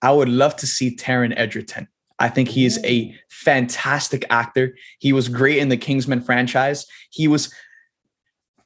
I 0.00 0.10
would 0.10 0.28
love 0.28 0.56
to 0.56 0.66
see 0.66 0.96
Taron 0.96 1.32
Egerton. 1.36 1.86
I 2.18 2.28
think 2.28 2.48
he 2.48 2.64
is 2.64 2.80
a 2.84 3.16
fantastic 3.30 4.24
actor. 4.30 4.76
He 4.98 5.12
was 5.12 5.28
great 5.28 5.58
in 5.58 5.68
the 5.68 5.76
Kingsman 5.76 6.22
franchise. 6.22 6.86
He 7.10 7.28
was 7.28 7.52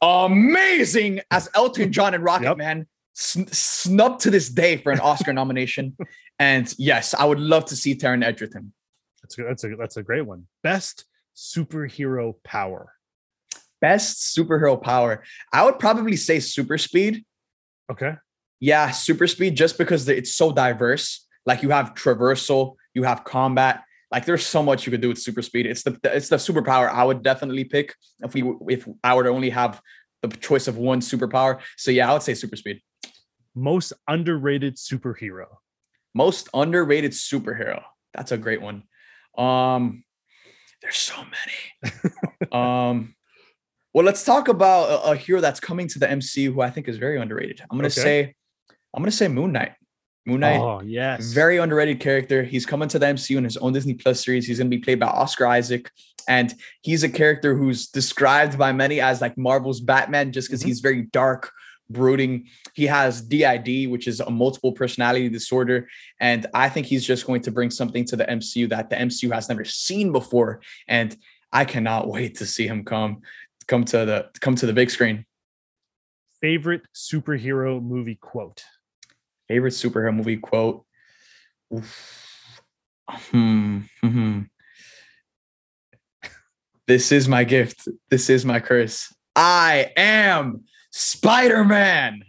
amazing 0.01 1.21
as 1.31 1.49
Elton 1.55 1.93
John 1.93 2.14
and 2.14 2.25
Rocket 2.25 2.45
yep. 2.45 2.57
Man, 2.57 2.87
sn- 3.14 3.47
snubbed 3.49 4.21
to 4.21 4.31
this 4.31 4.49
day 4.49 4.77
for 4.77 4.93
an 4.93 5.01
Oscar 5.01 5.33
nomination. 5.35 5.97
And 6.39 6.73
yes, 6.79 7.14
I 7.14 7.25
would 7.25 7.41
love 7.41 7.66
to 7.66 7.77
see 7.77 7.95
Taron 7.95 8.25
Egerton. 8.25 8.73
That's 9.27 9.39
a, 9.39 9.45
that's 9.45 9.64
a 9.64 9.77
that's 9.77 9.97
a 9.97 10.03
great 10.03 10.22
one. 10.22 10.47
Best 10.62 11.05
superhero 11.35 12.35
power. 12.45 12.93
Best 13.81 14.37
superhero 14.37 14.81
power. 14.81 15.24
I 15.53 15.64
would 15.64 15.79
probably 15.79 16.16
say 16.16 16.41
super 16.41 16.79
speed. 16.79 17.24
Okay. 17.91 18.14
Yeah, 18.61 18.91
super 18.91 19.27
speed 19.27 19.57
just 19.57 19.77
because 19.79 20.09
it's 20.09 20.35
so 20.35 20.53
diverse. 20.53 21.27
Like 21.45 21.62
you 21.62 21.70
have 21.70 21.95
traversal, 21.95 22.77
you 22.95 23.03
have 23.03 23.24
combat. 23.24 23.83
Like 24.11 24.24
there's 24.24 24.47
so 24.47 24.62
much 24.62 24.87
you 24.87 24.93
could 24.93 25.01
do 25.01 25.09
with 25.09 25.18
super 25.18 25.43
speed. 25.43 25.66
It's 25.66 25.83
the 25.83 25.99
it's 26.05 26.29
the 26.29 26.37
superpower 26.37 26.89
I 26.89 27.05
would 27.05 27.22
definitely 27.22 27.64
pick 27.64 27.95
if 28.20 28.33
we 28.35 28.45
if 28.68 28.89
I 29.03 29.14
were 29.14 29.24
to 29.24 29.31
only 29.31 29.51
have 29.51 29.81
the 30.22 30.29
choice 30.29 30.68
of 30.68 30.77
one 30.77 31.01
superpower. 31.01 31.61
So 31.77 31.91
yeah, 31.91 32.09
I 32.09 32.12
would 32.12 32.22
say 32.22 32.35
super 32.35 32.57
speed. 32.57 32.81
Most 33.55 33.93
underrated 34.09 34.77
superhero. 34.77 35.47
Most 36.14 36.49
underrated 36.55 37.12
superhero. 37.12 37.83
That's 38.14 38.33
a 38.33 38.39
great 38.39 38.62
one. 38.62 38.85
Um, 39.39 40.05
there's 40.82 40.97
so 40.97 41.16
many. 41.16 42.53
um, 42.53 43.14
well, 43.93 44.05
let's 44.05 44.24
talk 44.24 44.49
about 44.49 44.91
a, 44.91 45.12
a, 45.12 45.16
hero 45.16 45.41
that's 45.41 45.59
coming 45.59 45.89
to 45.89 45.99
the 45.99 46.07
MCU 46.07 46.53
who 46.53 46.61
I 46.61 46.70
think 46.70 46.87
is 46.87 46.99
very 46.99 47.18
underrated. 47.18 47.62
I'm 47.62 47.78
gonna 47.78 47.87
okay. 47.87 48.01
say, 48.01 48.34
I'm 48.95 49.03
gonna 49.03 49.11
say 49.11 49.28
Moon 49.28 49.53
Knight. 49.53 49.72
Moon 50.26 50.41
Knight. 50.41 50.61
Oh 50.61 50.82
yes, 50.82 51.32
very 51.32 51.59
underrated 51.59 52.01
character. 52.01 52.43
He's 52.43 52.66
coming 52.66 52.89
to 52.89 52.99
the 52.99 53.07
MCU 53.07 53.37
in 53.37 53.45
his 53.45 53.57
own 53.57 53.72
Disney 53.72 53.95
Plus 53.95 54.24
series. 54.24 54.47
He's 54.47 54.59
gonna 54.59 54.70
be 54.70 54.78
played 54.78 55.01
by 55.01 55.07
Oscar 55.07 55.47
Isaac, 55.47 55.91
and 56.28 56.53
he's 56.82 57.05
a 57.05 57.09
character 57.09 57.57
who's 57.57 57.87
described 57.89 58.59
by 58.59 58.72
many 58.72 59.01
as 59.01 59.20
like 59.20 59.39
Marvel's 59.39 59.80
Batman, 59.80 60.32
just 60.32 60.49
because 60.49 60.61
mm-hmm. 60.61 60.68
he's 60.68 60.80
very 60.80 61.03
dark, 61.12 61.53
brooding. 61.89 62.49
He 62.74 62.87
has 62.87 63.22
DID, 63.22 63.91
which 63.91 64.09
is 64.09 64.20
a 64.20 64.30
multiple 64.30 64.72
personality 64.72 65.28
disorder. 65.28 65.89
And 66.20 66.47
I 66.55 66.68
think 66.68 66.87
he's 66.87 67.05
just 67.05 67.26
going 67.26 67.43
to 67.43 67.51
bring 67.51 67.70
something 67.70 68.05
to 68.07 68.16
the 68.16 68.24
MCU 68.24 68.68
that 68.70 68.91
the 68.91 68.97
MCU 68.97 69.32
has 69.32 69.49
never 69.49 69.64
seen 69.64 70.12
before. 70.12 70.61
And 70.89 71.16
I 71.53 71.64
cannot 71.64 72.09
wait 72.14 72.37
to 72.37 72.47
see 72.47 72.66
him 72.66 72.84
come 72.84 73.22
come 73.66 73.84
to 73.84 74.05
the 74.05 74.30
come 74.41 74.55
to 74.57 74.66
the 74.66 74.72
big 74.72 74.91
screen. 74.91 75.24
Favorite 76.41 76.82
superhero 76.95 77.82
movie 77.82 78.16
quote. 78.16 78.62
Favorite 79.49 79.72
superhero 79.72 80.14
movie 80.14 80.37
quote. 80.37 80.84
Hmm. 83.09 83.80
hmm 84.03 84.41
This 86.87 87.11
is 87.11 87.28
my 87.28 87.45
gift. 87.45 87.89
This 88.11 88.30
is 88.30 88.45
my 88.45 88.61
curse. 88.61 89.12
I 89.34 89.93
am 89.97 90.64
Spider 90.99 91.63
Man. 91.63 92.23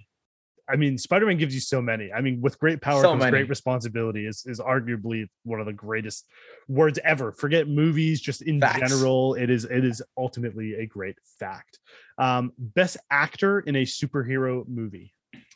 I 0.69 0.75
mean, 0.75 0.97
Spider 0.97 1.25
Man 1.25 1.37
gives 1.37 1.55
you 1.55 1.61
so 1.61 1.81
many. 1.81 2.11
I 2.11 2.19
mean, 2.19 2.41
with 2.41 2.59
great 2.59 2.81
power 2.81 3.01
so 3.01 3.11
comes 3.11 3.21
many. 3.21 3.31
great 3.31 3.47
responsibility. 3.47 4.27
Is 4.27 4.43
is 4.45 4.59
arguably 4.59 5.29
one 5.43 5.61
of 5.61 5.65
the 5.65 5.71
greatest 5.71 6.25
words 6.67 6.99
ever. 7.05 7.31
Forget 7.31 7.69
movies, 7.69 8.19
just 8.19 8.41
in 8.41 8.59
Facts. 8.59 8.79
general, 8.79 9.35
it 9.35 9.49
is 9.49 9.63
it 9.63 9.85
is 9.85 10.03
ultimately 10.17 10.73
a 10.73 10.85
great 10.85 11.15
fact. 11.39 11.79
Um, 12.17 12.51
best 12.57 12.97
actor 13.09 13.61
in 13.61 13.77
a 13.77 13.83
superhero 13.83 14.67
movie. 14.67 15.13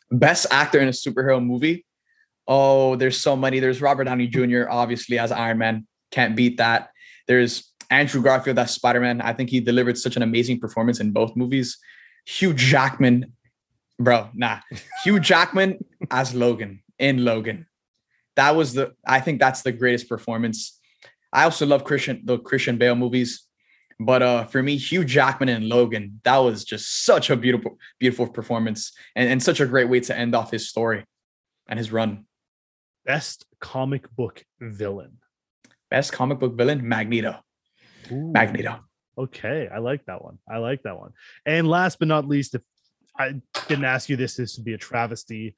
Best 0.10 0.48
actor 0.50 0.80
in 0.80 0.88
a 0.88 0.92
superhero 0.92 1.46
movie. 1.46 1.86
Oh, 2.48 2.96
there's 2.96 3.20
so 3.20 3.36
many. 3.36 3.60
There's 3.60 3.82
Robert 3.82 4.06
Downey 4.06 4.28
Jr. 4.28 4.70
obviously 4.70 5.20
as 5.20 5.34
Iron 5.34 5.58
Man. 5.58 5.86
Can't 6.12 6.34
beat 6.34 6.58
that. 6.58 6.92
There's 7.28 7.74
Andrew 7.90 8.22
Garfield 8.22 8.58
as 8.58 8.72
Spider 8.72 9.02
Man. 9.02 9.20
I 9.20 9.34
think 9.34 9.50
he 9.50 9.60
delivered 9.60 9.98
such 9.98 10.16
an 10.16 10.22
amazing 10.22 10.62
performance 10.62 11.02
in 11.02 11.12
both 11.12 11.36
movies. 11.36 11.78
Hugh 12.26 12.54
Jackman, 12.54 13.34
bro, 14.00 14.30
nah. 14.34 14.60
Hugh 15.04 15.20
Jackman 15.20 15.84
as 16.10 16.34
Logan 16.34 16.84
in 17.00 17.26
Logan. 17.26 17.68
That 18.36 18.56
was 18.56 18.74
the 18.74 18.94
I 19.06 19.20
think 19.20 19.40
that's 19.40 19.62
the 19.62 19.72
greatest 19.72 20.08
performance. 20.08 20.80
I 21.34 21.44
also 21.44 21.66
love 21.66 21.84
Christian 21.84 22.22
the 22.24 22.38
Christian 22.38 22.78
Bale 22.78 22.96
movies. 22.96 23.48
But 24.00 24.24
uh, 24.24 24.46
for 24.46 24.64
me, 24.64 24.78
Hugh 24.78 25.06
Jackman 25.06 25.50
and 25.50 25.70
Logan, 25.70 26.22
that 26.24 26.38
was 26.38 26.66
just 26.66 27.06
such 27.06 27.30
a 27.30 27.36
beautiful, 27.36 27.78
beautiful 28.00 28.28
performance 28.28 28.94
and, 29.16 29.30
and 29.30 29.44
such 29.44 29.60
a 29.60 29.66
great 29.68 29.90
way 29.90 30.00
to 30.00 30.18
end 30.18 30.34
off 30.34 30.50
his 30.50 30.68
story 30.68 31.06
and 31.70 31.78
his 31.78 31.92
run. 31.92 32.26
Best 33.06 33.46
comic 33.60 34.10
book 34.16 34.44
villain. 34.60 35.18
Best 35.92 36.14
comic 36.14 36.40
book 36.40 36.58
villain, 36.58 36.88
Magneto. 36.88 37.42
Ooh. 38.12 38.32
Magneto. 38.32 38.80
Okay, 39.22 39.70
I 39.72 39.78
like 39.78 40.06
that 40.06 40.24
one. 40.24 40.40
I 40.50 40.58
like 40.58 40.82
that 40.84 40.98
one. 40.98 41.12
And 41.46 41.68
last 41.68 42.00
but 42.00 42.08
not 42.08 42.28
least, 42.28 42.56
if 42.56 42.62
I 43.18 43.36
didn't 43.68 43.86
ask 43.86 44.10
you 44.10 44.16
this, 44.16 44.36
this 44.36 44.58
would 44.58 44.66
be 44.66 44.74
a 44.74 44.78
travesty. 44.78 45.56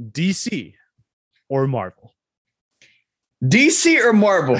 DC 0.00 0.72
or 1.48 1.66
Marvel? 1.66 2.14
DC 3.44 4.02
or 4.02 4.14
Marvel? 4.14 4.58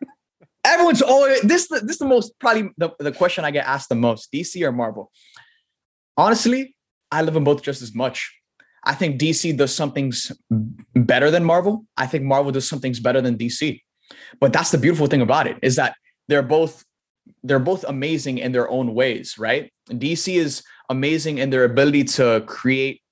Everyone's 0.64 1.00
always 1.00 1.40
this. 1.40 1.68
This 1.68 1.82
is 1.82 1.98
the 1.98 2.06
most 2.06 2.38
probably 2.38 2.70
the, 2.76 2.90
the 2.98 3.12
question 3.12 3.46
I 3.46 3.50
get 3.50 3.66
asked 3.66 3.88
the 3.88 3.94
most: 3.94 4.30
DC 4.30 4.62
or 4.62 4.72
Marvel? 4.72 5.10
Honestly, 6.18 6.76
I 7.10 7.22
love 7.22 7.32
them 7.32 7.44
both 7.44 7.62
just 7.62 7.80
as 7.80 7.94
much. 7.94 8.30
I 8.84 8.94
think 8.94 9.18
DC 9.18 9.56
does 9.56 9.74
some 9.74 9.92
things 9.92 10.32
better 10.94 11.30
than 11.30 11.44
Marvel. 11.44 11.86
I 11.96 12.06
think 12.06 12.24
Marvel 12.24 12.52
does 12.52 12.68
some 12.68 12.80
things 12.80 13.00
better 13.00 13.22
than 13.22 13.38
DC. 13.38 13.80
But 14.38 14.52
that's 14.52 14.70
the 14.70 14.78
beautiful 14.78 15.06
thing 15.06 15.22
about 15.22 15.46
it 15.46 15.56
is 15.62 15.76
that 15.76 15.96
they're 16.28 16.42
both 16.42 16.84
they're 17.42 17.58
both 17.58 17.84
amazing 17.84 18.38
in 18.38 18.52
their 18.52 18.68
own 18.68 18.94
ways, 18.94 19.38
right? 19.38 19.72
DC 19.88 20.36
is 20.36 20.62
amazing 20.88 21.38
in 21.38 21.50
their 21.50 21.64
ability 21.64 22.04
to 22.04 22.42
create 22.46 23.02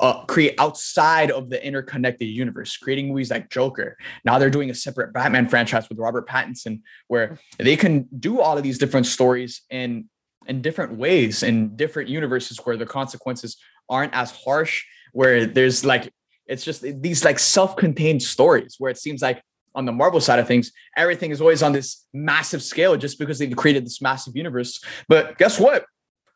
uh, 0.00 0.24
create 0.24 0.54
outside 0.58 1.30
of 1.30 1.48
the 1.48 1.64
interconnected 1.64 2.28
universe, 2.28 2.76
creating 2.76 3.08
movies 3.08 3.30
like 3.30 3.48
Joker. 3.48 3.96
Now 4.24 4.38
they're 4.38 4.50
doing 4.50 4.68
a 4.70 4.74
separate 4.74 5.12
Batman 5.12 5.48
franchise 5.48 5.88
with 5.88 5.98
Robert 5.98 6.28
Pattinson, 6.28 6.80
where 7.08 7.38
they 7.58 7.76
can 7.76 8.08
do 8.18 8.40
all 8.40 8.56
of 8.56 8.62
these 8.62 8.78
different 8.78 9.06
stories 9.06 9.62
in 9.70 10.08
in 10.46 10.62
different 10.62 10.96
ways 10.96 11.42
in 11.42 11.76
different 11.76 12.08
universes 12.08 12.58
where 12.58 12.76
the 12.76 12.86
consequences 12.86 13.56
aren't 13.88 14.14
as 14.14 14.30
harsh. 14.30 14.84
Where 15.12 15.46
there's 15.46 15.84
like 15.84 16.12
it's 16.46 16.64
just 16.64 16.82
these 16.82 17.24
like 17.24 17.38
self-contained 17.38 18.22
stories 18.22 18.76
where 18.78 18.90
it 18.90 18.98
seems 18.98 19.22
like 19.22 19.42
on 19.76 19.84
the 19.84 19.92
Marvel 19.92 20.20
side 20.20 20.38
of 20.38 20.48
things, 20.48 20.72
everything 20.96 21.30
is 21.30 21.40
always 21.40 21.62
on 21.62 21.72
this 21.72 22.06
massive 22.12 22.62
scale 22.62 22.96
just 22.96 23.18
because 23.18 23.38
they've 23.38 23.54
created 23.54 23.84
this 23.84 24.02
massive 24.02 24.34
universe. 24.34 24.82
But 25.08 25.38
guess 25.38 25.60
what? 25.60 25.84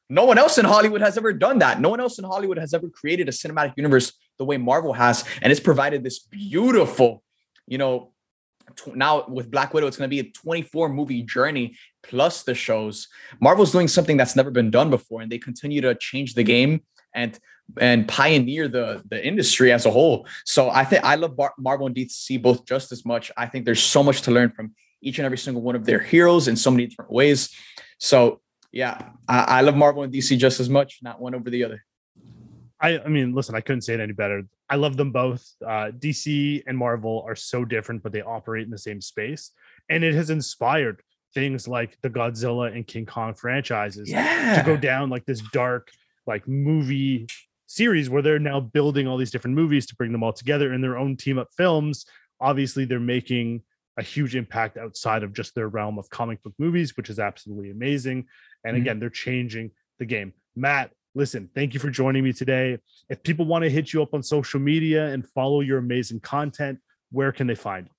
No 0.08 0.24
one 0.24 0.38
else 0.38 0.58
in 0.58 0.64
Hollywood 0.64 1.00
has 1.00 1.16
ever 1.16 1.32
done 1.32 1.58
that. 1.60 1.80
No 1.80 1.88
one 1.88 2.00
else 2.00 2.18
in 2.18 2.24
Hollywood 2.24 2.58
has 2.58 2.74
ever 2.74 2.88
created 2.88 3.28
a 3.28 3.32
cinematic 3.32 3.74
universe 3.76 4.12
the 4.38 4.44
way 4.44 4.58
Marvel 4.58 4.92
has. 4.92 5.24
And 5.40 5.50
it's 5.50 5.60
provided 5.60 6.04
this 6.04 6.18
beautiful, 6.18 7.22
you 7.66 7.78
know, 7.78 8.12
now 8.94 9.24
with 9.28 9.50
Black 9.50 9.72
Widow, 9.72 9.86
it's 9.86 9.96
going 9.96 10.08
to 10.08 10.14
be 10.14 10.20
a 10.20 10.32
24 10.32 10.88
movie 10.88 11.22
journey 11.22 11.76
plus 12.02 12.42
the 12.42 12.54
shows. 12.54 13.08
Marvel's 13.40 13.72
doing 13.72 13.88
something 13.88 14.16
that's 14.16 14.36
never 14.36 14.50
been 14.50 14.70
done 14.70 14.90
before, 14.90 15.22
and 15.22 15.30
they 15.30 15.38
continue 15.38 15.80
to 15.80 15.94
change 15.94 16.34
the 16.34 16.44
game 16.44 16.82
and 17.14 17.38
and 17.78 18.08
pioneer 18.08 18.68
the 18.68 19.02
the 19.08 19.24
industry 19.24 19.72
as 19.72 19.86
a 19.86 19.90
whole. 19.90 20.26
So 20.44 20.70
I 20.70 20.84
think 20.84 21.04
I 21.04 21.14
love 21.14 21.36
Bar- 21.36 21.54
Marvel 21.58 21.86
and 21.86 21.94
DC 21.94 22.40
both 22.42 22.64
just 22.64 22.92
as 22.92 23.04
much. 23.04 23.30
I 23.36 23.46
think 23.46 23.64
there's 23.64 23.82
so 23.82 24.02
much 24.02 24.22
to 24.22 24.30
learn 24.30 24.50
from 24.50 24.74
each 25.02 25.18
and 25.18 25.26
every 25.26 25.38
single 25.38 25.62
one 25.62 25.76
of 25.76 25.86
their 25.86 26.00
heroes 26.00 26.48
in 26.48 26.56
so 26.56 26.70
many 26.70 26.86
different 26.86 27.12
ways. 27.12 27.54
So 27.98 28.40
yeah, 28.72 29.10
I, 29.28 29.38
I 29.38 29.60
love 29.62 29.76
Marvel 29.76 30.02
and 30.02 30.12
DC 30.12 30.36
just 30.38 30.60
as 30.60 30.68
much, 30.68 30.98
not 31.02 31.20
one 31.20 31.34
over 31.34 31.50
the 31.50 31.64
other. 31.64 31.84
I, 32.80 32.98
I 32.98 33.08
mean, 33.08 33.34
listen, 33.34 33.54
I 33.54 33.60
couldn't 33.60 33.82
say 33.82 33.94
it 33.94 34.00
any 34.00 34.12
better. 34.12 34.42
I 34.68 34.76
love 34.76 34.96
them 34.96 35.12
both. 35.12 35.46
Uh, 35.64 35.90
DC 35.90 36.62
and 36.66 36.78
Marvel 36.78 37.24
are 37.26 37.34
so 37.34 37.64
different, 37.64 38.02
but 38.02 38.12
they 38.12 38.22
operate 38.22 38.64
in 38.64 38.70
the 38.70 38.78
same 38.78 39.00
space, 39.00 39.50
and 39.88 40.02
it 40.02 40.14
has 40.14 40.30
inspired 40.30 41.02
things 41.34 41.68
like 41.68 41.96
the 42.02 42.10
Godzilla 42.10 42.74
and 42.74 42.86
King 42.86 43.06
Kong 43.06 43.34
franchises 43.34 44.10
yeah. 44.10 44.56
to 44.56 44.64
go 44.64 44.76
down 44.76 45.10
like 45.10 45.24
this 45.26 45.42
dark, 45.52 45.90
like 46.30 46.46
movie 46.48 47.26
series 47.66 48.08
where 48.08 48.22
they're 48.22 48.38
now 48.38 48.60
building 48.60 49.06
all 49.06 49.16
these 49.16 49.32
different 49.32 49.56
movies 49.56 49.84
to 49.86 49.96
bring 49.96 50.12
them 50.12 50.22
all 50.22 50.32
together 50.32 50.72
in 50.72 50.80
their 50.80 50.96
own 50.96 51.16
team 51.16 51.38
up 51.38 51.48
films. 51.56 52.06
Obviously, 52.40 52.84
they're 52.84 53.00
making 53.00 53.62
a 53.98 54.02
huge 54.02 54.36
impact 54.36 54.78
outside 54.78 55.22
of 55.24 55.32
just 55.32 55.54
their 55.54 55.68
realm 55.68 55.98
of 55.98 56.08
comic 56.08 56.42
book 56.42 56.54
movies, 56.58 56.96
which 56.96 57.10
is 57.10 57.18
absolutely 57.18 57.70
amazing. 57.70 58.26
And 58.64 58.74
mm-hmm. 58.74 58.82
again, 58.82 59.00
they're 59.00 59.10
changing 59.10 59.72
the 59.98 60.06
game. 60.06 60.32
Matt, 60.54 60.92
listen, 61.14 61.50
thank 61.54 61.74
you 61.74 61.80
for 61.80 61.90
joining 61.90 62.22
me 62.22 62.32
today. 62.32 62.78
If 63.08 63.22
people 63.22 63.44
want 63.44 63.64
to 63.64 63.70
hit 63.70 63.92
you 63.92 64.02
up 64.02 64.14
on 64.14 64.22
social 64.22 64.60
media 64.60 65.08
and 65.08 65.28
follow 65.28 65.60
your 65.60 65.78
amazing 65.78 66.20
content, 66.20 66.78
where 67.10 67.32
can 67.32 67.48
they 67.48 67.56
find 67.56 67.86
you? 67.86 67.92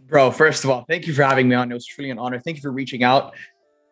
Bro, 0.00 0.32
first 0.32 0.64
of 0.64 0.70
all, 0.70 0.84
thank 0.88 1.06
you 1.06 1.12
for 1.12 1.22
having 1.22 1.48
me 1.48 1.54
on. 1.54 1.70
It 1.70 1.74
was 1.74 1.86
truly 1.86 2.10
an 2.10 2.18
honor. 2.18 2.38
Thank 2.38 2.56
you 2.56 2.60
for 2.60 2.72
reaching 2.72 3.02
out 3.02 3.34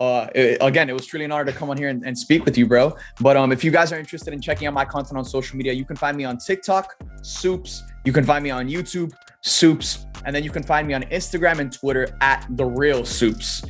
uh, 0.01 0.29
it, 0.35 0.57
again, 0.63 0.89
it 0.89 0.95
was 0.95 1.05
truly 1.05 1.27
an 1.27 1.33
honor 1.33 1.45
to 1.45 1.53
come 1.53 1.69
on 1.69 1.77
here 1.77 1.89
and, 1.89 2.05
and, 2.07 2.19
speak 2.19 2.47
with 2.47 2.57
you, 2.57 2.67
bro. 2.67 2.97
But 3.21 3.37
um, 3.37 3.53
if 3.53 3.63
you 3.63 3.71
guys 3.71 3.93
are 3.93 3.99
interested 3.99 4.33
in 4.33 4.41
checking 4.41 4.67
out 4.67 4.73
my 4.73 4.87
content 4.87 5.19
on 5.19 5.27
social 5.27 5.59
media, 5.59 5.75
you 5.75 5.85
can 5.85 5.95
find 5.95 6.17
me 6.17 6.25
on 6.25 6.39
TikTok, 6.39 6.97
Supes. 7.21 7.83
You 8.07 8.13
can 8.13 8.25
find 8.25 8.43
me 8.43 8.49
on 8.49 8.67
YouTube, 8.67 9.13
Supes, 9.43 10.07
and 10.25 10.35
then 10.35 10.43
you 10.43 10.51
can 10.51 10.63
find 10.63 10.89
me 10.89 10.95
on 10.95 11.03
Instagram 11.05 11.59
and 11.59 11.71
Twitter 11.71 12.17
at 12.23 12.47
the 12.51 12.65
Real 12.65 13.05
Supes. 13.05 13.63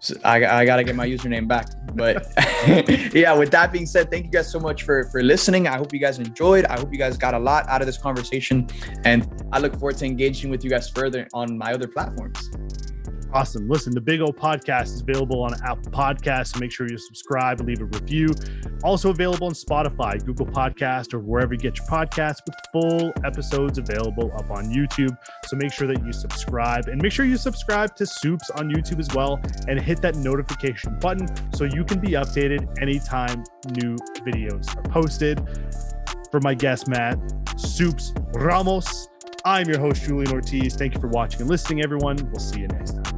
So 0.00 0.16
I, 0.24 0.44
I 0.44 0.64
got 0.64 0.76
to 0.76 0.84
get 0.84 0.96
my 0.96 1.06
username 1.06 1.46
back. 1.46 1.68
But 1.94 2.26
yeah, 3.14 3.32
with 3.32 3.52
that 3.52 3.70
being 3.72 3.86
said, 3.86 4.10
thank 4.10 4.26
you 4.26 4.32
guys 4.32 4.50
so 4.50 4.58
much 4.58 4.82
for 4.82 5.04
for 5.04 5.22
listening. 5.22 5.68
I 5.68 5.76
hope 5.76 5.92
you 5.92 6.00
guys 6.00 6.18
enjoyed. 6.18 6.64
I 6.64 6.78
hope 6.78 6.92
you 6.92 6.98
guys 6.98 7.16
got 7.16 7.34
a 7.34 7.38
lot 7.38 7.68
out 7.68 7.82
of 7.82 7.86
this 7.86 7.98
conversation, 7.98 8.68
and 9.04 9.28
I 9.52 9.60
look 9.60 9.74
forward 9.74 9.96
to 9.98 10.06
engaging 10.06 10.50
with 10.50 10.64
you 10.64 10.70
guys 10.70 10.90
further 10.90 11.28
on 11.32 11.56
my 11.56 11.72
other 11.72 11.86
platforms. 11.86 12.50
Awesome. 13.32 13.68
Listen, 13.68 13.92
the 13.92 14.00
Big 14.00 14.20
O 14.20 14.26
podcast 14.26 14.84
is 14.84 15.00
available 15.02 15.42
on 15.42 15.52
Apple 15.62 15.90
Podcasts. 15.90 16.58
Make 16.58 16.72
sure 16.72 16.86
you 16.88 16.96
subscribe 16.96 17.60
and 17.60 17.68
leave 17.68 17.80
a 17.80 17.84
review. 17.84 18.28
Also 18.82 19.10
available 19.10 19.48
on 19.48 19.52
Spotify, 19.52 20.24
Google 20.24 20.46
Podcast, 20.46 21.12
or 21.12 21.18
wherever 21.18 21.52
you 21.52 21.60
get 21.60 21.76
your 21.76 21.86
podcasts 21.86 22.40
with 22.46 22.56
full 22.72 23.12
episodes 23.24 23.78
available 23.78 24.32
up 24.36 24.50
on 24.50 24.66
YouTube. 24.66 25.16
So 25.46 25.56
make 25.56 25.72
sure 25.72 25.86
that 25.88 26.04
you 26.04 26.12
subscribe 26.12 26.88
and 26.88 27.02
make 27.02 27.12
sure 27.12 27.26
you 27.26 27.36
subscribe 27.36 27.94
to 27.96 28.06
Supes 28.06 28.48
on 28.50 28.70
YouTube 28.70 29.00
as 29.00 29.12
well 29.14 29.40
and 29.68 29.80
hit 29.80 30.00
that 30.02 30.14
notification 30.16 30.98
button 31.00 31.28
so 31.52 31.64
you 31.64 31.84
can 31.84 32.00
be 32.00 32.10
updated 32.10 32.80
anytime 32.80 33.44
new 33.72 33.96
videos 34.24 34.74
are 34.76 34.82
posted. 34.90 35.46
For 36.30 36.40
my 36.40 36.54
guest, 36.54 36.88
Matt, 36.88 37.18
Supes 37.56 38.12
Ramos. 38.34 39.08
I'm 39.44 39.68
your 39.68 39.78
host, 39.78 40.02
Julian 40.02 40.32
Ortiz. 40.32 40.74
Thank 40.74 40.94
you 40.94 41.00
for 41.00 41.08
watching 41.08 41.42
and 41.42 41.50
listening, 41.50 41.82
everyone. 41.82 42.16
We'll 42.32 42.40
see 42.40 42.60
you 42.60 42.68
next 42.68 42.92
time. 43.02 43.15